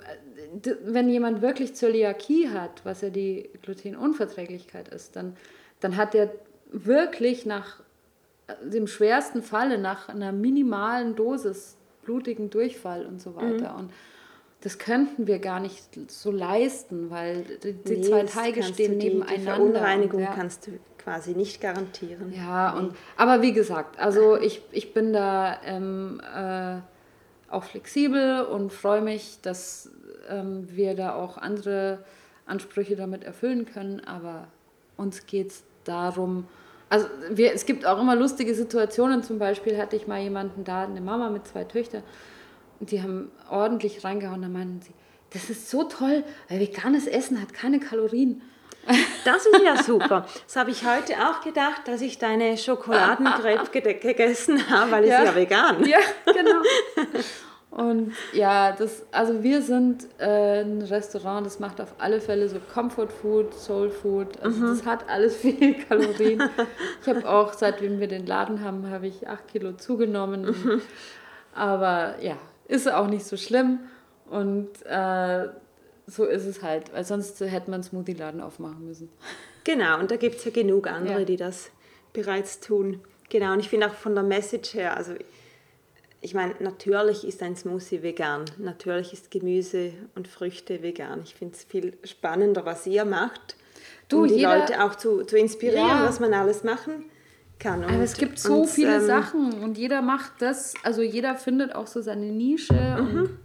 äh, 0.63 0.75
wenn 0.83 1.09
jemand 1.09 1.41
wirklich 1.41 1.75
Zöliakie 1.75 2.49
hat, 2.49 2.81
was 2.85 3.01
ja 3.01 3.09
die 3.09 3.49
Glutenunverträglichkeit 3.63 4.89
ist, 4.89 5.15
dann, 5.15 5.35
dann 5.79 5.97
hat 5.97 6.13
der 6.13 6.31
wirklich 6.71 7.45
nach 7.45 7.79
äh, 8.47 8.53
dem 8.69 8.87
schwersten 8.87 9.41
Falle, 9.43 9.77
nach 9.77 10.09
einer 10.09 10.31
minimalen 10.31 11.15
Dosis 11.15 11.77
blutigen 12.03 12.49
Durchfall 12.49 13.05
und 13.05 13.21
so 13.21 13.35
weiter. 13.35 13.75
Und 13.77 13.91
das 14.61 14.77
könnten 14.77 15.25
wir 15.27 15.39
gar 15.39 15.59
nicht 15.59 16.11
so 16.11 16.31
leisten, 16.31 17.09
weil 17.09 17.43
die, 17.63 17.73
die 17.73 17.97
Nee, 17.97 18.01
zwei 18.01 18.23
Teige 18.23 18.63
stehen 18.63 18.99
die, 18.99 19.09
nebeneinander. 19.09 19.35
Die 19.37 19.43
Verunreinigung 19.43 20.21
ja. 20.21 20.33
kannst 20.35 20.67
du 20.67 20.71
quasi 20.99 21.31
nicht 21.31 21.59
garantieren. 21.61 22.31
Ja, 22.31 22.71
und, 22.73 22.95
aber 23.17 23.41
wie 23.41 23.53
gesagt, 23.53 23.99
also 23.99 24.37
ich, 24.37 24.61
ich 24.71 24.93
bin 24.93 25.13
da 25.13 25.57
ähm, 25.65 26.21
äh, 26.35 26.77
auch 27.51 27.63
flexibel 27.63 28.43
und 28.43 28.71
freue 28.71 29.01
mich, 29.01 29.39
dass 29.41 29.89
ähm, 30.29 30.67
wir 30.71 30.95
da 30.95 31.15
auch 31.15 31.37
andere 31.37 32.03
Ansprüche 32.45 32.95
damit 32.95 33.23
erfüllen 33.23 33.65
können, 33.65 33.99
aber 34.01 34.47
uns 34.95 35.25
geht 35.25 35.47
es 35.47 35.63
darum, 35.85 36.47
also 36.89 37.07
wir, 37.29 37.53
es 37.53 37.65
gibt 37.65 37.85
auch 37.85 37.99
immer 37.99 38.15
lustige 38.15 38.53
Situationen, 38.53 39.23
zum 39.23 39.39
Beispiel 39.39 39.77
hatte 39.77 39.95
ich 39.95 40.07
mal 40.07 40.19
jemanden 40.19 40.63
da, 40.65 40.83
eine 40.83 41.01
Mama 41.01 41.29
mit 41.29 41.47
zwei 41.47 41.63
Töchtern, 41.63 42.03
und 42.81 42.91
die 42.91 43.01
haben 43.01 43.31
ordentlich 43.49 44.03
reingehauen, 44.03 44.41
da 44.41 44.49
meinten 44.49 44.81
sie, 44.81 44.91
das 45.31 45.49
ist 45.49 45.69
so 45.69 45.83
toll, 45.85 46.25
weil 46.49 46.59
veganes 46.59 47.07
Essen 47.07 47.41
hat 47.41 47.53
keine 47.53 47.79
Kalorien. 47.79 48.41
Das 49.23 49.45
ist 49.45 49.61
ja 49.63 49.81
super. 49.81 50.25
Das 50.45 50.55
habe 50.55 50.71
ich 50.71 50.83
heute 50.85 51.13
auch 51.25 51.41
gedacht, 51.41 51.87
dass 51.87 52.01
ich 52.01 52.17
deine 52.17 52.57
Schokoladencrepe 52.57 53.69
gede- 53.71 53.93
gegessen 54.01 54.69
habe, 54.69 54.91
weil 54.91 55.03
es 55.03 55.09
Ja. 55.11 55.23
ja 55.23 55.35
vegan. 55.35 55.85
Ja, 55.85 55.99
genau. 56.25 56.61
Und 57.69 58.13
ja, 58.33 58.73
das, 58.73 59.03
also 59.13 59.43
wir 59.43 59.61
sind 59.61 60.05
äh, 60.19 60.61
ein 60.61 60.81
Restaurant, 60.81 61.45
das 61.45 61.59
macht 61.59 61.79
auf 61.79 61.93
alle 61.99 62.19
Fälle 62.19 62.49
so 62.49 62.57
Comfort 62.73 63.07
Food, 63.09 63.53
Soul 63.53 63.89
Food. 63.91 64.41
Also 64.41 64.67
das 64.67 64.85
hat 64.85 65.07
alles 65.07 65.35
viel 65.37 65.75
Kalorien. 65.75 66.49
Ich 67.01 67.07
habe 67.07 67.29
auch, 67.29 67.53
seitdem 67.53 67.99
wir 68.01 68.07
den 68.09 68.25
Laden 68.25 68.61
haben, 68.63 68.89
habe 68.89 69.07
ich 69.07 69.27
acht 69.29 69.47
Kilo 69.47 69.73
zugenommen. 69.73 70.81
Aber 71.53 72.15
ja, 72.21 72.35
ist 72.71 72.91
auch 72.91 73.07
nicht 73.07 73.25
so 73.25 73.37
schlimm. 73.37 73.79
Und 74.29 74.69
äh, 74.85 75.49
so 76.07 76.25
ist 76.25 76.45
es 76.45 76.61
halt, 76.63 76.93
weil 76.93 77.03
sonst 77.03 77.39
hätte 77.41 77.69
man 77.69 77.75
einen 77.75 77.83
Smoothie-Laden 77.83 78.41
aufmachen 78.41 78.85
müssen. 78.85 79.09
Genau, 79.63 79.99
und 79.99 80.09
da 80.09 80.15
gibt 80.15 80.37
es 80.37 80.45
ja 80.45 80.51
genug 80.51 80.87
andere, 80.87 81.19
Ja. 81.19 81.25
die 81.25 81.37
das 81.37 81.69
bereits 82.13 82.59
tun. 82.59 83.01
Genau, 83.29 83.53
und 83.53 83.59
ich 83.59 83.69
finde 83.69 83.87
auch 83.87 83.93
von 83.93 84.15
der 84.15 84.23
Message 84.23 84.73
her, 84.73 84.97
also 84.97 85.13
ich 86.21 86.33
meine, 86.33 86.55
natürlich 86.59 87.25
ist 87.27 87.41
ein 87.43 87.55
Smoothie 87.55 88.03
vegan, 88.03 88.45
natürlich 88.57 89.11
ist 89.13 89.31
Gemüse 89.31 89.93
und 90.15 90.27
Früchte 90.27 90.81
vegan. 90.83 91.21
Ich 91.23 91.35
finde 91.35 91.55
es 91.55 91.63
viel 91.63 91.97
spannender, 92.03 92.65
was 92.65 92.85
ihr 92.87 93.05
macht, 93.05 93.55
Du, 94.07 94.21
um 94.23 94.27
die 94.27 94.35
jeder- 94.35 94.59
Leute 94.59 94.83
auch 94.83 94.95
zu, 94.95 95.23
zu 95.23 95.37
inspirieren, 95.37 95.87
Ja. 95.87 96.05
was 96.05 96.19
man 96.19 96.33
alles 96.33 96.63
machen 96.63 97.05
kann. 97.61 97.83
Aber 97.83 97.99
es 98.03 98.15
gibt 98.15 98.39
so 98.39 98.61
und, 98.63 98.69
viele 98.69 98.97
ähm, 98.97 99.05
Sachen 99.05 99.53
und 99.63 99.77
jeder 99.77 100.01
macht 100.01 100.33
das, 100.39 100.73
also 100.83 101.01
jeder 101.01 101.35
findet 101.35 101.73
auch 101.75 101.87
so 101.87 102.01
seine 102.01 102.25
Nische 102.25 102.73
Mhm. 102.73 103.19
und 103.21 103.39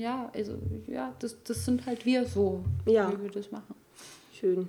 ja, 0.00 0.30
also 0.34 0.54
ja, 0.86 1.12
das, 1.18 1.36
das 1.44 1.64
sind 1.64 1.84
halt 1.86 2.06
wir 2.06 2.24
so, 2.24 2.64
Ja. 2.86 3.12
wie 3.12 3.24
wir 3.24 3.30
das 3.30 3.50
machen. 3.50 3.74
Schön. 4.32 4.68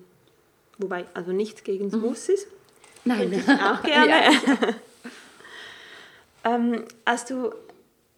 Wobei, 0.79 1.05
also 1.13 1.31
nichts 1.31 1.63
gegen 1.63 1.89
Smoothies. 1.91 2.47
Nein, 3.05 3.31
Auch 3.47 3.81
gerne. 3.83 4.11
Ja. 6.43 6.53
ähm, 6.55 6.83
als 7.05 7.25
du 7.25 7.51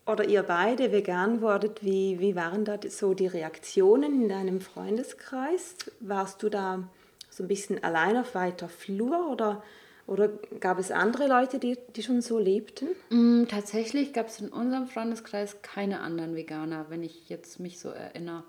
oder 0.05 0.27
ihr 0.27 0.43
beide 0.43 0.91
vegan 0.91 1.41
wurdet, 1.41 1.83
wie, 1.83 2.19
wie 2.19 2.35
waren 2.35 2.65
da 2.65 2.77
so 2.89 3.13
die 3.13 3.27
Reaktionen 3.27 4.23
in 4.23 4.29
deinem 4.29 4.59
Freundeskreis? 4.61 5.75
Warst 6.01 6.43
du 6.43 6.49
da 6.49 6.83
so 7.29 7.43
ein 7.43 7.47
bisschen 7.47 7.83
allein 7.83 8.17
auf 8.17 8.35
weiter 8.35 8.67
Flur 8.67 9.29
oder, 9.31 9.63
oder 10.05 10.29
gab 10.59 10.79
es 10.79 10.91
andere 10.91 11.27
Leute, 11.27 11.59
die, 11.59 11.77
die 11.95 12.03
schon 12.03 12.21
so 12.21 12.37
lebten? 12.37 12.89
Mm, 13.09 13.45
Tatsächlich 13.47 14.13
gab 14.13 14.27
es 14.27 14.39
in 14.41 14.49
unserem 14.49 14.87
Freundeskreis 14.87 15.61
keine 15.61 16.01
anderen 16.01 16.35
Veganer, 16.35 16.87
wenn 16.89 17.03
ich 17.03 17.29
jetzt 17.29 17.59
mich 17.59 17.79
so 17.79 17.89
erinnere. 17.89 18.43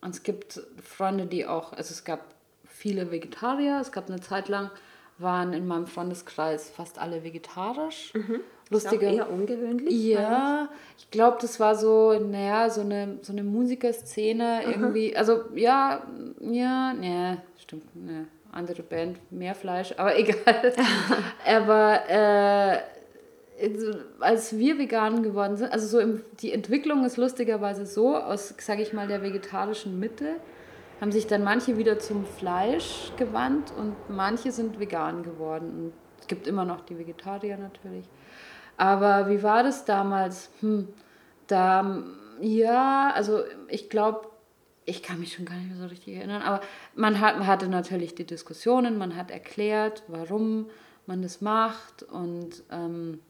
Und 0.00 0.10
es 0.14 0.22
gibt 0.22 0.60
Freunde, 0.82 1.26
die 1.26 1.46
auch, 1.46 1.72
also 1.72 1.92
es 1.92 2.04
gab 2.04 2.34
viele 2.66 3.10
Vegetarier, 3.10 3.78
es 3.80 3.90
gab 3.90 4.08
eine 4.08 4.20
Zeit 4.20 4.48
lang 4.48 4.70
waren 5.18 5.52
in 5.52 5.66
meinem 5.66 5.86
Freundeskreis 5.86 6.70
fast 6.70 6.98
alle 6.98 7.22
vegetarisch. 7.24 8.12
Mhm. 8.14 8.40
Lustiger. 8.70 9.10
Ist 9.12 9.20
auch 9.20 9.26
eher 9.26 9.30
ungewöhnlich. 9.30 9.94
Ja, 10.06 10.68
ich 10.98 11.10
glaube, 11.10 11.38
das 11.40 11.60
war 11.60 11.76
so, 11.76 12.18
naja, 12.18 12.70
so 12.70 12.80
eine, 12.80 13.18
so 13.22 13.32
eine 13.32 13.44
Musikerszene 13.44 14.62
irgendwie. 14.66 15.16
Also, 15.16 15.44
ja, 15.54 16.02
ja, 16.40 16.94
ne, 16.94 17.42
stimmt, 17.58 17.94
ne, 17.94 18.26
andere 18.54 18.82
Band, 18.82 19.18
mehr 19.30 19.54
Fleisch, 19.54 19.94
aber 19.96 20.16
egal. 20.18 20.72
aber 21.46 22.08
äh, 22.08 22.78
als 24.20 24.56
wir 24.58 24.78
vegan 24.78 25.22
geworden 25.22 25.56
sind, 25.56 25.72
also 25.72 25.86
so 25.86 26.00
im, 26.00 26.22
die 26.40 26.52
Entwicklung 26.52 27.04
ist 27.04 27.16
lustigerweise 27.16 27.86
so, 27.86 28.16
aus, 28.16 28.54
sage 28.58 28.82
ich 28.82 28.92
mal, 28.92 29.06
der 29.06 29.22
vegetarischen 29.22 29.98
Mitte, 29.98 30.36
haben 31.00 31.12
sich 31.12 31.26
dann 31.26 31.44
manche 31.44 31.76
wieder 31.76 31.98
zum 31.98 32.24
Fleisch 32.24 33.12
gewandt 33.16 33.72
und 33.76 33.94
manche 34.08 34.52
sind 34.52 34.78
vegan 34.80 35.22
geworden. 35.22 35.70
Und 35.76 35.92
es 36.20 36.26
gibt 36.26 36.46
immer 36.46 36.64
noch 36.64 36.80
die 36.80 36.98
Vegetarier 36.98 37.56
natürlich. 37.56 38.08
Aber 38.76 39.28
wie 39.28 39.42
war 39.42 39.62
das 39.62 39.84
damals? 39.84 40.50
Hm, 40.60 40.88
da, 41.46 42.02
ja, 42.40 43.12
also 43.14 43.40
ich 43.68 43.90
glaube, 43.90 44.28
ich 44.86 45.02
kann 45.02 45.20
mich 45.20 45.32
schon 45.32 45.44
gar 45.44 45.56
nicht 45.56 45.68
mehr 45.68 45.78
so 45.78 45.86
richtig 45.86 46.16
erinnern, 46.16 46.42
aber 46.42 46.60
man, 46.94 47.20
hat, 47.20 47.38
man 47.38 47.46
hatte 47.46 47.68
natürlich 47.68 48.14
die 48.14 48.24
Diskussionen, 48.24 48.98
man 48.98 49.16
hat 49.16 49.30
erklärt, 49.30 50.02
warum 50.08 50.68
man 51.06 51.22
das 51.22 51.40
macht 51.40 52.02
und 52.02 52.62
ähm, 52.70 53.20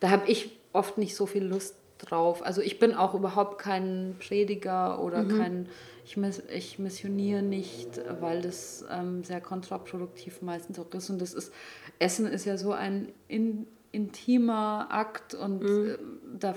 da 0.00 0.10
habe 0.10 0.28
ich 0.28 0.58
oft 0.72 0.98
nicht 0.98 1.14
so 1.14 1.26
viel 1.26 1.44
Lust 1.44 1.76
drauf. 1.98 2.44
Also 2.44 2.62
ich 2.62 2.78
bin 2.78 2.94
auch 2.94 3.14
überhaupt 3.14 3.58
kein 3.58 4.16
Prediger 4.18 5.02
oder 5.02 5.22
mhm. 5.22 5.38
kein, 5.38 5.68
ich, 6.04 6.16
miss, 6.16 6.42
ich 6.52 6.78
missioniere 6.78 7.42
nicht, 7.42 8.00
weil 8.20 8.40
das 8.40 8.84
ähm, 8.90 9.22
sehr 9.24 9.40
kontraproduktiv 9.40 10.42
meistens 10.42 10.78
auch 10.78 10.90
ist. 10.94 11.10
Und 11.10 11.20
das 11.20 11.34
ist, 11.34 11.52
Essen 11.98 12.26
ist 12.26 12.46
ja 12.46 12.56
so 12.56 12.72
ein 12.72 13.12
in, 13.28 13.66
intimer 13.92 14.88
Akt 14.90 15.34
und 15.34 15.62
mhm. 15.62 15.90
äh, 15.90 15.98
da 16.38 16.54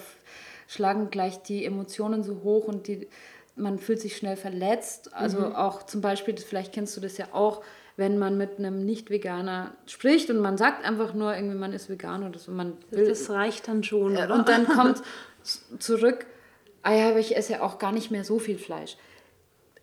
schlagen 0.74 1.10
gleich 1.10 1.42
die 1.44 1.66
Emotionen 1.66 2.24
so 2.24 2.42
hoch 2.44 2.66
und 2.66 2.88
die, 2.88 3.08
man 3.56 3.78
fühlt 3.80 4.02
sich 4.02 4.18
schnell 4.18 4.36
verletzt. 4.36 5.14
Also 5.14 5.40
mhm. 5.40 5.56
auch 5.56 5.84
zum 5.84 6.02
Beispiel, 6.02 6.36
vielleicht 6.38 6.74
kennst 6.74 6.98
du 6.98 7.02
das 7.02 7.18
ja 7.18 7.28
auch, 7.32 7.62
wenn 7.96 8.18
man 8.18 8.38
mit 8.38 8.58
einem 8.58 8.86
Nicht-Veganer 8.86 9.72
spricht 9.86 10.32
und 10.32 10.40
man 10.40 10.58
sagt 10.58 10.84
einfach 10.84 11.14
nur 11.14 11.36
irgendwie, 11.36 11.56
man 11.56 11.74
ist 11.74 11.90
vegan 11.90 12.28
oder 12.28 12.40
so. 12.40 12.52
Man 12.52 12.74
will, 12.90 13.08
das 13.08 13.30
reicht 13.30 13.68
dann 13.68 13.84
schon. 13.84 14.14
Oder? 14.14 14.34
Und 14.34 14.50
dann 14.50 14.68
kommt 14.78 15.04
zurück, 15.78 16.26
ah 16.82 16.94
ja, 16.94 17.10
aber 17.10 17.20
ich 17.20 17.38
esse 17.38 17.54
ja 17.54 17.62
auch 17.62 17.78
gar 17.78 17.92
nicht 17.92 18.10
mehr 18.10 18.24
so 18.24 18.40
viel 18.40 18.58
Fleisch. 18.58 18.98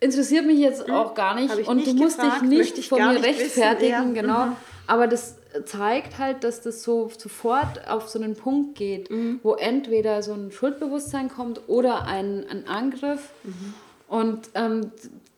Interessiert 0.01 0.45
mich 0.45 0.59
jetzt 0.59 0.87
hm, 0.87 0.93
auch 0.93 1.13
gar 1.13 1.35
nicht 1.35 1.67
und 1.67 1.77
nicht 1.77 1.87
du 1.87 1.93
musst 1.93 2.19
gefragt, 2.19 2.41
dich 2.41 2.75
nicht 2.75 2.89
von 2.89 2.99
mir 2.99 3.13
nicht 3.13 3.23
rechtfertigen, 3.23 3.91
wissen, 3.91 4.15
ja. 4.15 4.21
genau. 4.21 4.45
Mhm. 4.47 4.55
Aber 4.87 5.07
das 5.07 5.37
zeigt 5.65 6.17
halt, 6.17 6.43
dass 6.43 6.61
das 6.61 6.83
so 6.83 7.09
sofort 7.17 7.87
auf 7.89 8.09
so 8.09 8.19
einen 8.19 8.35
Punkt 8.35 8.75
geht, 8.75 9.09
mhm. 9.09 9.39
wo 9.43 9.53
entweder 9.55 10.23
so 10.23 10.33
ein 10.33 10.51
Schuldbewusstsein 10.51 11.29
kommt 11.29 11.61
oder 11.67 12.05
ein, 12.05 12.45
ein 12.49 12.67
Angriff. 12.67 13.31
Mhm. 13.43 13.73
Und 14.07 14.49
ähm, 14.55 14.91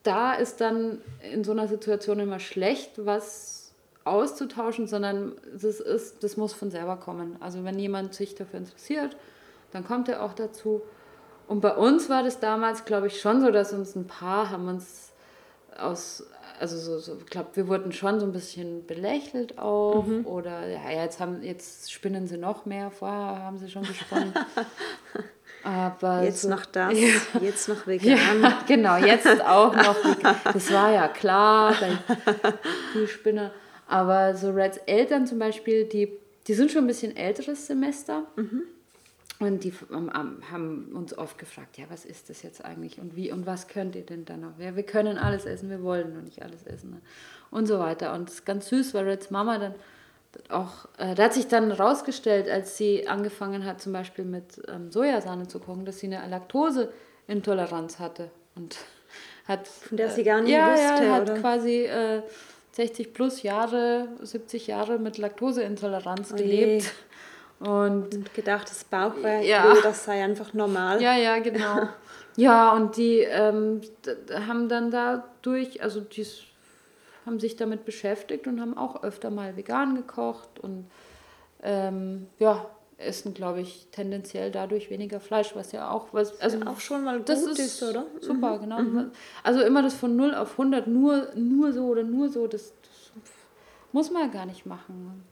da 0.04 0.34
ist 0.34 0.62
dann 0.62 1.02
in 1.32 1.44
so 1.44 1.52
einer 1.52 1.68
Situation 1.68 2.20
immer 2.20 2.40
schlecht, 2.40 3.06
was 3.06 3.72
auszutauschen, 4.04 4.88
sondern 4.88 5.34
das, 5.54 5.80
ist, 5.80 6.24
das 6.24 6.38
muss 6.38 6.54
von 6.54 6.72
selber 6.72 6.98
kommen. 6.98 7.38
Also 7.40 7.64
wenn 7.64 7.80
jemand 7.80 8.14
sich 8.14 8.36
dafür 8.36 8.60
interessiert, 8.60 9.16
dann 9.72 9.86
kommt 9.86 10.10
er 10.10 10.24
auch 10.24 10.34
dazu. 10.34 10.82
Und 11.48 11.62
bei 11.62 11.76
uns 11.76 12.10
war 12.10 12.24
das 12.24 12.40
damals, 12.40 12.86
glaube 12.86 13.08
ich, 13.08 13.22
schon 13.22 13.42
so, 13.42 13.52
dass 13.52 13.74
uns 13.74 13.96
ein 13.96 14.08
paar 14.08 14.50
haben 14.50 14.68
uns 14.68 15.12
aus, 15.78 16.26
also 16.64 16.78
so, 16.78 16.98
so 17.00 17.18
ich 17.20 17.26
glaube, 17.26 17.50
wir 17.56 17.68
wurden 17.68 17.92
schon 17.92 18.22
so 18.22 18.26
ein 18.26 18.32
bisschen 18.32 18.88
belächelt 18.88 19.58
auch. 19.58 20.06
Mhm. 20.06 20.26
Oder 20.26 20.66
ja, 20.70 20.90
jetzt 20.92 21.20
haben, 21.20 21.44
jetzt 21.44 21.92
spinnen 21.92 22.26
sie 22.26 22.38
noch 22.38 22.66
mehr, 22.66 22.90
vorher 22.90 23.44
haben 23.44 23.58
sie 23.58 23.70
schon 23.70 23.84
gesponnen. 23.84 24.34
Aber 25.64 26.24
jetzt 26.24 26.44
so, 26.44 26.50
noch 26.50 26.66
das, 26.66 26.94
ja. 26.98 27.42
jetzt 27.42 27.68
noch 27.68 27.86
vegan. 27.86 28.42
Ja, 28.42 28.64
genau, 28.68 28.96
jetzt 28.96 29.28
auch 29.42 29.76
noch 29.76 30.06
vegan. 30.06 30.38
Das 30.54 30.72
war 30.72 30.94
ja 30.94 31.10
klar, 31.10 31.76
die 32.96 33.08
Spinner. 33.08 33.52
Aber 33.86 34.34
so 34.34 34.52
Reds 34.52 34.78
Eltern 34.86 35.28
zum 35.28 35.40
Beispiel, 35.40 35.84
die, 35.84 36.14
die 36.48 36.54
sind 36.54 36.72
schon 36.72 36.86
ein 36.86 36.88
bisschen 36.88 37.16
älteres 37.18 37.68
Semester. 37.68 38.24
Mhm. 38.38 38.64
Und 39.40 39.64
die 39.64 39.74
haben 40.52 40.92
uns 40.94 41.18
oft 41.18 41.38
gefragt, 41.38 41.78
ja, 41.78 41.86
was 41.90 42.06
ist 42.06 42.30
das 42.30 42.44
jetzt 42.44 42.64
eigentlich 42.64 43.00
und 43.00 43.16
wie 43.16 43.32
und 43.32 43.46
was 43.46 43.68
könnt 43.68 43.96
ihr 43.96 44.06
denn 44.06 44.26
dann 44.26 44.42
noch? 44.42 44.60
Ja, 44.60 44.76
wir 44.76 44.84
können 44.84 45.18
alles 45.18 45.46
essen, 45.46 45.70
wir 45.70 45.82
wollen 45.84 46.14
nur 46.14 46.22
nicht 46.22 46.42
alles 46.44 46.64
essen. 46.64 46.92
Ne? 46.92 47.02
Und 47.52 47.66
so 47.66 47.80
weiter. 47.80 48.14
Und 48.14 48.30
es 48.30 48.36
ist 48.36 48.46
ganz 48.46 48.70
süß, 48.70 48.94
weil 48.94 49.06
Reds 49.06 49.32
Mama 49.32 49.58
dann 49.58 49.76
auch, 50.50 50.86
äh, 50.98 51.16
da 51.16 51.26
hat 51.26 51.34
sich 51.34 51.48
dann 51.48 51.72
rausgestellt, 51.72 52.50
als 52.50 52.78
sie 52.78 53.08
angefangen 53.08 53.66
hat, 53.66 53.82
zum 53.82 53.94
Beispiel 53.94 54.26
mit 54.26 54.62
ähm, 54.68 54.92
Sojasahne 54.92 55.48
zu 55.48 55.60
kochen, 55.60 55.86
dass 55.86 56.00
sie 56.00 56.08
eine 56.08 56.28
Laktoseintoleranz 56.28 58.00
hatte 58.00 58.32
und 58.56 58.78
hat 59.48 59.68
von 59.68 59.98
der 59.98 60.10
sie 60.10 60.24
gar 60.24 60.42
nicht 60.42 60.52
ja, 60.52 60.72
wusste, 60.72 61.06
ja, 61.06 61.14
hat 61.14 61.24
oder? 61.24 61.40
quasi 61.40 61.86
äh, 61.86 62.22
60 62.72 63.14
plus 63.14 63.44
Jahre, 63.44 64.08
70 64.22 64.68
Jahre 64.68 64.98
mit 64.98 65.18
Laktoseintoleranz 65.18 66.32
oh 66.34 66.36
gelebt. 66.36 66.92
Und, 67.64 68.14
und, 68.14 68.34
gedacht, 68.34 68.70
das 68.70 68.84
Bauchweh, 68.84 69.48
ja. 69.48 69.74
das 69.82 70.04
sei 70.04 70.22
einfach 70.22 70.54
normal. 70.54 71.02
Ja, 71.02 71.16
ja, 71.16 71.40
genau. 71.40 71.88
ja, 72.36 72.74
und 72.74 72.98
die 72.98 73.20
ähm, 73.20 73.80
haben 74.32 74.68
dann 74.68 74.92
dadurch, 74.92 75.82
also 75.82 76.02
die 76.02 76.26
haben 77.26 77.40
sich 77.40 77.56
damit 77.56 77.86
beschäftigt 77.86 78.48
und 78.48 78.60
haben 78.60 78.78
auch 78.78 79.04
öfter 79.04 79.30
mal 79.30 79.56
vegan 79.56 79.96
gekocht 79.96 80.60
und 80.60 80.90
ähm, 81.62 82.28
ja, 82.38 82.66
essen, 82.98 83.34
glaube 83.34 83.62
ich, 83.62 83.88
tendenziell 83.92 84.52
dadurch 84.52 84.90
weniger 84.90 85.20
Fleisch, 85.20 85.56
was 85.56 85.72
ja 85.72 85.90
auch 85.90 86.08
was 86.12 86.40
also 86.42 86.58
ja 86.58 86.68
auch 86.68 86.80
schon 86.80 87.04
mal 87.04 87.18
gut 87.20 87.30
das 87.30 87.44
ist, 87.44 87.60
ist 87.60 87.84
oder? 87.84 88.06
Super, 88.20 88.58
mhm. 88.58 88.62
genau. 88.62 88.80
Mhm. 88.80 89.12
Also 89.44 89.62
immer 89.62 89.82
das 89.82 89.94
von 89.94 90.16
0 90.16 90.36
auf 90.36 90.52
100 90.52 90.88
nur 90.88 91.30
nur 91.36 91.72
so 91.72 91.86
oder 91.86 92.04
nur 92.04 92.30
so, 92.30 92.48
das, 92.48 92.74
das 92.84 93.12
muss 93.92 94.12
man 94.12 94.24
ja 94.24 94.28
gar 94.28 94.46
nicht 94.46 94.66
machen. 94.66 95.24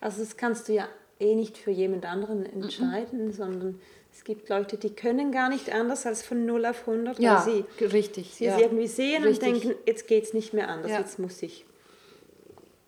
Also 0.00 0.20
das 0.20 0.36
kannst 0.36 0.68
du 0.68 0.74
ja 0.74 0.88
eh 1.20 1.34
nicht 1.34 1.58
für 1.58 1.70
jemand 1.70 2.06
anderen 2.06 2.46
entscheiden, 2.46 3.26
mhm. 3.26 3.32
sondern 3.32 3.80
es 4.12 4.24
gibt 4.24 4.48
Leute, 4.48 4.76
die 4.76 4.90
können 4.90 5.32
gar 5.32 5.48
nicht 5.48 5.72
anders 5.72 6.06
als 6.06 6.22
von 6.22 6.44
0 6.44 6.66
auf 6.66 6.88
100, 6.88 7.18
ja, 7.18 7.46
weil 7.46 7.64
sie, 7.78 7.84
richtig, 7.84 8.34
sie 8.34 8.46
ja. 8.46 8.58
irgendwie 8.58 8.86
sehen 8.86 9.22
richtig. 9.22 9.54
und 9.54 9.62
denken, 9.62 9.78
jetzt 9.86 10.08
geht 10.08 10.24
es 10.24 10.34
nicht 10.34 10.52
mehr 10.54 10.68
anders, 10.68 10.90
ja. 10.90 10.98
jetzt 10.98 11.18
muss 11.18 11.42
ich. 11.42 11.64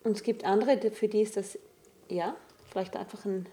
Und 0.02 0.16
es 0.16 0.22
gibt 0.22 0.44
andere, 0.44 0.78
für 0.90 1.08
die 1.08 1.22
ist 1.22 1.36
das, 1.36 1.58
ja, 2.08 2.34
vielleicht 2.70 2.96
einfach 2.96 3.24
ein, 3.24 3.46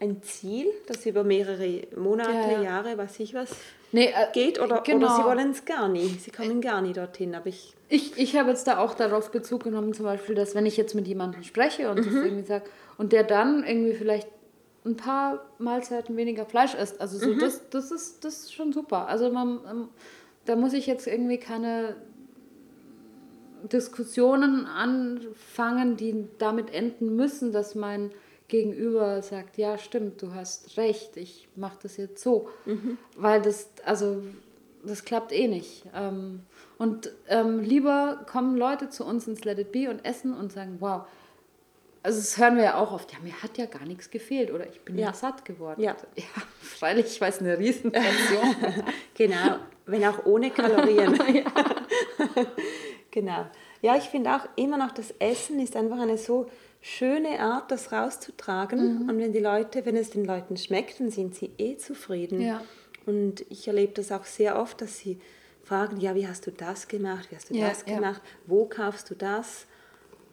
ein 0.00 0.22
Ziel, 0.22 0.66
das 0.86 1.06
über 1.06 1.22
mehrere 1.22 1.82
Monate, 1.96 2.32
ja, 2.32 2.62
Jahre, 2.62 2.98
weiß 2.98 3.20
ich 3.20 3.34
was, 3.34 3.50
nee, 3.92 4.06
äh, 4.06 4.32
geht 4.32 4.58
oder, 4.58 4.80
genau. 4.80 5.06
oder 5.06 5.16
sie 5.16 5.24
wollen 5.24 5.50
es 5.50 5.64
gar 5.64 5.88
nicht, 5.88 6.22
sie 6.22 6.30
kommen 6.30 6.60
gar 6.60 6.80
nicht 6.80 6.96
dorthin, 6.96 7.34
aber 7.34 7.46
ich... 7.46 7.74
Ich, 7.88 8.16
ich 8.16 8.36
habe 8.36 8.50
jetzt 8.50 8.66
da 8.66 8.78
auch 8.78 8.94
darauf 8.94 9.30
Bezug 9.30 9.64
genommen, 9.64 9.92
zum 9.92 10.06
Beispiel, 10.06 10.34
dass 10.34 10.54
wenn 10.54 10.66
ich 10.66 10.78
jetzt 10.78 10.94
mit 10.94 11.06
jemandem 11.06 11.44
spreche 11.44 11.90
und 11.90 11.98
mhm. 11.98 12.04
das 12.04 12.14
irgendwie 12.14 12.46
sage, 12.46 12.64
und 12.98 13.12
der 13.12 13.24
dann 13.24 13.64
irgendwie 13.64 13.94
vielleicht 13.94 14.28
ein 14.84 14.96
paar 14.96 15.44
Mahlzeiten 15.58 16.16
weniger 16.16 16.44
Fleisch 16.44 16.74
isst. 16.74 17.00
Also 17.00 17.18
so, 17.18 17.34
mhm. 17.34 17.38
das, 17.38 17.68
das, 17.70 17.90
ist, 17.90 18.24
das 18.24 18.40
ist 18.40 18.54
schon 18.54 18.72
super. 18.72 19.08
Also 19.08 19.30
man, 19.30 19.60
ähm, 19.70 19.88
da 20.44 20.56
muss 20.56 20.72
ich 20.72 20.86
jetzt 20.86 21.06
irgendwie 21.06 21.38
keine 21.38 21.96
Diskussionen 23.70 24.66
anfangen, 24.66 25.96
die 25.96 26.26
damit 26.38 26.72
enden 26.74 27.14
müssen, 27.14 27.52
dass 27.52 27.74
mein 27.74 28.10
Gegenüber 28.48 29.22
sagt, 29.22 29.56
ja 29.56 29.78
stimmt, 29.78 30.20
du 30.20 30.34
hast 30.34 30.76
recht, 30.76 31.16
ich 31.16 31.48
mache 31.54 31.78
das 31.82 31.96
jetzt 31.96 32.22
so. 32.22 32.48
Mhm. 32.66 32.98
Weil 33.16 33.40
das, 33.40 33.70
also 33.84 34.22
das 34.84 35.04
klappt 35.04 35.32
eh 35.32 35.46
nicht. 35.46 35.84
Ähm, 35.94 36.40
und 36.76 37.12
ähm, 37.28 37.60
lieber 37.60 38.26
kommen 38.30 38.56
Leute 38.56 38.88
zu 38.88 39.04
uns 39.04 39.28
ins 39.28 39.44
Let 39.44 39.60
It 39.60 39.70
Be 39.70 39.88
und 39.88 40.04
essen 40.04 40.34
und 40.34 40.52
sagen, 40.52 40.78
wow, 40.80 41.02
also 42.02 42.18
das 42.18 42.36
hören 42.36 42.56
wir 42.56 42.64
ja 42.64 42.78
auch 42.78 42.92
oft, 42.92 43.12
ja, 43.12 43.18
mir 43.22 43.42
hat 43.42 43.58
ja 43.58 43.66
gar 43.66 43.84
nichts 43.86 44.10
gefehlt 44.10 44.50
oder 44.50 44.68
ich 44.68 44.80
bin 44.80 44.98
ja, 44.98 45.06
ja 45.06 45.14
satt 45.14 45.44
geworden. 45.44 45.80
Ja. 45.80 45.96
ja, 46.16 46.24
freilich, 46.60 47.06
ich 47.06 47.20
weiß, 47.20 47.40
eine 47.40 47.58
Riesenportion. 47.58 48.56
genau, 49.14 49.56
wenn 49.86 50.04
auch 50.04 50.24
ohne 50.26 50.50
Kalorien. 50.50 51.18
genau. 53.10 53.46
Ja, 53.82 53.96
ich 53.96 54.04
finde 54.04 54.34
auch 54.34 54.48
immer 54.56 54.78
noch, 54.78 54.92
das 54.92 55.12
Essen 55.18 55.60
ist 55.60 55.76
einfach 55.76 55.98
eine 55.98 56.18
so 56.18 56.48
schöne 56.80 57.40
Art, 57.40 57.70
das 57.70 57.92
rauszutragen. 57.92 59.02
Mhm. 59.04 59.08
Und 59.08 59.18
wenn 59.18 59.32
die 59.32 59.40
Leute, 59.40 59.86
wenn 59.86 59.96
es 59.96 60.10
den 60.10 60.24
Leuten 60.24 60.56
schmeckt, 60.56 61.00
dann 61.00 61.10
sind 61.10 61.34
sie 61.34 61.52
eh 61.58 61.76
zufrieden. 61.76 62.40
Ja. 62.40 62.62
Und 63.06 63.44
ich 63.48 63.66
erlebe 63.68 63.92
das 63.92 64.12
auch 64.12 64.24
sehr 64.24 64.58
oft, 64.58 64.80
dass 64.80 64.98
sie 64.98 65.20
fragen, 65.62 66.00
ja, 66.00 66.14
wie 66.14 66.26
hast 66.26 66.46
du 66.46 66.50
das 66.50 66.88
gemacht, 66.88 67.30
wie 67.30 67.36
hast 67.36 67.50
du 67.50 67.54
ja, 67.54 67.68
das 67.68 67.84
gemacht, 67.84 68.20
wo 68.46 68.66
kaufst 68.66 69.10
du 69.10 69.14
das? 69.14 69.66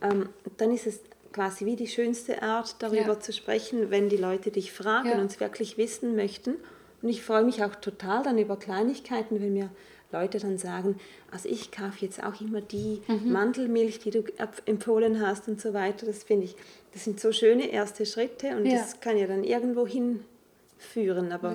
Ähm, 0.02 0.30
dann 0.58 0.72
ist 0.72 0.88
es 0.88 1.02
quasi 1.32 1.66
wie 1.66 1.76
die 1.76 1.88
schönste 1.88 2.42
Art, 2.42 2.76
darüber 2.80 3.14
ja. 3.14 3.20
zu 3.20 3.34
sprechen, 3.34 3.92
wenn 3.92 4.10
die 4.10 4.18
Leute 4.18 4.52
dich 4.52 4.72
fragen 4.72 5.10
ja. 5.10 5.20
und 5.20 5.32
es 5.32 5.40
wirklich 5.40 5.78
wissen 5.78 6.16
möchten. 6.16 6.56
Und 7.02 7.10
ich 7.10 7.22
freue 7.22 7.44
mich 7.44 7.64
auch 7.64 7.76
total 7.76 8.24
dann 8.24 8.38
über 8.38 8.58
Kleinigkeiten, 8.58 9.42
wenn 9.42 9.54
mir 9.54 9.70
Leute 10.12 10.40
dann 10.40 10.58
sagen, 10.58 11.00
also 11.32 11.48
ich 11.48 11.72
kaufe 11.72 12.04
jetzt 12.04 12.24
auch 12.24 12.42
immer 12.42 12.62
die 12.62 13.02
mhm. 13.08 13.32
Mandelmilch, 13.32 14.00
die 14.00 14.10
du 14.10 14.24
empfohlen 14.66 15.22
hast 15.22 15.48
und 15.48 15.62
so 15.62 15.74
weiter. 15.74 16.06
Das 16.06 16.24
finde 16.24 16.46
ich, 16.46 16.56
das 16.94 17.04
sind 17.04 17.20
so 17.20 17.32
schöne 17.32 17.70
erste 17.70 18.06
Schritte 18.06 18.58
und 18.58 18.66
ja. 18.66 18.80
das 18.80 19.00
kann 19.02 19.18
ja 19.18 19.28
dann 19.28 19.44
irgendwo 19.44 19.86
hinführen. 19.88 21.32
Aber 21.32 21.54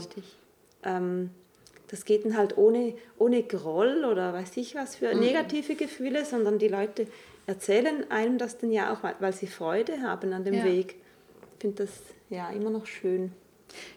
ähm, 0.84 1.30
das 1.88 2.04
geht 2.04 2.24
dann 2.24 2.36
halt 2.36 2.56
ohne, 2.56 2.94
ohne 3.18 3.42
Groll 3.42 4.04
oder 4.04 4.32
weiß 4.32 4.56
ich 4.56 4.74
was 4.74 4.96
für 4.96 5.12
mhm. 5.12 5.20
negative 5.20 5.74
Gefühle, 5.74 6.24
sondern 6.24 6.58
die 6.58 6.68
Leute 6.68 7.08
erzählen 7.46 8.10
einem 8.10 8.38
das 8.38 8.58
dann 8.58 8.72
ja 8.72 8.92
auch, 8.92 8.98
weil 9.20 9.32
sie 9.32 9.46
Freude 9.46 10.02
haben 10.02 10.32
an 10.32 10.44
dem 10.44 10.54
ja. 10.54 10.64
Weg. 10.64 10.96
Ich 11.56 11.60
finde 11.60 11.84
das 11.84 11.90
ja 12.30 12.50
immer 12.50 12.70
noch 12.70 12.86
schön. 12.86 13.32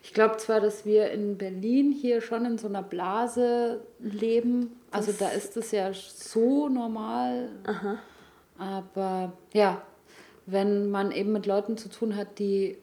Ich 0.03 0.13
glaube 0.13 0.37
zwar, 0.37 0.59
dass 0.59 0.85
wir 0.85 1.11
in 1.11 1.37
Berlin 1.37 1.91
hier 1.91 2.21
schon 2.21 2.45
in 2.45 2.57
so 2.57 2.67
einer 2.67 2.81
Blase 2.81 3.81
leben. 3.99 4.79
Also 4.91 5.11
das 5.11 5.19
da 5.19 5.29
ist 5.29 5.57
es 5.57 5.71
ja 5.71 5.91
so 5.93 6.69
normal. 6.69 7.49
Aha. 7.65 7.99
Aber 8.57 9.33
ja, 9.53 9.81
wenn 10.45 10.89
man 10.89 11.11
eben 11.11 11.31
mit 11.31 11.45
Leuten 11.45 11.77
zu 11.77 11.89
tun 11.89 12.15
hat, 12.15 12.39
die 12.39 12.77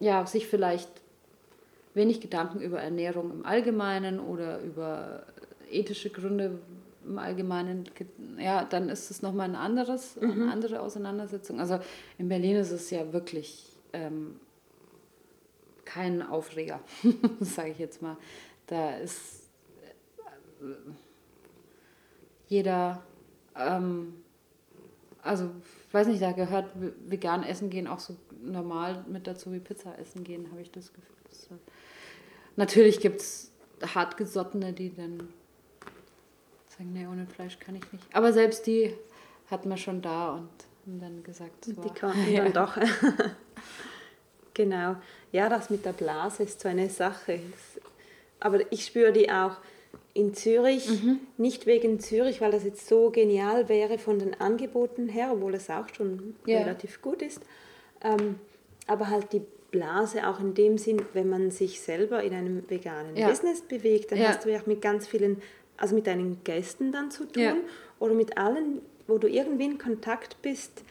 ja, 0.00 0.26
sich 0.26 0.46
vielleicht 0.46 0.88
wenig 1.94 2.20
Gedanken 2.20 2.60
über 2.60 2.80
Ernährung 2.80 3.30
im 3.30 3.46
Allgemeinen 3.46 4.20
oder 4.20 4.60
über 4.60 5.24
ethische 5.70 6.10
Gründe 6.10 6.58
im 7.08 7.18
Allgemeinen, 7.18 7.84
ja, 8.38 8.64
dann 8.64 8.88
ist 8.88 9.10
es 9.10 9.22
nochmal 9.22 9.48
ein 9.48 9.56
anderes, 9.56 10.16
mhm. 10.20 10.30
eine 10.30 10.52
andere 10.52 10.80
Auseinandersetzung. 10.80 11.58
Also 11.58 11.78
in 12.18 12.28
Berlin 12.28 12.56
ist 12.56 12.70
es 12.70 12.90
ja 12.90 13.12
wirklich 13.12 13.76
ähm, 13.92 14.38
kein 15.84 16.22
Aufreger, 16.22 16.80
sage 17.40 17.70
ich 17.70 17.78
jetzt 17.78 18.02
mal. 18.02 18.16
Da 18.66 18.98
ist 18.98 19.48
äh, 20.60 20.74
jeder, 22.48 23.02
ähm, 23.56 24.14
also 25.22 25.50
weiß 25.92 26.08
nicht, 26.08 26.22
da 26.22 26.32
gehört 26.32 26.70
vegan 27.06 27.42
essen 27.42 27.70
gehen 27.70 27.86
auch 27.86 28.00
so 28.00 28.16
normal 28.42 29.04
mit 29.08 29.26
dazu 29.26 29.52
wie 29.52 29.60
Pizza 29.60 29.98
essen 29.98 30.24
gehen, 30.24 30.50
habe 30.50 30.60
ich 30.60 30.70
das 30.70 30.92
Gefühl. 30.92 31.14
Natürlich 32.56 33.00
gibt 33.00 33.20
es 33.20 33.52
hartgesottene, 33.94 34.72
die 34.72 34.94
dann 34.94 35.28
sagen, 36.78 36.92
nee, 36.92 37.06
ohne 37.06 37.26
Fleisch 37.26 37.58
kann 37.58 37.74
ich 37.76 37.92
nicht. 37.92 38.04
Aber 38.14 38.32
selbst 38.32 38.66
die 38.66 38.94
hatten 39.50 39.68
wir 39.68 39.76
schon 39.76 40.00
da 40.00 40.34
und 40.34 40.48
haben 40.86 41.00
dann 41.00 41.22
gesagt, 41.22 41.64
so, 41.64 41.72
die 41.72 41.98
konnten 41.98 42.30
ja. 42.32 42.44
dann 42.44 42.52
doch. 42.52 42.76
Genau. 44.54 44.96
Ja, 45.30 45.48
das 45.48 45.70
mit 45.70 45.84
der 45.84 45.92
Blase 45.92 46.42
ist 46.42 46.60
so 46.60 46.68
eine 46.68 46.90
Sache. 46.90 47.38
Aber 48.40 48.60
ich 48.72 48.84
spüre 48.86 49.12
die 49.12 49.30
auch 49.30 49.56
in 50.14 50.34
Zürich, 50.34 50.90
mhm. 50.90 51.20
nicht 51.36 51.66
wegen 51.66 52.00
Zürich, 52.00 52.40
weil 52.40 52.50
das 52.50 52.64
jetzt 52.64 52.88
so 52.88 53.10
genial 53.10 53.68
wäre 53.68 53.98
von 53.98 54.18
den 54.18 54.40
Angeboten 54.40 55.08
her, 55.08 55.30
obwohl 55.32 55.54
es 55.54 55.70
auch 55.70 55.86
schon 55.94 56.34
ja. 56.44 56.58
relativ 56.58 57.00
gut 57.00 57.22
ist. 57.22 57.40
Ähm, 58.02 58.40
aber 58.88 59.10
halt 59.10 59.32
die 59.32 59.42
Blase 59.70 60.26
auch 60.26 60.40
in 60.40 60.54
dem 60.54 60.76
Sinn, 60.76 61.02
wenn 61.12 61.28
man 61.28 61.52
sich 61.52 61.80
selber 61.80 62.24
in 62.24 62.34
einem 62.34 62.68
veganen 62.68 63.16
ja. 63.16 63.28
Business 63.28 63.62
bewegt, 63.62 64.10
dann 64.10 64.18
ja. 64.18 64.28
hast 64.28 64.44
du 64.44 64.50
ja 64.50 64.60
auch 64.60 64.66
mit 64.66 64.82
ganz 64.82 65.06
vielen, 65.06 65.40
also 65.78 65.94
mit 65.94 66.06
deinen 66.06 66.42
Gästen 66.44 66.92
dann 66.92 67.10
zu 67.10 67.24
tun 67.24 67.62
oder 67.98 68.14
mit 68.14 68.36
allen, 68.36 68.82
wo 69.06 69.18
du 69.18 69.28
irgendwie 69.28 69.64
in 69.64 69.78
Kontakt 69.78 70.40
bist, 70.42 70.82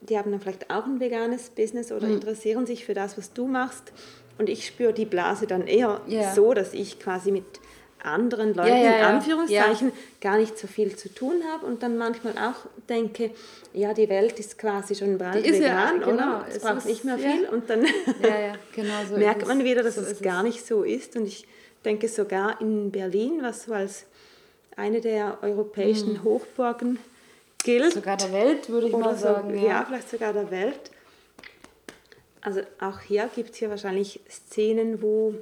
die 0.00 0.16
haben 0.16 0.30
dann 0.30 0.40
vielleicht 0.40 0.70
auch 0.70 0.86
ein 0.86 0.98
veganes 0.98 1.50
Business 1.50 1.92
oder 1.92 2.06
mhm. 2.06 2.14
interessieren 2.14 2.66
sich 2.66 2.84
für 2.86 2.94
das, 2.94 3.18
was 3.18 3.32
du 3.32 3.46
machst. 3.46 3.92
Und 4.38 4.48
ich 4.48 4.66
spüre 4.66 4.94
die 4.94 5.04
Blase 5.04 5.46
dann 5.46 5.66
eher 5.66 6.00
ja. 6.06 6.34
so, 6.34 6.54
dass 6.54 6.72
ich 6.72 6.98
quasi 6.98 7.30
mit 7.30 7.44
anderen 8.02 8.54
Leuten, 8.54 8.68
ja, 8.68 8.82
ja, 8.82 8.98
in 8.98 9.04
Anführungszeichen, 9.16 9.92
gar 10.22 10.38
nicht 10.38 10.58
so 10.58 10.66
viel 10.66 10.96
zu 10.96 11.12
tun 11.12 11.42
habe 11.52 11.66
und 11.66 11.82
dann 11.82 11.98
manchmal 11.98 12.32
auch 12.38 12.66
denke, 12.88 13.30
ja, 13.74 13.92
die 13.92 14.08
Welt 14.08 14.38
ist 14.40 14.56
quasi 14.56 14.94
schon 14.94 15.18
bald 15.18 15.44
die 15.44 15.52
vegan, 15.52 16.00
genau, 16.00 16.12
oder? 16.12 16.46
Es, 16.48 16.56
es 16.56 16.62
braucht 16.62 16.86
nicht 16.86 17.04
mehr 17.04 17.18
viel 17.18 17.46
und 17.50 17.68
dann 17.68 17.84
genau 18.74 18.94
so 19.10 19.16
merkt 19.18 19.46
man 19.46 19.64
wieder, 19.64 19.82
dass 19.82 19.96
so 19.96 20.00
es 20.00 20.22
gar 20.22 20.42
nicht 20.42 20.66
so 20.66 20.82
ist 20.82 21.14
und 21.16 21.26
ich 21.26 21.46
denke 21.84 22.08
sogar 22.08 22.60
in 22.62 22.90
Berlin, 22.90 23.40
was 23.42 23.64
so 23.64 23.74
als 23.74 24.06
eine 24.80 25.00
der 25.00 25.38
europäischen 25.42 26.14
mhm. 26.14 26.24
Hochburgen 26.24 26.98
gilt. 27.62 27.92
Sogar 27.92 28.16
der 28.16 28.32
Welt, 28.32 28.68
würde 28.68 28.88
ich 28.88 28.96
mal 28.96 29.16
sagen. 29.16 29.50
So, 29.50 29.56
ja. 29.56 29.72
ja, 29.72 29.84
vielleicht 29.86 30.08
sogar 30.08 30.32
der 30.32 30.50
Welt. 30.50 30.90
Also 32.40 32.62
auch 32.80 33.00
hier 33.00 33.28
gibt 33.34 33.50
es 33.50 33.56
hier 33.58 33.68
wahrscheinlich 33.68 34.20
Szenen, 34.30 35.02
wo 35.02 35.34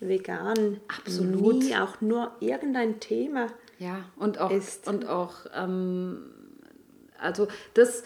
vegan 0.00 0.80
Absolut. 0.88 1.64
nie 1.64 1.76
auch 1.76 2.00
nur 2.00 2.32
irgendein 2.40 3.00
Thema 3.00 3.48
ja, 3.78 4.04
und 4.16 4.38
auch, 4.38 4.50
ist. 4.50 4.88
Und 4.88 5.06
auch, 5.08 5.34
ähm, 5.54 6.30
also 7.18 7.48
das 7.74 8.02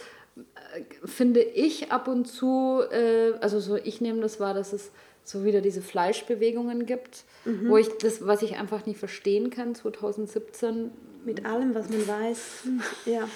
äh, 0.74 0.82
finde 1.04 1.40
ich 1.40 1.92
ab 1.92 2.08
und 2.08 2.26
zu, 2.26 2.82
äh, 2.90 3.34
also 3.40 3.60
so 3.60 3.76
ich 3.76 4.00
nehme 4.00 4.20
das 4.20 4.40
wahr, 4.40 4.54
dass 4.54 4.72
es 4.72 4.90
so 5.24 5.44
wieder 5.44 5.60
diese 5.60 5.82
Fleischbewegungen 5.82 6.86
gibt, 6.86 7.24
mhm. 7.44 7.68
wo 7.68 7.76
ich 7.76 7.88
das, 7.98 8.26
was 8.26 8.42
ich 8.42 8.56
einfach 8.56 8.86
nicht 8.86 8.98
verstehen 8.98 9.50
kann, 9.50 9.74
2017. 9.74 10.90
Mit 11.24 11.46
allem, 11.46 11.74
was 11.74 11.88
man 11.88 12.06
weiß. 12.08 12.64
Ja. 13.06 13.28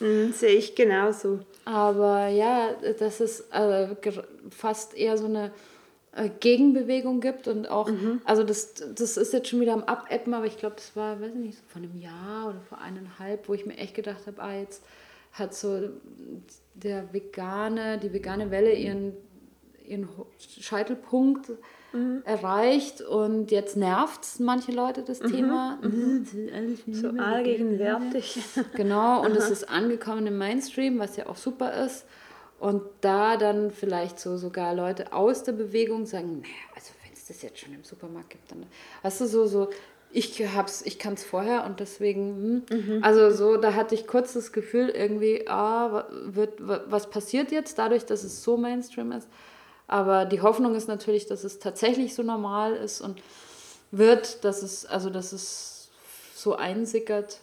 Mhm, 0.00 0.32
sehe 0.32 0.54
ich 0.56 0.74
genauso. 0.74 1.40
Aber 1.64 2.28
ja, 2.28 2.74
dass 2.98 3.20
es 3.20 3.40
äh, 3.50 3.88
fast 4.50 4.94
eher 4.94 5.16
so 5.16 5.24
eine 5.24 5.50
äh, 6.12 6.30
Gegenbewegung 6.40 7.20
gibt 7.20 7.48
und 7.48 7.68
auch, 7.68 7.88
mhm. 7.88 8.20
also 8.24 8.44
das, 8.44 8.74
das 8.74 9.16
ist 9.16 9.32
jetzt 9.32 9.48
schon 9.48 9.60
wieder 9.60 9.72
am 9.72 9.82
Abappen, 9.82 10.34
aber 10.34 10.46
ich 10.46 10.56
glaube, 10.56 10.76
das 10.76 10.94
war, 10.94 11.20
weiß 11.20 11.30
ich 11.30 11.40
nicht, 11.40 11.58
so 11.58 11.64
vor 11.66 11.82
einem 11.82 11.98
Jahr 12.00 12.48
oder 12.48 12.60
vor 12.68 12.78
eineinhalb, 12.78 13.48
wo 13.48 13.54
ich 13.54 13.66
mir 13.66 13.76
echt 13.76 13.94
gedacht 13.94 14.26
habe, 14.26 14.40
ah, 14.42 14.54
jetzt 14.54 14.84
hat 15.32 15.54
so 15.54 15.90
der 16.74 17.12
vegane, 17.12 17.98
die 17.98 18.12
vegane 18.12 18.50
Welle 18.50 18.72
ihren, 18.72 19.14
ihren 19.86 20.08
Scheitelpunkt 20.38 21.50
mhm. 21.92 22.22
erreicht 22.24 23.00
und 23.00 23.50
jetzt 23.50 23.76
nervt 23.76 24.22
es 24.22 24.38
manche 24.38 24.72
Leute 24.72 25.02
das 25.02 25.20
mhm. 25.20 25.30
Thema. 25.30 25.78
Mhm. 25.82 26.26
So 26.92 27.08
allgegenwärtig. 27.10 28.38
Genau, 28.74 29.24
und 29.24 29.36
es 29.36 29.50
ist 29.50 29.68
angekommen 29.68 30.26
im 30.26 30.38
Mainstream, 30.38 30.98
was 30.98 31.16
ja 31.16 31.26
auch 31.26 31.36
super 31.36 31.84
ist. 31.84 32.04
Und 32.58 32.82
da 33.00 33.36
dann 33.36 33.70
vielleicht 33.70 34.18
so 34.18 34.36
sogar 34.36 34.74
Leute 34.74 35.12
aus 35.12 35.42
der 35.42 35.52
Bewegung 35.52 36.06
sagen, 36.06 36.40
naja, 36.40 36.54
also 36.74 36.92
wenn 37.02 37.12
es 37.12 37.26
das 37.26 37.42
jetzt 37.42 37.58
schon 37.58 37.74
im 37.74 37.84
Supermarkt 37.84 38.30
gibt, 38.30 38.50
dann, 38.50 38.64
weißt 39.02 39.20
du, 39.20 39.26
so, 39.26 39.46
so, 39.46 39.70
ich 40.14 40.40
hab's, 40.54 40.82
ich 40.82 40.98
kann 40.98 41.14
es 41.14 41.24
vorher 41.24 41.64
und 41.64 41.80
deswegen, 41.80 42.64
hm. 42.70 42.78
mhm. 42.96 43.04
also 43.04 43.30
so, 43.30 43.56
da 43.56 43.74
hatte 43.74 43.94
ich 43.94 44.06
kurz 44.06 44.32
das 44.32 44.52
Gefühl 44.52 44.88
irgendwie, 44.88 45.46
ah, 45.48 46.06
wird, 46.10 46.52
was 46.60 47.10
passiert 47.10 47.50
jetzt 47.50 47.78
dadurch, 47.78 48.06
dass 48.06 48.22
es 48.22 48.42
so 48.42 48.56
Mainstream 48.56 49.12
ist? 49.12 49.28
Aber 49.86 50.24
die 50.24 50.40
Hoffnung 50.40 50.74
ist 50.74 50.88
natürlich, 50.88 51.26
dass 51.26 51.44
es 51.44 51.58
tatsächlich 51.58 52.14
so 52.14 52.22
normal 52.22 52.74
ist 52.74 53.00
und 53.00 53.22
wird, 53.90 54.44
dass 54.44 54.62
es, 54.62 54.86
also 54.86 55.10
dass 55.10 55.32
es 55.32 55.90
so 56.34 56.56
einsickert, 56.56 57.40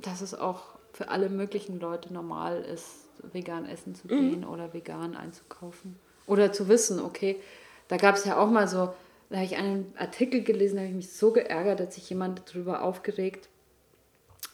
dass 0.00 0.20
es 0.20 0.34
auch 0.34 0.62
für 0.92 1.08
alle 1.08 1.28
möglichen 1.28 1.78
Leute 1.80 2.12
normal 2.12 2.62
ist, 2.62 2.86
vegan 3.32 3.66
essen 3.66 3.94
zu 3.94 4.08
gehen 4.08 4.40
mhm. 4.40 4.48
oder 4.48 4.72
vegan 4.72 5.16
einzukaufen. 5.16 5.98
Oder 6.26 6.52
zu 6.52 6.68
wissen, 6.68 7.00
okay, 7.00 7.40
da 7.88 7.96
gab 7.96 8.16
es 8.16 8.24
ja 8.24 8.38
auch 8.38 8.50
mal 8.50 8.68
so, 8.68 8.92
da 9.30 9.36
habe 9.36 9.44
ich 9.44 9.56
einen 9.56 9.92
Artikel 9.96 10.42
gelesen, 10.42 10.76
da 10.76 10.82
habe 10.82 10.90
ich 10.90 10.96
mich 10.96 11.12
so 11.12 11.32
geärgert, 11.32 11.80
dass 11.80 11.94
sich 11.94 12.08
jemand 12.10 12.42
darüber 12.48 12.82
aufgeregt, 12.82 13.48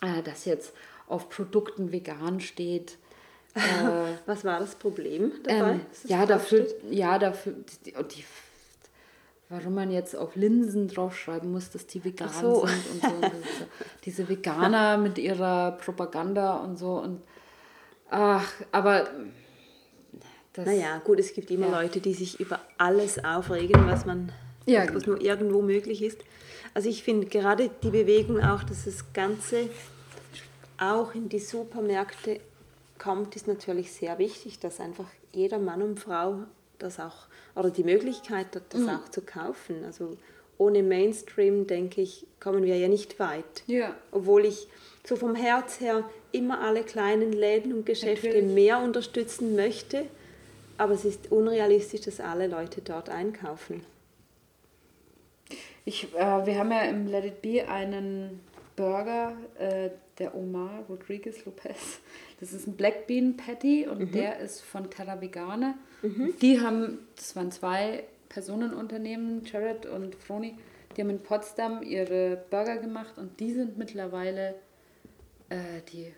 äh, 0.03 0.23
dass 0.23 0.45
jetzt 0.45 0.73
auf 1.09 1.29
Produkten 1.31 1.93
vegan 1.93 2.41
steht 2.41 2.99
Was 4.27 4.45
war 4.45 4.61
das 4.61 4.75
Problem 4.75 5.33
dabei? 5.43 5.73
Ähm, 5.73 5.81
das 5.91 6.09
ja, 6.09 6.27
dafür, 6.27 6.67
ja, 6.91 7.19
dafür, 7.19 7.55
die, 7.85 7.93
die, 7.93 8.25
warum 9.49 9.75
man 9.75 9.91
jetzt 9.91 10.15
auf 10.15 10.37
Linsen 10.37 10.89
draufschreiben 10.89 11.51
muss, 11.51 11.71
dass 11.71 11.87
die 11.87 12.05
vegan 12.05 12.29
so. 12.29 12.67
sind 12.67 12.85
und 12.93 13.03
so. 13.03 13.29
diese, 13.29 13.69
diese 14.05 14.29
Veganer 14.29 14.99
mit 14.99 15.19
ihrer 15.19 15.73
Propaganda 15.73 16.57
und 16.59 16.79
so 16.79 16.99
und 16.99 17.23
ach, 18.11 18.53
aber 18.71 19.09
das, 20.53 20.67
naja, 20.67 20.99
gut, 20.99 21.21
es 21.21 21.33
gibt 21.33 21.51
immer 21.51 21.69
ja. 21.69 21.83
Leute, 21.83 22.01
die 22.01 22.15
sich 22.15 22.41
über 22.41 22.61
alles 22.77 23.25
aufregen, 23.25 23.87
was 23.87 24.05
man 24.05 24.33
ja, 24.67 24.93
was 24.95 25.07
nur 25.07 25.21
irgendwo 25.21 25.63
möglich 25.63 26.03
ist. 26.03 26.21
Also 26.75 26.89
ich 26.89 27.03
finde 27.03 27.27
gerade 27.27 27.71
die 27.83 27.91
Bewegung 27.91 28.43
auch, 28.43 28.63
dass 28.63 28.85
das 28.85 29.13
Ganze 29.13 29.71
auch 30.79 31.15
in 31.15 31.29
die 31.29 31.39
Supermärkte 31.39 32.41
kommt, 32.99 33.37
ist 33.37 33.49
natürlich 33.49 33.93
sehr 33.93 34.19
wichtig, 34.19 34.59
dass 34.59 34.81
einfach 34.81 35.09
jeder 35.33 35.59
Mann 35.59 35.83
und 35.83 36.01
Frau 36.01 36.41
das 36.79 37.01
auch, 37.01 37.27
oder 37.55 37.71
die 37.71 37.85
Möglichkeit 37.85 38.55
hat, 38.55 38.63
das 38.71 38.83
mhm. 38.83 38.91
auch 38.91 39.09
zu 39.11 39.23
kaufen. 39.23 39.85
Also 39.85 40.17
ohne 40.59 40.83
Mainstream, 40.83 41.67
denke 41.67 42.01
ich, 42.01 42.27
kommen 42.41 42.65
wir 42.65 42.77
ja 42.77 42.89
nicht 42.89 43.19
weit. 43.19 43.63
Ja. 43.67 43.95
Obwohl 44.11 44.45
ich 44.45 44.69
so 45.05 45.17
vom 45.17 45.35
Herz 45.35 45.81
her 45.81 46.09
immer 46.33 46.61
alle 46.61 46.83
kleinen 46.83 47.33
Läden 47.33 47.73
und 47.73 47.87
Geschäfte 47.87 48.29
Natürlich. 48.29 48.55
mehr 48.55 48.79
unterstützen 48.81 49.57
möchte, 49.57 50.05
aber 50.77 50.93
es 50.93 51.05
ist 51.05 51.33
unrealistisch, 51.33 52.03
dass 52.03 52.21
alle 52.21 52.47
Leute 52.47 52.83
dort 52.83 53.09
einkaufen. 53.09 53.83
Ich, 55.85 56.15
äh, 56.15 56.47
wir 56.47 56.59
haben 56.59 56.71
ja 56.71 56.83
im 56.83 57.07
Let 57.07 57.25
It 57.25 57.43
Be 57.43 57.67
einen 57.69 58.41
Burger, 58.79 59.37
äh, 59.59 59.91
der 60.19 60.37
Omar 60.37 60.85
Rodriguez 60.89 61.45
Lopez. 61.45 61.99
Das 62.39 62.53
ist 62.53 62.69
ein 62.69 62.77
Black 62.77 63.09
Bean 63.09 63.37
Patty 63.37 63.89
und 63.89 63.99
mhm. 63.99 64.13
der 64.13 64.39
ist 64.39 64.61
von 64.61 64.89
Terra 64.89 65.21
Vegane. 65.21 65.75
Mhm. 66.03 66.35
Die 66.41 66.61
haben, 66.61 67.01
das 67.17 67.35
waren 67.35 67.51
zwei 67.51 68.05
Personenunternehmen, 68.29 69.45
Jared 69.45 69.87
und 69.87 70.15
Froni, 70.15 70.57
die 70.97 71.01
haben 71.01 71.11
in 71.11 71.21
Potsdam 71.21 71.83
ihre 71.83 72.45
Burger 72.51 72.77
gemacht 72.77 73.19
und 73.19 73.41
die 73.41 73.53
sind 73.53 73.77
mittlerweile, 73.79 74.55
äh, 75.49 75.83
die 75.93 76.15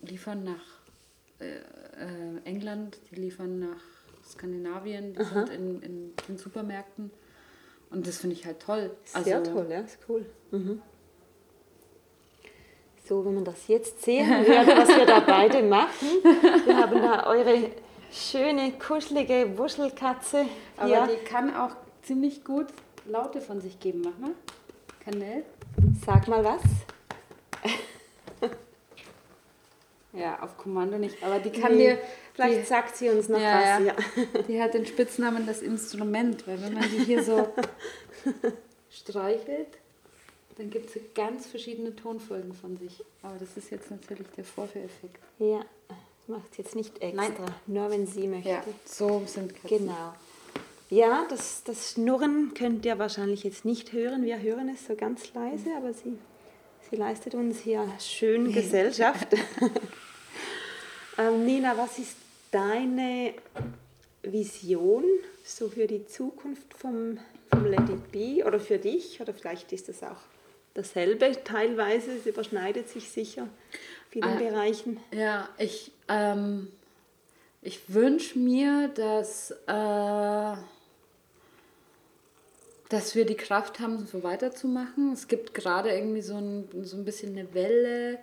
liefern 0.00 0.44
nach 0.44 0.80
äh, 1.40 1.56
äh, 1.56 2.40
England, 2.44 2.98
die 3.10 3.16
liefern 3.16 3.58
nach 3.58 3.82
Skandinavien, 4.26 5.12
die 5.12 5.20
Aha. 5.20 5.46
sind 5.46 5.50
in, 5.50 5.82
in 5.82 6.12
den 6.26 6.38
Supermärkten. 6.38 7.10
Und 7.90 8.06
das 8.06 8.18
finde 8.18 8.36
ich 8.36 8.46
halt 8.46 8.60
toll. 8.60 8.90
Sehr 9.04 9.38
also, 9.38 9.52
toll, 9.52 9.66
ja, 9.68 9.80
ist 9.80 9.98
cool. 10.08 10.24
Mhm. 10.50 10.80
So, 13.08 13.24
wenn 13.24 13.36
man 13.36 13.44
das 13.44 13.68
jetzt 13.68 14.02
sehen 14.02 14.28
würde, 14.28 14.76
was 14.76 14.88
wir 14.88 15.06
da 15.06 15.20
beide 15.26 15.62
machen. 15.62 16.08
Wir 16.66 16.76
haben 16.76 17.00
da 17.00 17.26
eure 17.26 17.70
schöne, 18.12 18.72
kuschelige 18.72 19.56
Wuschelkatze. 19.56 20.44
Aber 20.76 21.06
die 21.06 21.24
kann 21.24 21.56
auch 21.56 21.70
ziemlich 22.02 22.44
gut 22.44 22.66
Laute 23.06 23.40
von 23.40 23.62
sich 23.62 23.80
geben. 23.80 24.02
Mach 24.04 24.18
mal. 24.18 24.34
Kanell. 25.02 25.44
Sag 26.04 26.28
mal 26.28 26.44
was. 26.44 26.60
ja, 30.12 30.42
auf 30.42 30.58
Kommando 30.58 30.98
nicht. 30.98 31.16
Aber 31.22 31.38
die 31.38 31.50
kann 31.50 31.76
nee, 31.76 31.94
dir. 31.94 31.98
Vielleicht 32.34 32.60
die, 32.60 32.66
sagt 32.66 32.94
sie 32.94 33.08
uns 33.08 33.30
noch 33.30 33.40
ja, 33.40 33.78
was. 33.78 33.86
Ja. 33.86 34.42
Die 34.42 34.62
hat 34.62 34.74
den 34.74 34.84
Spitznamen 34.84 35.46
das 35.46 35.62
Instrument, 35.62 36.46
weil 36.46 36.60
wenn 36.60 36.74
man 36.74 36.82
die 36.82 37.04
hier 37.04 37.22
so 37.22 37.48
streichelt, 38.90 39.78
dann 40.58 40.70
gibt 40.70 40.94
es 40.94 41.00
ganz 41.14 41.46
verschiedene 41.46 41.94
Tonfolgen 41.94 42.52
von 42.52 42.76
sich. 42.76 43.02
Aber 43.22 43.38
das 43.38 43.56
ist 43.56 43.70
jetzt 43.70 43.90
natürlich 43.90 44.26
der 44.36 44.44
Vorführeffekt. 44.44 45.22
Ja, 45.38 45.64
macht 46.26 46.58
jetzt 46.58 46.74
nicht 46.74 47.00
extra, 47.00 47.22
Nein. 47.22 47.54
nur 47.66 47.90
wenn 47.90 48.06
sie 48.06 48.26
möchte. 48.26 48.50
Ja, 48.50 48.64
so 48.84 49.22
sind 49.26 49.54
Katzen. 49.54 49.86
Genau. 49.86 50.14
Ja, 50.90 51.26
das, 51.30 51.62
das 51.64 51.92
Schnurren 51.92 52.54
könnt 52.54 52.84
ihr 52.84 52.98
wahrscheinlich 52.98 53.44
jetzt 53.44 53.64
nicht 53.64 53.92
hören. 53.92 54.24
Wir 54.24 54.40
hören 54.40 54.68
es 54.68 54.86
so 54.86 54.96
ganz 54.96 55.32
leise, 55.32 55.70
aber 55.76 55.92
sie, 55.92 56.18
sie 56.90 56.96
leistet 56.96 57.34
uns 57.34 57.60
hier 57.60 57.86
schön 58.00 58.52
Gesellschaft. 58.52 59.28
ähm, 61.18 61.46
Nina, 61.46 61.76
was 61.76 61.98
ist 61.98 62.16
deine 62.50 63.34
Vision 64.22 65.04
so 65.44 65.68
für 65.68 65.86
die 65.86 66.04
Zukunft 66.06 66.74
vom, 66.74 67.18
vom 67.50 67.66
Let 67.66 67.88
It 67.90 68.10
Be 68.10 68.44
oder 68.44 68.58
für 68.58 68.78
dich? 68.78 69.20
Oder 69.20 69.34
vielleicht 69.34 69.72
ist 69.72 69.88
das 69.88 70.02
auch 70.02 70.16
dasselbe 70.74 71.32
teilweise, 71.44 72.12
es 72.12 72.26
überschneidet 72.26 72.88
sich 72.88 73.10
sicher 73.10 73.48
in 74.12 74.22
vielen 74.22 74.24
ah, 74.24 74.38
Bereichen. 74.38 75.00
Ja, 75.12 75.48
ich, 75.58 75.92
ähm, 76.08 76.68
ich 77.62 77.92
wünsche 77.92 78.38
mir, 78.38 78.88
dass, 78.88 79.50
äh, 79.66 80.56
dass 82.88 83.14
wir 83.14 83.26
die 83.26 83.36
Kraft 83.36 83.80
haben, 83.80 84.06
so 84.06 84.22
weiterzumachen. 84.22 85.12
Es 85.12 85.28
gibt 85.28 85.54
gerade 85.54 85.90
irgendwie 85.90 86.22
so 86.22 86.36
ein, 86.36 86.68
so 86.82 86.96
ein 86.96 87.04
bisschen 87.04 87.36
eine 87.36 87.52
Welle. 87.54 88.18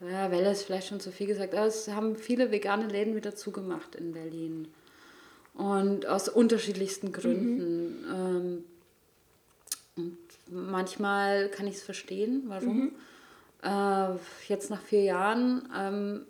Ja, 0.00 0.30
Welle 0.30 0.50
ist 0.50 0.64
vielleicht 0.64 0.88
schon 0.88 1.00
zu 1.00 1.12
viel 1.12 1.26
gesagt, 1.26 1.54
aber 1.54 1.66
es 1.66 1.88
haben 1.88 2.16
viele 2.16 2.50
vegane 2.50 2.88
Läden 2.88 3.16
wieder 3.16 3.34
zugemacht 3.34 3.94
in 3.94 4.12
Berlin. 4.12 4.68
Und 5.54 6.06
aus 6.06 6.28
unterschiedlichsten 6.28 7.12
Gründen. 7.12 8.00
Mhm. 8.00 8.14
Ähm, 8.14 8.64
und 9.96 10.18
manchmal 10.50 11.48
kann 11.48 11.66
ich 11.66 11.76
es 11.76 11.82
verstehen, 11.82 12.44
warum. 12.46 12.76
Mhm. 12.76 12.92
Äh, 13.62 14.18
jetzt 14.48 14.70
nach 14.70 14.82
vier 14.82 15.02
Jahren 15.02 15.68
ähm, 15.76 16.26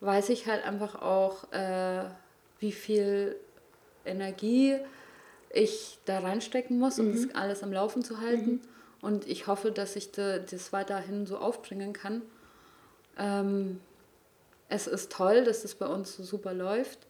weiß 0.00 0.30
ich 0.30 0.46
halt 0.46 0.64
einfach 0.64 1.00
auch, 1.02 1.52
äh, 1.52 2.04
wie 2.58 2.72
viel 2.72 3.36
Energie 4.04 4.76
ich 5.52 5.98
da 6.04 6.20
reinstecken 6.20 6.78
muss, 6.78 6.98
um 6.98 7.08
mhm. 7.08 7.12
das 7.12 7.34
alles 7.34 7.62
am 7.62 7.72
Laufen 7.72 8.02
zu 8.02 8.20
halten. 8.20 8.50
Mhm. 8.50 8.60
Und 9.02 9.26
ich 9.26 9.46
hoffe, 9.46 9.72
dass 9.72 9.96
ich 9.96 10.12
das 10.12 10.72
weiterhin 10.72 11.26
so 11.26 11.38
aufbringen 11.38 11.92
kann. 11.92 12.22
Ähm, 13.18 13.80
es 14.68 14.86
ist 14.86 15.10
toll, 15.10 15.44
dass 15.44 15.62
das 15.62 15.74
bei 15.74 15.86
uns 15.86 16.16
so 16.16 16.22
super 16.22 16.54
läuft. 16.54 17.00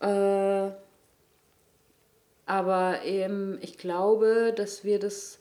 Äh, 0.00 0.70
aber 2.50 3.04
eben, 3.04 3.58
ich 3.60 3.78
glaube, 3.78 4.52
dass 4.56 4.82
wir 4.82 4.98
das 4.98 5.38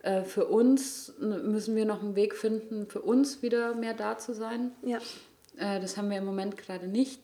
äh, 0.00 0.22
für 0.22 0.46
uns, 0.46 1.12
müssen 1.20 1.76
wir 1.76 1.84
noch 1.84 2.02
einen 2.02 2.16
Weg 2.16 2.34
finden, 2.34 2.86
für 2.86 3.02
uns 3.02 3.42
wieder 3.42 3.74
mehr 3.74 3.92
da 3.92 4.16
zu 4.16 4.32
sein. 4.32 4.72
Ja. 4.80 4.96
Äh, 5.58 5.78
das 5.78 5.98
haben 5.98 6.08
wir 6.08 6.16
im 6.16 6.24
Moment 6.24 6.56
gerade 6.56 6.86
nicht. 6.86 7.20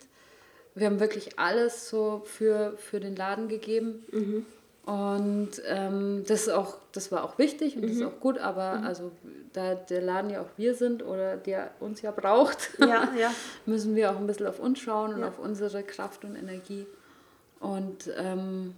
Wir 0.74 0.88
haben 0.88 1.00
wirklich 1.00 1.38
alles 1.38 1.88
so 1.88 2.20
für, 2.26 2.76
für 2.76 3.00
den 3.00 3.16
Laden 3.16 3.48
gegeben. 3.48 4.04
Mhm. 4.12 4.46
Und 4.84 5.52
ähm, 5.68 6.24
das, 6.26 6.42
ist 6.42 6.50
auch, 6.50 6.76
das 6.92 7.10
war 7.10 7.24
auch 7.24 7.38
wichtig 7.38 7.76
und 7.76 7.84
mhm. 7.84 7.86
das 7.86 7.96
ist 7.96 8.02
mhm. 8.02 8.08
auch 8.08 8.20
gut, 8.20 8.36
aber 8.36 8.76
mhm. 8.76 8.84
also 8.84 9.10
da 9.54 9.74
der 9.74 10.02
Laden 10.02 10.28
ja 10.28 10.42
auch 10.42 10.50
wir 10.58 10.74
sind 10.74 11.02
oder 11.02 11.38
der 11.38 11.70
uns 11.80 12.02
ja 12.02 12.10
braucht, 12.10 12.72
ja, 12.78 13.08
ja. 13.18 13.34
müssen 13.64 13.96
wir 13.96 14.10
auch 14.10 14.16
ein 14.16 14.26
bisschen 14.26 14.46
auf 14.46 14.60
uns 14.60 14.80
schauen 14.80 15.14
und 15.14 15.20
ja. 15.20 15.28
auf 15.28 15.38
unsere 15.38 15.82
Kraft 15.82 16.26
und 16.26 16.36
Energie. 16.36 16.84
Und 17.60 18.10
ähm, 18.18 18.74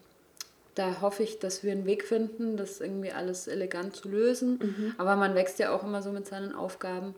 da 0.77 1.01
hoffe 1.01 1.23
ich, 1.23 1.39
dass 1.39 1.63
wir 1.63 1.73
einen 1.73 1.87
Weg 1.87 2.05
finden, 2.05 2.57
das 2.57 2.81
irgendwie 2.81 3.11
alles 3.11 3.49
elegant 3.49 3.97
zu 3.97 4.09
lösen. 4.09 4.59
Mhm. 4.63 4.95
Aber 4.99 5.17
man 5.17 5.35
wächst 5.35 5.59
ja 5.59 5.75
auch 5.75 5.83
immer 5.83 6.03
so 6.03 6.13
mit 6.13 6.27
seinen 6.27 6.55
Aufgaben. 6.55 7.15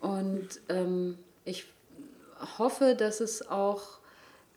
Und 0.00 0.48
ähm, 0.68 1.18
ich 1.44 1.66
hoffe, 2.58 2.94
dass 2.94 3.20
es 3.20 3.48
auch, 3.48 3.98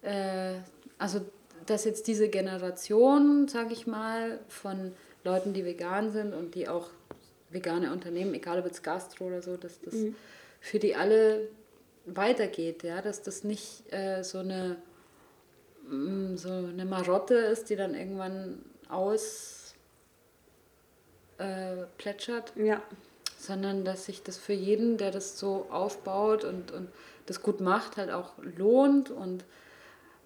äh, 0.04 0.54
also 1.00 1.22
dass 1.66 1.84
jetzt 1.84 2.08
diese 2.08 2.30
Generation, 2.30 3.48
sage 3.48 3.74
ich 3.74 3.88
mal, 3.88 4.40
von 4.50 4.94
Leuten, 5.24 5.54
die 5.54 5.66
vegan 5.66 6.12
sind 6.12 6.36
und 6.36 6.54
die 6.54 6.68
auch 6.68 6.92
vegane 7.50 7.92
Unternehmen, 7.92 8.36
egal 8.36 8.60
ob 8.60 8.68
es 8.68 8.84
Gastro 8.84 9.26
oder 9.26 9.42
so, 9.42 9.58
dass 9.58 9.82
das 9.82 9.96
mhm. 9.96 10.16
für 10.62 10.78
die 10.78 10.96
alle 10.96 11.48
weitergeht, 12.06 12.84
ja, 12.84 13.02
dass 13.02 13.24
das 13.24 13.44
nicht 13.44 13.92
äh, 13.92 14.24
so 14.24 14.38
eine 14.38 14.78
so 16.36 16.50
eine 16.50 16.86
Marotte 16.86 17.36
ist, 17.36 17.70
die 17.70 17.76
dann 17.76 17.94
irgendwann 17.94 18.64
aus 18.90 19.74
äh. 21.40 21.84
Ja. 22.56 22.82
Sondern 23.38 23.86
dass 23.86 24.06
sich 24.06 24.24
das 24.24 24.38
für 24.38 24.54
jeden, 24.54 24.98
der 24.98 25.12
das 25.12 25.38
so 25.38 25.68
aufbaut 25.70 26.44
und, 26.44 26.72
und 26.72 26.90
das 27.26 27.42
gut 27.42 27.62
macht, 27.62 27.98
halt 27.98 28.10
auch 28.10 28.34
lohnt. 28.58 29.12
Und 29.12 29.44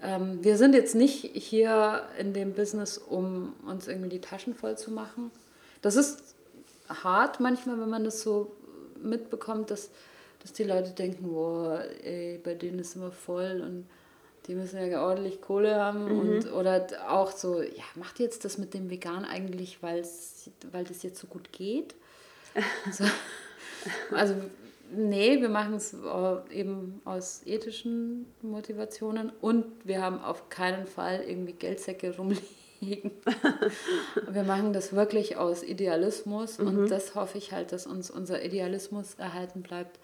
ähm, 0.01 0.43
wir 0.43 0.57
sind 0.57 0.73
jetzt 0.73 0.95
nicht 0.95 1.25
hier 1.33 2.03
in 2.17 2.33
dem 2.33 2.53
Business, 2.53 2.97
um 2.97 3.53
uns 3.67 3.87
irgendwie 3.87 4.09
die 4.09 4.21
Taschen 4.21 4.53
voll 4.53 4.77
zu 4.77 4.91
machen. 4.91 5.31
Das 5.81 5.95
ist 5.95 6.35
hart 6.87 7.39
manchmal, 7.39 7.79
wenn 7.79 7.89
man 7.89 8.03
das 8.03 8.21
so 8.21 8.55
mitbekommt, 9.01 9.71
dass, 9.71 9.89
dass 10.41 10.53
die 10.53 10.63
Leute 10.63 10.91
denken, 10.91 11.29
boah, 11.29 11.83
ey, 12.03 12.39
bei 12.41 12.53
denen 12.53 12.79
ist 12.79 12.95
immer 12.95 13.11
voll 13.11 13.61
und 13.65 13.85
die 14.49 14.55
müssen 14.55 14.89
ja 14.89 15.05
ordentlich 15.05 15.41
Kohle 15.41 15.75
haben 15.75 16.05
mhm. 16.05 16.19
und 16.19 16.51
oder 16.53 16.87
auch 17.07 17.31
so, 17.31 17.61
ja, 17.61 17.83
macht 17.93 18.17
jetzt 18.17 18.45
das 18.45 18.57
mit 18.57 18.73
dem 18.73 18.89
Vegan 18.89 19.23
eigentlich, 19.23 19.83
weil 19.83 20.01
das 20.01 21.03
jetzt 21.03 21.19
so 21.19 21.27
gut 21.27 21.53
geht? 21.53 21.93
so, 22.91 23.03
also 24.11 24.33
nee, 24.91 25.39
wir 25.39 25.49
machen 25.49 25.75
es 25.75 25.95
eben 26.49 26.99
aus 27.05 27.43
ethischen 27.45 28.25
Motivationen 28.41 29.31
und 29.39 29.65
wir 29.83 30.01
haben 30.01 30.19
auf 30.19 30.49
keinen 30.49 30.87
Fall 30.87 31.23
irgendwie 31.27 31.53
Geldsäcke 31.53 32.17
rumliegen. 32.17 33.11
wir 34.31 34.43
machen 34.43 34.73
das 34.73 34.93
wirklich 34.93 35.37
aus 35.37 35.61
Idealismus 35.61 36.57
mhm. 36.57 36.67
und 36.67 36.89
das 36.89 37.13
hoffe 37.13 37.37
ich 37.37 37.51
halt, 37.51 37.71
dass 37.71 37.85
uns 37.85 38.09
unser 38.09 38.43
Idealismus 38.43 39.13
erhalten 39.13 39.61
bleibt. 39.61 39.99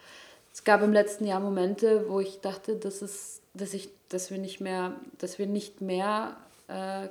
Es 0.53 0.63
gab 0.63 0.83
im 0.83 0.93
letzten 0.93 1.25
Jahr 1.25 1.39
Momente, 1.39 2.05
wo 2.07 2.19
ich 2.19 2.41
dachte, 2.41 2.75
das 2.75 3.01
ist 3.01 3.41
dass 3.55 3.73
ich, 3.73 3.89
dass 4.09 4.31
wir 4.31 4.37
nicht 4.37 4.61
mehr, 4.61 4.93
dass 5.17 5.39
wir 5.39 5.47
nicht 5.47 5.81
mehr 5.81 6.37
äh, 6.67 7.05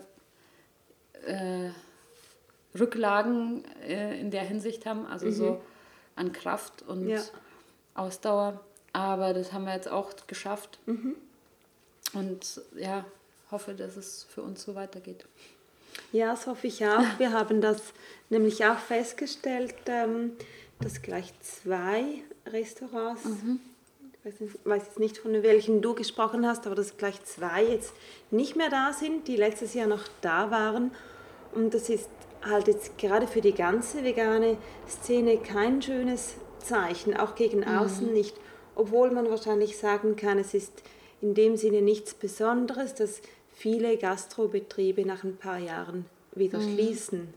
äh, 1.26 1.70
Rücklagen 2.78 3.64
äh, 3.86 4.20
in 4.20 4.30
der 4.30 4.42
Hinsicht 4.42 4.86
haben, 4.86 5.07
also 5.07 5.26
mhm. 5.26 5.32
so 5.32 5.62
an 6.16 6.32
Kraft 6.32 6.82
und 6.82 7.09
ja. 7.09 7.22
Ausdauer. 7.95 8.61
Aber 8.92 9.32
das 9.32 9.53
haben 9.53 9.64
wir 9.64 9.74
jetzt 9.74 9.88
auch 9.88 10.12
geschafft. 10.26 10.78
Mhm. 10.86 11.16
Und 12.12 12.61
ja, 12.76 13.05
hoffe, 13.51 13.74
dass 13.74 13.97
es 13.97 14.24
für 14.24 14.42
uns 14.42 14.62
so 14.62 14.74
weitergeht. 14.74 15.24
Ja, 16.12 16.30
das 16.30 16.47
hoffe 16.47 16.66
ich 16.66 16.84
auch. 16.86 17.18
Wir 17.18 17.32
haben 17.32 17.61
das 17.61 17.80
nämlich 18.28 18.64
auch 18.64 18.78
festgestellt, 18.78 19.74
ähm, 19.86 20.32
dass 20.80 21.03
gleich 21.03 21.32
zwei 21.40 22.22
Restaurants 22.47 23.24
mhm 23.24 23.61
weiß, 24.25 24.41
nicht, 24.41 24.59
weiß 24.64 24.83
jetzt 24.87 24.99
nicht, 24.99 25.18
von 25.18 25.43
welchen 25.43 25.83
du 25.83 25.95
gesprochen 25.95 26.47
hast, 26.47 26.66
aber 26.66 26.75
dass 26.75 26.97
gleich 26.97 27.22
zwei 27.25 27.64
jetzt 27.64 27.93
nicht 28.31 28.57
mehr 28.57 28.70
da 28.70 28.93
sind, 28.93 29.29
die 29.29 29.37
letztes 29.37 29.75
Jahr 29.75 29.87
noch 29.87 30.05
da 30.20 30.51
waren. 30.51 30.91
Und 31.55 31.75
das 31.75 31.89
ist 31.89 32.09
halt 32.43 32.66
jetzt 32.68 32.99
gerade 32.99 33.27
für 33.27 33.41
die 33.41 33.55
ganze 33.55 34.03
vegane 34.05 34.57
Szene 34.89 35.39
kein 35.39 35.81
schönes 35.83 36.35
Zeichen, 36.59 37.16
auch 37.16 37.35
gegen 37.35 37.61
Mhm. 37.61 37.68
außen 37.79 38.12
nicht. 38.12 38.37
Obwohl 38.75 39.11
man 39.11 39.29
wahrscheinlich 39.31 39.77
sagen 39.77 40.16
kann, 40.16 40.39
es 40.39 40.53
ist 40.55 40.83
in 41.20 41.35
dem 41.35 41.57
Sinne 41.57 41.81
nichts 41.81 42.12
Besonderes, 42.14 42.95
dass 42.95 43.20
viele 43.55 43.97
Gastrobetriebe 43.97 45.07
nach 45.07 45.22
ein 45.22 45.37
paar 45.37 45.59
Jahren 45.59 46.07
wieder 46.35 46.59
Mhm. 46.59 46.75
schließen. 46.75 47.35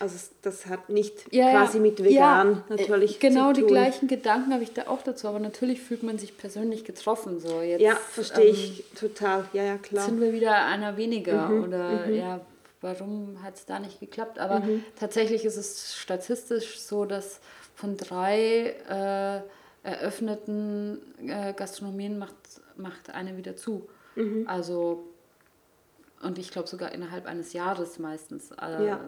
Also 0.00 0.16
das 0.42 0.66
hat 0.66 0.88
nicht 0.88 1.32
Ja, 1.32 1.50
quasi 1.50 1.80
mit 1.80 2.02
vegan 2.02 2.12
Ja, 2.52 2.64
natürlich 2.68 3.16
äh, 3.16 3.28
Genau 3.28 3.52
zu 3.52 3.60
die 3.60 3.66
gleichen 3.66 4.08
Gedanken 4.08 4.52
habe 4.52 4.62
ich 4.62 4.72
da 4.72 4.86
auch 4.86 5.02
dazu, 5.02 5.28
aber 5.28 5.38
natürlich 5.40 5.80
fühlt 5.80 6.02
man 6.02 6.18
sich 6.18 6.36
persönlich 6.38 6.84
getroffen. 6.84 7.40
So. 7.40 7.60
Jetzt, 7.60 7.80
Ja, 7.80 7.94
verstehe 7.96 8.44
ähm, 8.46 8.54
ich 8.54 8.84
total. 8.98 9.44
Ja, 9.52 9.62
ja, 9.64 9.76
klar. 9.78 10.04
sind 10.04 10.20
wir 10.20 10.32
wieder 10.32 10.64
einer 10.66 10.96
weniger 10.96 11.48
Mhm, 11.48 11.62
oder 11.64 12.08
ja, 12.10 12.40
warum 12.80 13.42
hat 13.42 13.56
es 13.56 13.66
da 13.66 13.78
nicht 13.80 14.00
geklappt? 14.00 14.38
Aber 14.38 14.60
Mhm. 14.60 14.84
tatsächlich 14.98 15.44
ist 15.44 15.56
es 15.56 15.96
statistisch 15.96 16.78
so, 16.80 17.04
dass 17.04 17.40
von 17.74 17.96
drei 17.96 18.74
äh, 18.88 19.40
eröffneten 19.88 21.00
äh, 21.28 21.52
Gastronomien 21.54 22.18
macht, 22.18 22.34
macht 22.76 23.10
eine 23.10 23.36
wieder 23.36 23.56
zu. 23.56 23.88
Mhm. 24.16 24.44
Also, 24.48 25.04
und 26.22 26.38
ich 26.38 26.50
glaube 26.50 26.68
sogar 26.68 26.92
innerhalb 26.92 27.26
eines 27.26 27.52
Jahres 27.52 27.98
meistens. 27.98 28.52
Also, 28.52 28.84
Ja. 28.84 29.00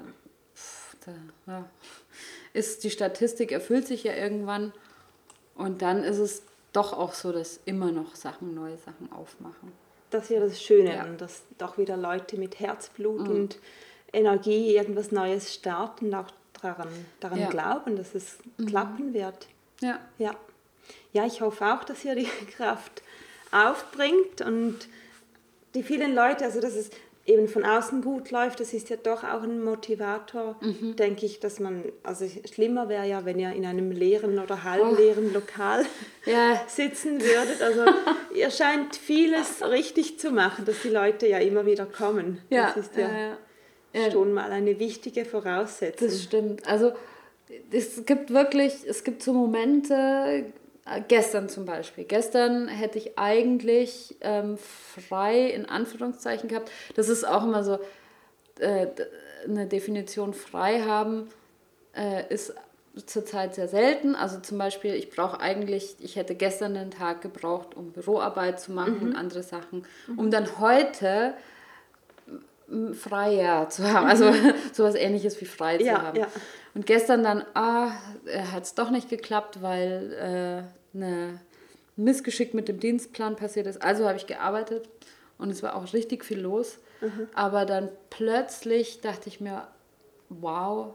Da, 1.04 1.12
ja. 1.46 1.68
Ist 2.52 2.84
die 2.84 2.90
Statistik 2.90 3.52
erfüllt 3.52 3.86
sich 3.86 4.04
ja 4.04 4.14
irgendwann 4.14 4.72
und 5.54 5.82
dann 5.82 6.02
ist 6.04 6.18
es 6.18 6.42
doch 6.72 6.92
auch 6.92 7.14
so, 7.14 7.32
dass 7.32 7.60
immer 7.64 7.90
noch 7.92 8.14
Sachen, 8.16 8.54
neue 8.54 8.78
Sachen 8.78 9.10
aufmachen. 9.12 9.72
Das 10.10 10.24
ist 10.24 10.30
ja 10.30 10.40
das 10.40 10.60
Schöne, 10.62 10.94
Ja. 10.94 11.04
Mhm. 11.06 11.18
dass 11.18 11.42
doch 11.58 11.78
wieder 11.78 11.96
Leute 11.96 12.36
mit 12.36 12.58
Herzblut 12.60 13.28
und 13.28 13.58
Energie 14.12 14.74
irgendwas 14.74 15.12
Neues 15.12 15.54
starten, 15.54 16.12
auch 16.14 16.30
daran, 16.60 16.88
daran 17.20 17.38
Ja. 17.38 17.46
Mhm. 17.46 17.50
glauben, 17.50 17.96
dass 17.96 18.14
es 18.14 18.38
klappen 18.66 19.14
wird. 19.14 19.46
Ja. 19.80 19.98
Ja. 20.18 20.34
ja, 21.12 21.26
ich 21.26 21.40
hoffe 21.40 21.64
auch, 21.74 21.84
dass 21.84 22.04
ihr 22.04 22.14
die 22.16 22.24
Kraft 22.56 23.02
aufbringt 23.52 24.40
und 24.42 24.88
die 25.74 25.82
vielen 25.82 26.14
Leute, 26.14 26.44
also 26.44 26.60
dass 26.60 26.74
es 26.74 26.90
eben 27.30 27.48
von 27.48 27.64
außen 27.64 28.02
gut 28.02 28.30
läuft, 28.30 28.60
das 28.60 28.72
ist 28.72 28.90
ja 28.90 28.96
doch 28.96 29.24
auch 29.24 29.42
ein 29.42 29.62
Motivator, 29.62 30.56
Mhm. 30.60 30.96
denke 30.96 31.26
ich, 31.26 31.40
dass 31.40 31.60
man, 31.60 31.84
also 32.02 32.26
schlimmer 32.52 32.88
wäre 32.88 33.06
ja, 33.06 33.24
wenn 33.24 33.38
ihr 33.38 33.52
in 33.52 33.64
einem 33.64 33.90
leeren 33.92 34.38
oder 34.38 34.56
Oh. 34.60 34.64
halbleeren 34.64 35.32
Lokal 35.32 35.84
Ja. 36.26 36.60
sitzen 36.66 37.20
würdet. 37.20 37.62
Also 37.62 37.84
ihr 38.34 38.50
scheint 38.50 38.96
vieles 38.96 39.62
richtig 39.62 40.18
zu 40.18 40.30
machen, 40.30 40.64
dass 40.64 40.82
die 40.82 40.88
Leute 40.90 41.26
ja 41.26 41.38
immer 41.38 41.64
wieder 41.66 41.86
kommen. 41.86 42.40
Ja, 42.50 42.72
das 42.74 42.86
ist 42.88 42.96
ja 42.96 43.08
ja, 43.08 43.36
ja. 43.94 44.10
schon 44.10 44.32
mal 44.32 44.50
eine 44.50 44.78
wichtige 44.78 45.24
Voraussetzung. 45.24 46.08
Das 46.08 46.22
stimmt. 46.22 46.66
Also 46.68 46.92
es 47.72 48.04
gibt 48.06 48.30
wirklich, 48.32 48.74
es 48.86 49.02
gibt 49.04 49.22
so 49.22 49.32
Momente, 49.32 50.44
gestern 51.08 51.48
zum 51.48 51.64
Beispiel. 51.66 52.04
Gestern 52.04 52.68
hätte 52.68 52.98
ich 52.98 53.18
eigentlich 53.18 54.16
ähm, 54.20 54.58
frei 54.58 55.46
in 55.46 55.66
Anführungszeichen 55.66 56.48
gehabt. 56.48 56.70
Das 56.96 57.08
ist 57.08 57.24
auch 57.26 57.44
immer 57.44 57.62
so 57.62 57.78
äh, 58.58 58.86
eine 59.46 59.66
Definition 59.66 60.34
frei 60.34 60.80
haben 60.80 61.28
äh, 61.94 62.32
ist 62.32 62.54
zurzeit 63.06 63.54
sehr 63.54 63.68
selten. 63.68 64.14
Also 64.14 64.40
zum 64.40 64.58
Beispiel, 64.58 64.94
ich 64.94 65.10
brauche 65.10 65.40
eigentlich, 65.40 65.96
ich 66.00 66.16
hätte 66.16 66.34
gestern 66.34 66.74
den 66.74 66.90
Tag 66.90 67.20
gebraucht, 67.22 67.76
um 67.76 67.92
Büroarbeit 67.92 68.60
zu 68.60 68.72
machen 68.72 69.00
und 69.00 69.16
andere 69.16 69.42
Sachen, 69.42 69.86
um 70.16 70.30
dann 70.30 70.58
heute 70.58 71.34
freier 72.94 73.68
zu 73.68 73.90
haben. 73.92 74.06
Also 74.06 74.32
sowas 74.72 74.94
ähnliches 74.94 75.40
wie 75.40 75.44
frei 75.44 75.78
zu 75.78 75.84
Ja, 75.84 76.02
haben. 76.02 76.18
ja. 76.18 76.26
Und 76.74 76.86
gestern 76.86 77.22
dann, 77.24 77.44
ah, 77.54 77.90
hat 78.52 78.62
es 78.64 78.74
doch 78.74 78.90
nicht 78.90 79.08
geklappt, 79.08 79.60
weil 79.62 80.12
äh, 80.12 80.96
eine 80.96 81.40
ein 81.98 82.04
Missgeschick 82.04 82.54
mit 82.54 82.68
dem 82.68 82.80
Dienstplan 82.80 83.36
passiert 83.36 83.66
ist. 83.66 83.82
Also 83.82 84.06
habe 84.06 84.16
ich 84.16 84.26
gearbeitet 84.26 84.88
und 85.36 85.50
es 85.50 85.62
war 85.62 85.74
auch 85.74 85.92
richtig 85.92 86.24
viel 86.24 86.40
los. 86.40 86.78
Aber 87.34 87.64
dann 87.66 87.88
plötzlich 88.10 89.00
dachte 89.00 89.28
ich 89.28 89.40
mir, 89.40 89.66
wow, 90.28 90.94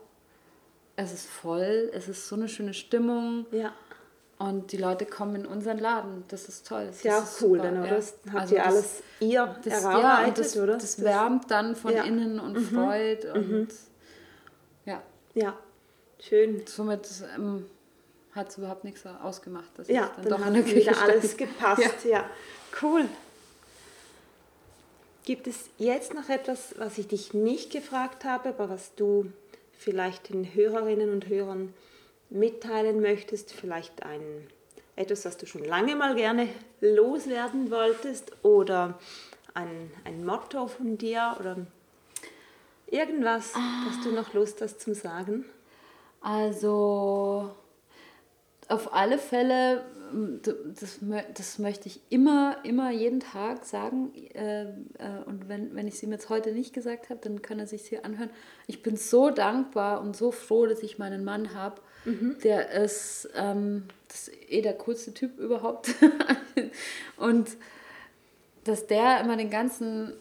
es 0.96 1.14
ist 1.14 1.28
voll, 1.28 1.92
es 1.94 2.08
ist 2.08 2.28
so 2.28 2.36
eine 2.36 2.48
schöne 2.48 2.74
Stimmung 2.74 3.46
Ja, 3.52 3.74
und 4.40 4.72
die 4.72 4.78
Leute 4.78 5.06
kommen 5.06 5.36
in 5.36 5.46
unseren 5.46 5.78
Laden. 5.80 6.24
Das 6.30 6.48
ist 6.48 6.66
toll. 6.68 6.88
ist 6.90 7.04
ja 7.04 7.20
auch 7.20 7.42
cool, 7.42 7.58
dann, 7.60 7.80
oder? 7.82 7.90
Das 7.98 8.16
habt 8.32 8.40
Also 8.42 8.56
ihr 8.56 8.62
das- 8.64 8.74
alles 8.74 9.04
ihr 9.20 9.56
das, 9.64 9.84
ja, 9.84 10.30
das, 10.32 10.58
oder? 10.58 10.74
Das 10.78 11.04
wärmt 11.04 11.52
dann 11.52 11.76
von 11.76 11.94
ja. 11.94 12.04
Mhm. 12.04 12.08
innen 12.10 12.40
und 12.40 12.58
freut 12.60 13.26
und 13.26 13.68
ja, 14.86 15.02
Ja, 15.34 15.54
schön. 16.28 16.64
somit 16.66 17.08
ähm, 17.36 17.66
hat 18.34 18.50
es 18.50 18.58
überhaupt 18.58 18.84
nichts 18.84 19.06
ausgemacht, 19.06 19.70
dass 19.78 19.88
Ja, 19.88 20.12
dann, 20.18 20.30
dann 20.30 20.54
doch 20.54 20.60
hat 20.62 20.76
wieder 20.76 20.94
stand. 20.94 21.12
alles 21.12 21.38
gepasst. 21.38 22.06
Ja. 22.06 22.30
cool. 22.82 23.06
Gibt 25.24 25.48
es 25.48 25.70
jetzt 25.78 26.14
noch 26.14 26.30
etwas, 26.30 26.76
was 26.78 26.98
ich 27.00 27.08
dich 27.08 27.34
nicht 27.34 27.72
gefragt 27.72 28.26
habe, 28.26 28.50
aber 28.50 28.70
was 28.70 28.94
du 28.96 29.32
vielleicht 29.78 30.30
den 30.30 30.54
Hörerinnen 30.54 31.10
und 31.10 31.28
Hörern 31.28 31.74
mitteilen 32.30 33.02
möchtest? 33.02 33.52
Vielleicht 33.52 34.04
ein, 34.04 34.22
etwas, 34.96 35.26
was 35.26 35.38
du 35.38 35.48
schon 35.48 35.64
lange 35.66 35.96
mal 35.96 36.16
gerne 36.16 36.48
loswerden 36.80 37.72
wolltest 37.72 38.34
oder 38.44 39.00
ein, 39.56 39.92
ein 40.04 40.24
Motto 40.26 40.68
von 40.68 40.98
dir 40.98 41.36
oder 41.40 41.58
irgendwas, 42.88 43.54
was 43.88 44.04
du 44.04 44.12
noch 44.12 44.34
Lust 44.34 44.62
hast 44.62 44.80
zum 44.82 44.94
Sagen? 44.94 45.46
Also 46.26 47.52
auf 48.68 48.94
alle 48.96 49.20
Fälle, 49.20 49.86
m, 50.12 50.42
d- 50.44 50.56
das, 50.80 50.98
das 51.36 51.60
möchte 51.60 51.88
ich 51.88 52.02
immer, 52.10 52.58
immer 52.64 52.90
jeden 52.90 53.20
Tag 53.20 53.64
sagen. 53.64 54.12
Äh, 54.34 54.64
äh, 54.64 54.68
und 55.28 55.48
wenn, 55.48 55.76
wenn 55.76 55.88
ich 55.88 55.94
es 55.94 56.04
ihm 56.04 56.12
jetzt 56.12 56.30
heute 56.30 56.52
nicht 56.52 56.74
gesagt 56.74 57.12
habe, 57.12 57.20
dann 57.22 57.44
kann 57.44 57.60
er 57.60 57.68
sich 57.68 57.84
hier 57.86 58.04
anhören. 58.06 58.32
Ich 58.66 58.82
bin 58.82 58.98
so 58.98 59.30
dankbar 59.30 60.02
und 60.02 60.18
so 60.18 60.32
froh, 60.32 60.66
dass 60.66 60.82
ich 60.82 60.98
meinen 60.98 61.24
Mann 61.24 61.54
habe. 61.54 61.80
Der 62.44 62.72
ist, 62.72 63.30
ähm, 63.36 63.84
das 64.08 64.28
ist 64.28 64.52
eh 64.52 64.62
der 64.64 64.74
coolste 64.74 65.14
Typ 65.14 65.38
überhaupt. 65.38 65.90
und 67.18 67.50
dass 68.64 68.88
der 68.88 69.20
immer 69.22 69.38
den 69.38 69.52
ganzen 69.52 70.14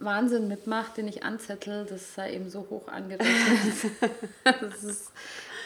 Wahnsinn 0.00 0.48
mitmacht, 0.48 0.96
den 0.96 1.08
ich 1.08 1.22
anzettel, 1.24 1.86
das 1.88 2.14
sei 2.14 2.34
eben 2.34 2.48
so 2.50 2.66
hoch 2.70 2.88
angerechnet. 2.88 3.92
das 4.60 4.82
ist 4.82 5.12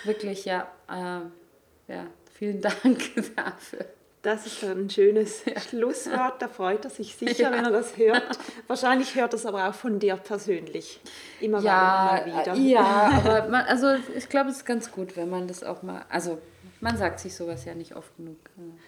wirklich, 0.04 0.44
ja, 0.44 0.68
äh, 0.88 1.92
ja, 1.92 2.06
vielen 2.34 2.60
Dank 2.60 3.00
dafür. 3.36 3.86
Das 4.22 4.46
ist 4.46 4.64
ein 4.64 4.88
schönes 4.88 5.42
Schlusswort. 5.68 6.40
Da 6.40 6.48
freut 6.48 6.82
er 6.84 6.90
sich 6.90 7.14
sicher, 7.14 7.52
wenn 7.52 7.62
er 7.62 7.70
das 7.70 7.98
hört. 7.98 8.38
Wahrscheinlich 8.68 9.14
hört 9.16 9.34
er 9.34 9.36
es 9.36 9.44
aber 9.44 9.68
auch 9.68 9.74
von 9.74 9.98
dir 9.98 10.16
persönlich. 10.16 10.98
Immer 11.42 11.60
Ja, 11.60 12.22
mal 12.24 12.26
wieder. 12.40 12.54
ja, 12.54 12.82
aber 13.22 13.48
man, 13.48 13.66
also 13.66 13.88
ich 14.16 14.28
glaube, 14.30 14.48
es 14.48 14.58
ist 14.58 14.64
ganz 14.64 14.90
gut, 14.90 15.14
wenn 15.16 15.28
man 15.28 15.46
das 15.46 15.62
auch 15.62 15.82
mal, 15.82 16.06
also 16.08 16.38
man 16.80 16.96
sagt 16.96 17.20
sich 17.20 17.34
sowas 17.36 17.66
ja 17.66 17.74
nicht 17.74 17.96
oft 17.96 18.16
genug. 18.16 18.38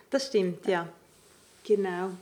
Das 0.09 0.27
stimmt, 0.29 0.67
ja. 0.67 0.89
Genau. 1.65 2.13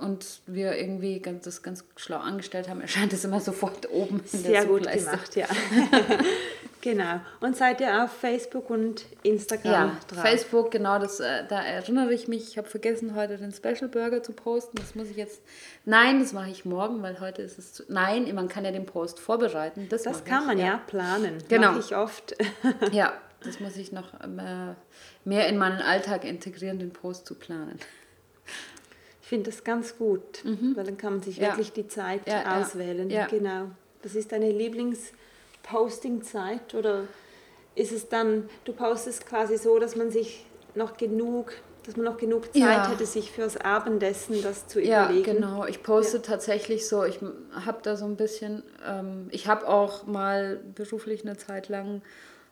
und 0.00 0.40
wir 0.46 0.76
irgendwie 0.76 1.20
ganz, 1.20 1.44
das 1.44 1.62
ganz 1.62 1.84
schlau 1.96 2.18
angestellt 2.18 2.68
haben, 2.68 2.80
erscheint 2.80 3.12
es 3.12 3.24
immer 3.24 3.38
sofort 3.40 3.88
oben 3.90 4.20
in 4.32 4.42
der 4.42 4.62
Sehr 4.62 4.66
gut 4.66 4.90
gemacht, 4.90 5.36
ja. 5.36 5.46
genau. 6.80 7.20
Und 7.40 7.56
seid 7.56 7.80
ihr 7.80 8.02
auf 8.02 8.10
Facebook 8.10 8.68
und 8.68 9.04
Instagram 9.22 9.72
Ja, 9.72 9.96
drauf? 10.08 10.22
Facebook, 10.22 10.72
genau, 10.72 10.98
das, 10.98 11.20
äh, 11.20 11.44
da 11.48 11.62
erinnere 11.62 12.12
ich 12.12 12.26
mich. 12.26 12.48
Ich 12.48 12.58
habe 12.58 12.68
vergessen, 12.68 13.14
heute 13.14 13.38
den 13.38 13.52
Special 13.52 13.88
Burger 13.88 14.24
zu 14.24 14.32
posten. 14.32 14.76
Das 14.78 14.96
muss 14.96 15.08
ich 15.08 15.16
jetzt. 15.16 15.40
Nein, 15.84 16.18
das 16.18 16.32
mache 16.32 16.50
ich 16.50 16.64
morgen, 16.64 17.00
weil 17.02 17.20
heute 17.20 17.42
ist 17.42 17.58
es. 17.58 17.72
Zu, 17.72 17.84
nein, 17.86 18.34
man 18.34 18.48
kann 18.48 18.64
ja 18.64 18.72
den 18.72 18.86
Post 18.86 19.20
vorbereiten. 19.20 19.86
Das, 19.88 20.02
Das 20.02 20.24
kann 20.24 20.42
ich, 20.42 20.46
man 20.48 20.58
ja, 20.58 20.80
planen. 20.88 21.38
Genau. 21.48 21.72
Mache 21.72 21.80
ich 21.80 21.94
oft. 21.94 22.34
Ja, 22.90 23.12
das 23.44 23.60
muss 23.60 23.76
ich 23.76 23.92
noch 23.92 24.12
ähm, 24.22 24.38
äh, 24.38 24.74
mehr 25.24 25.48
in 25.48 25.58
meinen 25.58 25.80
Alltag 25.80 26.24
integrieren, 26.24 26.78
den 26.78 26.92
Post 26.92 27.26
zu 27.26 27.34
planen. 27.36 27.78
Ich 29.30 29.36
finde 29.36 29.48
das 29.48 29.62
ganz 29.62 29.96
gut, 29.96 30.44
weil 30.74 30.82
dann 30.82 30.96
kann 30.96 31.12
man 31.12 31.22
sich 31.22 31.36
Ja. 31.36 31.50
wirklich 31.52 31.72
die 31.72 31.86
Zeit 31.86 32.22
Ja, 32.26 32.42
ja. 32.42 32.60
auswählen. 32.60 33.08
Ja. 33.10 33.28
Genau. 33.28 33.66
Das 34.02 34.16
ist 34.16 34.32
deine 34.32 34.50
Lieblings-Posting-Zeit 34.50 36.74
oder 36.74 37.04
ist 37.76 37.92
es 37.92 38.08
dann, 38.08 38.50
du 38.64 38.72
postest 38.72 39.26
quasi 39.26 39.56
so, 39.56 39.78
dass 39.78 39.94
man 39.94 40.10
sich 40.10 40.44
noch 40.74 40.96
genug 40.96 41.52
dass 41.84 41.96
man 41.96 42.04
noch 42.06 42.16
genug 42.18 42.46
Zeit 42.52 42.56
Ja. 42.60 42.90
hätte, 42.90 43.06
sich 43.06 43.30
fürs 43.30 43.56
Abendessen 43.56 44.42
das 44.42 44.66
zu 44.68 44.82
Ja, 44.82 45.04
überlegen. 45.04 45.36
genau. 45.36 45.64
Ich 45.64 45.82
poste 45.82 46.20
tatsächlich 46.20 46.86
so, 46.88 47.04
ich 47.04 47.20
habe 47.64 47.78
da 47.82 47.96
so 47.96 48.04
ein 48.06 48.16
bisschen, 48.16 48.62
ähm, 48.86 49.28
ich 49.30 49.46
habe 49.46 49.66
auch 49.66 50.06
mal 50.06 50.60
beruflich 50.74 51.22
eine 51.24 51.36
Zeit 51.38 51.68
lang 51.70 52.02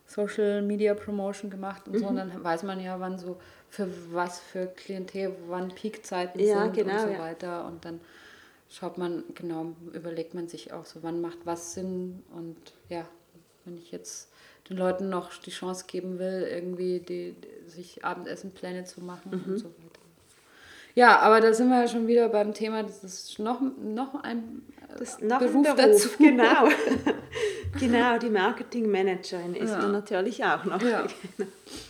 Social 0.06 0.62
Media 0.62 0.94
Promotion 0.94 1.50
gemacht 1.50 1.86
und 1.88 1.98
so, 1.98 2.04
Mhm. 2.04 2.10
und 2.10 2.16
dann 2.16 2.42
weiß 2.42 2.62
man 2.62 2.80
ja, 2.80 2.98
wann 3.00 3.18
so, 3.18 3.36
für 3.70 3.88
was 4.12 4.40
für 4.40 4.66
Klientel, 4.66 5.34
wann 5.48 5.68
Peakzeiten 5.68 6.40
Ja, 6.40 6.62
sind 6.64 6.74
genau, 6.74 6.92
und 7.04 7.12
so 7.14 7.18
weiter. 7.18 7.66
Und 7.66 7.84
dann 7.84 8.00
schaut 8.70 8.98
man, 8.98 9.24
genau, 9.34 9.72
überlegt 9.92 10.34
man 10.34 10.48
sich 10.48 10.72
auch 10.72 10.84
so, 10.84 11.02
wann 11.02 11.20
macht 11.20 11.38
was 11.44 11.74
Sinn 11.74 12.22
und 12.34 12.56
ja, 12.88 13.04
wenn 13.64 13.76
ich 13.78 13.90
jetzt 13.92 14.30
den 14.68 14.76
Leuten 14.76 15.08
noch 15.08 15.32
die 15.38 15.50
Chance 15.50 15.84
geben 15.86 16.18
will, 16.18 16.46
irgendwie 16.50 17.00
die, 17.00 17.32
die, 17.34 17.70
sich 17.70 18.04
Abendessenpläne 18.04 18.84
zu 18.84 19.00
machen 19.02 19.30
Mhm. 19.46 19.52
und 19.52 19.58
so 19.58 19.64
weiter. 19.66 20.00
Ja, 20.94 21.18
aber 21.20 21.40
da 21.40 21.52
sind 21.54 21.68
wir 21.68 21.80
ja 21.82 21.88
schon 21.88 22.06
wieder 22.08 22.28
beim 22.28 22.52
Thema, 22.54 22.82
das 22.82 23.04
ist 23.04 23.38
noch, 23.38 23.60
noch 23.60 24.22
ein 24.24 24.62
äh, 24.88 24.98
Das 24.98 25.10
ist 25.10 25.22
noch 25.22 25.38
Beruf, 25.38 25.66
ein 25.66 25.76
Beruf 25.76 25.76
dazu. 25.76 26.08
Genau. 26.18 26.68
genau, 27.78 28.18
die 28.18 28.30
Marketingmanagerin 28.30 29.54
ist 29.54 29.70
Ja. 29.70 29.86
natürlich 29.86 30.44
auch 30.44 30.64
noch. 30.64 30.82
Ja. 30.82 31.06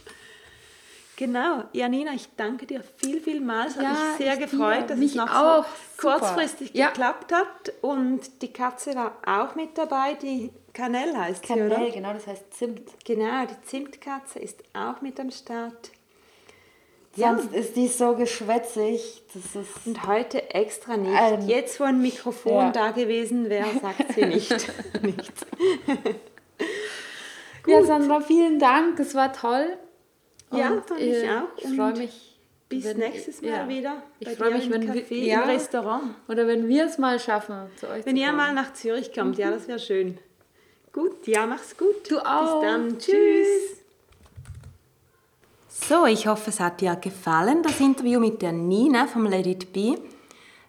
Genau, 1.18 1.64
Janina, 1.72 2.12
ich 2.14 2.28
danke 2.36 2.64
dir 2.64 2.80
viel, 2.96 3.20
viel 3.20 3.40
mal. 3.40 3.66
Es 3.66 3.74
hat 3.76 3.82
Ja, 3.82 3.90
mich 3.90 4.18
sehr 4.18 4.36
gefreut, 4.36 4.82
dir. 4.82 4.86
dass 4.86 4.98
Mich 4.98 5.10
es 5.10 5.16
noch 5.16 5.28
auch. 5.34 5.64
so 5.64 5.70
Super. 6.00 6.18
kurzfristig 6.20 6.70
Ja. 6.74 6.86
geklappt 6.90 7.32
hat. 7.32 7.72
Und 7.80 8.40
die 8.40 8.52
Katze 8.52 8.94
war 8.94 9.16
auch 9.26 9.56
mit 9.56 9.76
dabei, 9.76 10.14
die 10.14 10.52
Kanell 10.72 11.16
heißt 11.16 11.44
sie, 11.44 11.54
oder? 11.54 11.90
genau, 11.90 12.12
das 12.12 12.28
heißt 12.28 12.54
Zimt. 12.54 12.88
Genau, 13.04 13.46
die 13.46 13.60
Zimtkatze 13.66 14.38
ist 14.38 14.62
auch 14.74 15.00
mit 15.00 15.18
am 15.18 15.32
Start. 15.32 15.90
Ja. 17.16 17.36
Sonst 17.36 17.52
ist 17.52 17.74
die 17.74 17.88
so 17.88 18.14
geschwätzig. 18.14 19.24
Das 19.34 19.56
ist 19.60 19.86
Und 19.88 20.06
heute 20.06 20.54
extra 20.54 20.96
nicht. 20.96 21.18
Ähm, 21.20 21.48
Jetzt, 21.48 21.80
wo 21.80 21.84
ein 21.84 22.00
Mikrofon 22.00 22.66
ja. 22.66 22.70
da 22.70 22.90
gewesen 22.92 23.50
wäre, 23.50 23.66
sagt 23.82 24.12
sie 24.14 24.24
nicht. 24.26 24.52
Nichts. 25.02 25.46
Ja, 27.66 27.82
Sandra, 27.84 28.20
vielen 28.22 28.58
Dank. 28.58 28.98
Es 28.98 29.14
war 29.14 29.30
toll. 29.32 29.76
Ja, 30.52 30.70
Und, 30.70 30.86
fand 30.86 31.00
ich 31.00 31.14
äh, 31.14 31.28
auch. 31.30 31.48
Ich 31.58 31.64
Und 31.66 31.76
freue 31.76 31.96
mich. 31.96 32.24
Bis 32.68 32.84
wenn- 32.84 32.98
nächstes 32.98 33.40
Mal 33.42 33.48
ja. 33.48 33.68
wieder. 33.68 34.02
Ich 34.20 34.28
bei 34.28 34.34
freue 34.34 34.52
mich, 34.54 34.70
wenn 34.70 34.82
wir- 34.92 35.02
Café, 35.06 35.14
ja. 35.24 35.42
im 35.42 35.48
Restaurant. 35.48 36.02
Oder 36.28 36.46
wenn 36.46 36.68
wir 36.68 36.84
es 36.86 36.98
mal 36.98 37.18
schaffen, 37.18 37.54
zu 37.76 37.88
euch 37.88 38.04
Wenn 38.04 38.16
zu 38.16 38.22
ihr 38.22 38.32
mal 38.32 38.52
nach 38.52 38.72
Zürich 38.74 39.12
kommt, 39.12 39.38
ja, 39.38 39.50
das 39.50 39.66
wäre 39.68 39.78
schön. 39.78 40.18
Gut, 40.92 41.26
ja, 41.26 41.46
mach's 41.46 41.76
gut. 41.76 42.10
Du 42.10 42.18
auch. 42.18 42.60
Bis 42.60 42.68
dann. 42.70 42.98
Tschüss. 42.98 43.06
Tschüss. 43.06 43.78
So, 45.88 46.06
ich 46.06 46.26
hoffe, 46.26 46.50
es 46.50 46.60
hat 46.60 46.80
dir 46.80 46.96
gefallen, 46.96 47.62
das 47.62 47.78
Interview 47.80 48.18
mit 48.20 48.42
der 48.42 48.52
Nina 48.52 49.06
vom 49.06 49.26
Let 49.26 49.46
It 49.46 49.72
Be. 49.72 49.96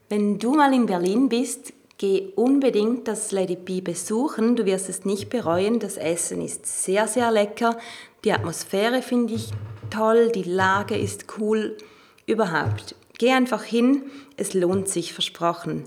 Wenn 0.07 0.37
du 0.39 0.53
mal 0.53 0.73
in 0.73 0.85
Berlin 0.85 1.29
bist, 1.29 1.73
geh 1.97 2.31
unbedingt 2.35 3.07
das 3.07 3.31
Let 3.31 3.49
It 3.49 3.65
Be 3.65 3.81
besuchen. 3.81 4.55
Du 4.55 4.65
wirst 4.65 4.87
es 4.89 5.05
nicht 5.05 5.29
bereuen. 5.29 5.79
Das 5.79 5.97
Essen 5.97 6.41
ist 6.41 6.65
sehr, 6.65 7.07
sehr 7.07 7.31
lecker. 7.31 7.77
Die 8.23 8.31
Atmosphäre 8.31 9.01
finde 9.01 9.33
ich 9.33 9.49
toll. 9.89 10.31
Die 10.33 10.43
Lage 10.43 10.97
ist 10.97 11.25
cool. 11.37 11.77
Überhaupt. 12.25 12.95
Geh 13.17 13.31
einfach 13.31 13.63
hin. 13.63 14.03
Es 14.37 14.53
lohnt 14.53 14.87
sich, 14.87 15.13
versprochen. 15.13 15.83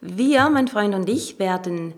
Wir, 0.00 0.50
mein 0.50 0.68
Freund 0.68 0.94
und 0.94 1.08
ich, 1.08 1.38
werden 1.38 1.94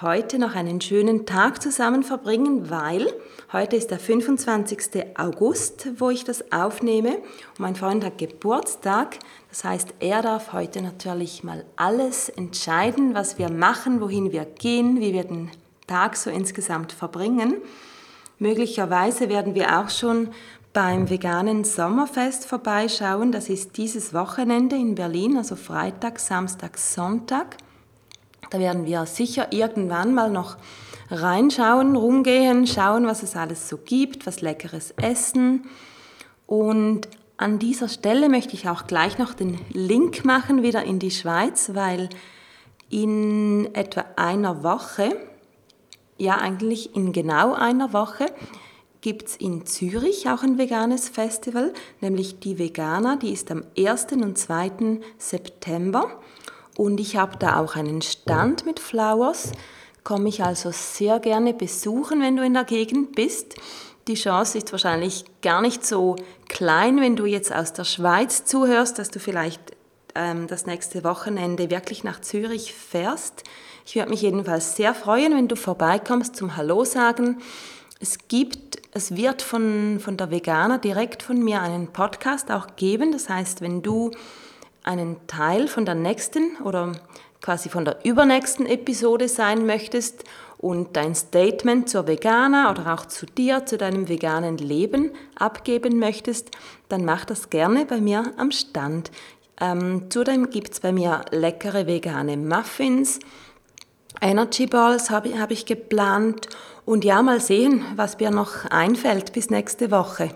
heute 0.00 0.38
noch 0.38 0.54
einen 0.54 0.80
schönen 0.80 1.26
Tag 1.26 1.60
zusammen 1.60 2.02
verbringen, 2.02 2.70
weil 2.70 3.12
heute 3.52 3.76
ist 3.76 3.90
der 3.90 3.98
25. 3.98 5.18
August, 5.18 5.88
wo 5.98 6.10
ich 6.10 6.24
das 6.24 6.52
aufnehme. 6.52 7.16
Und 7.16 7.58
mein 7.58 7.76
Freund 7.76 8.04
hat 8.04 8.18
Geburtstag. 8.18 9.18
Das 9.48 9.64
heißt, 9.64 9.94
er 9.98 10.22
darf 10.22 10.52
heute 10.52 10.80
natürlich 10.80 11.42
mal 11.42 11.64
alles 11.76 12.28
entscheiden, 12.28 13.14
was 13.14 13.38
wir 13.38 13.50
machen, 13.50 14.00
wohin 14.00 14.32
wir 14.32 14.44
gehen, 14.44 15.00
wie 15.00 15.12
wir 15.12 15.24
den 15.24 15.50
Tag 15.86 16.16
so 16.16 16.30
insgesamt 16.30 16.92
verbringen. 16.92 17.56
Möglicherweise 18.40 19.28
werden 19.28 19.54
wir 19.54 19.78
auch 19.78 19.90
schon 19.90 20.30
beim 20.72 21.10
veganen 21.10 21.62
Sommerfest 21.62 22.46
vorbeischauen. 22.46 23.32
Das 23.32 23.50
ist 23.50 23.76
dieses 23.76 24.14
Wochenende 24.14 24.76
in 24.76 24.94
Berlin, 24.94 25.36
also 25.36 25.56
Freitag, 25.56 26.18
Samstag, 26.18 26.78
Sonntag. 26.78 27.58
Da 28.48 28.58
werden 28.58 28.86
wir 28.86 29.04
sicher 29.04 29.52
irgendwann 29.52 30.14
mal 30.14 30.30
noch 30.30 30.56
reinschauen, 31.10 31.96
rumgehen, 31.96 32.66
schauen, 32.66 33.06
was 33.06 33.22
es 33.22 33.36
alles 33.36 33.68
so 33.68 33.76
gibt, 33.76 34.26
was 34.26 34.40
leckeres 34.40 34.92
essen. 34.92 35.66
Und 36.46 37.08
an 37.36 37.58
dieser 37.58 37.88
Stelle 37.88 38.30
möchte 38.30 38.54
ich 38.54 38.70
auch 38.70 38.86
gleich 38.86 39.18
noch 39.18 39.34
den 39.34 39.58
Link 39.68 40.24
machen 40.24 40.62
wieder 40.62 40.82
in 40.84 40.98
die 40.98 41.10
Schweiz, 41.10 41.72
weil 41.74 42.08
in 42.88 43.68
etwa 43.74 44.06
einer 44.16 44.62
Woche, 44.62 45.14
ja 46.20 46.36
eigentlich 46.36 46.94
in 46.94 47.12
genau 47.12 47.54
einer 47.54 47.92
Woche, 47.92 48.26
gibt 49.00 49.28
es 49.28 49.36
in 49.36 49.64
Zürich 49.64 50.28
auch 50.28 50.42
ein 50.42 50.58
veganes 50.58 51.08
Festival, 51.08 51.72
nämlich 52.00 52.38
die 52.40 52.58
Vegana, 52.58 53.16
die 53.16 53.32
ist 53.32 53.50
am 53.50 53.64
1. 53.76 54.06
und 54.12 54.36
2. 54.36 55.00
September. 55.18 56.20
Und 56.76 57.00
ich 57.00 57.16
habe 57.16 57.36
da 57.38 57.58
auch 57.58 57.76
einen 57.76 58.02
Stand 58.02 58.66
mit 58.66 58.78
Flowers. 58.78 59.52
Komme 60.04 60.28
ich 60.28 60.44
also 60.44 60.70
sehr 60.72 61.18
gerne 61.18 61.54
besuchen, 61.54 62.22
wenn 62.22 62.36
du 62.36 62.44
in 62.44 62.54
der 62.54 62.64
Gegend 62.64 63.14
bist. 63.16 63.56
Die 64.08 64.14
Chance 64.14 64.58
ist 64.58 64.72
wahrscheinlich 64.72 65.24
gar 65.42 65.60
nicht 65.60 65.84
so 65.84 66.16
klein, 66.48 67.00
wenn 67.00 67.16
du 67.16 67.26
jetzt 67.26 67.54
aus 67.54 67.72
der 67.72 67.84
Schweiz 67.84 68.44
zuhörst, 68.44 68.98
dass 68.98 69.10
du 69.10 69.18
vielleicht 69.18 69.60
ähm, 70.14 70.46
das 70.46 70.66
nächste 70.66 71.04
Wochenende 71.04 71.70
wirklich 71.70 72.04
nach 72.04 72.20
Zürich 72.20 72.74
fährst. 72.74 73.44
Ich 73.90 73.96
würde 73.96 74.10
mich 74.10 74.22
jedenfalls 74.22 74.76
sehr 74.76 74.94
freuen, 74.94 75.34
wenn 75.34 75.48
du 75.48 75.56
vorbeikommst 75.56 76.36
zum 76.36 76.56
Hallo 76.56 76.84
sagen. 76.84 77.38
Es 77.98 78.28
gibt, 78.28 78.80
es 78.92 79.16
wird 79.16 79.42
von, 79.42 79.98
von 79.98 80.16
der 80.16 80.30
Veganer 80.30 80.78
direkt 80.78 81.24
von 81.24 81.42
mir 81.42 81.60
einen 81.60 81.88
Podcast 81.88 82.52
auch 82.52 82.76
geben. 82.76 83.10
Das 83.10 83.28
heißt, 83.28 83.62
wenn 83.62 83.82
du 83.82 84.12
einen 84.84 85.16
Teil 85.26 85.66
von 85.66 85.86
der 85.86 85.96
nächsten 85.96 86.56
oder 86.62 86.92
quasi 87.40 87.68
von 87.68 87.84
der 87.84 88.04
übernächsten 88.04 88.64
Episode 88.64 89.26
sein 89.26 89.66
möchtest 89.66 90.22
und 90.58 90.96
dein 90.96 91.16
Statement 91.16 91.88
zur 91.88 92.06
Veganer 92.06 92.70
oder 92.70 92.94
auch 92.94 93.06
zu 93.06 93.26
dir, 93.26 93.66
zu 93.66 93.76
deinem 93.76 94.08
veganen 94.08 94.56
Leben 94.56 95.10
abgeben 95.34 95.98
möchtest, 95.98 96.52
dann 96.88 97.04
mach 97.04 97.24
das 97.24 97.50
gerne 97.50 97.86
bei 97.86 98.00
mir 98.00 98.34
am 98.36 98.52
Stand. 98.52 99.10
Ähm, 99.60 100.10
zudem 100.10 100.48
gibt 100.48 100.74
es 100.74 100.80
bei 100.80 100.92
mir 100.92 101.24
leckere 101.32 101.88
vegane 101.88 102.36
Muffins, 102.36 103.18
Energy 104.20 104.66
Balls 104.66 105.10
habe 105.10 105.38
hab 105.40 105.50
ich 105.50 105.66
geplant 105.66 106.48
und 106.84 107.04
ja, 107.04 107.22
mal 107.22 107.40
sehen, 107.40 107.84
was 107.96 108.18
mir 108.18 108.30
noch 108.30 108.64
einfällt 108.70 109.32
bis 109.32 109.50
nächste 109.50 109.90
Woche. 109.90 110.30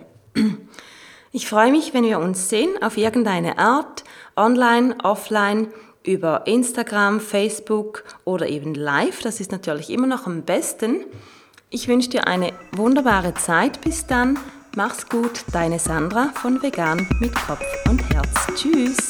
Ich 1.33 1.49
freue 1.49 1.73
mich, 1.73 1.93
wenn 1.95 2.05
wir 2.05 2.21
uns 2.21 2.49
sehen, 2.49 2.81
auf 2.81 2.97
irgendeine 2.97 3.59
Art, 3.59 4.05
online, 4.37 4.97
offline, 5.03 5.73
über 6.05 6.47
Instagram, 6.47 7.19
Facebook 7.19 8.05
oder 8.25 8.49
eben 8.49 8.75
live. 8.75 9.21
Das 9.23 9.41
ist 9.41 9.51
natürlich 9.51 9.91
immer 9.91 10.07
noch 10.07 10.27
am 10.27 10.43
besten. 10.43 11.05
Ich 11.71 11.89
wünsche 11.89 12.11
dir 12.11 12.29
eine 12.29 12.53
wunderbare 12.73 13.35
Zeit. 13.35 13.81
Bis 13.81 14.07
dann. 14.07 14.39
Mach's 14.77 15.09
gut. 15.09 15.45
Deine 15.53 15.81
Sandra 15.81 16.31
von 16.35 16.63
Vegan 16.63 17.09
mit 17.21 17.35
Kopf 17.35 17.65
und 17.89 18.01
Herz. 18.11 18.29
Tschüss. 18.55 19.09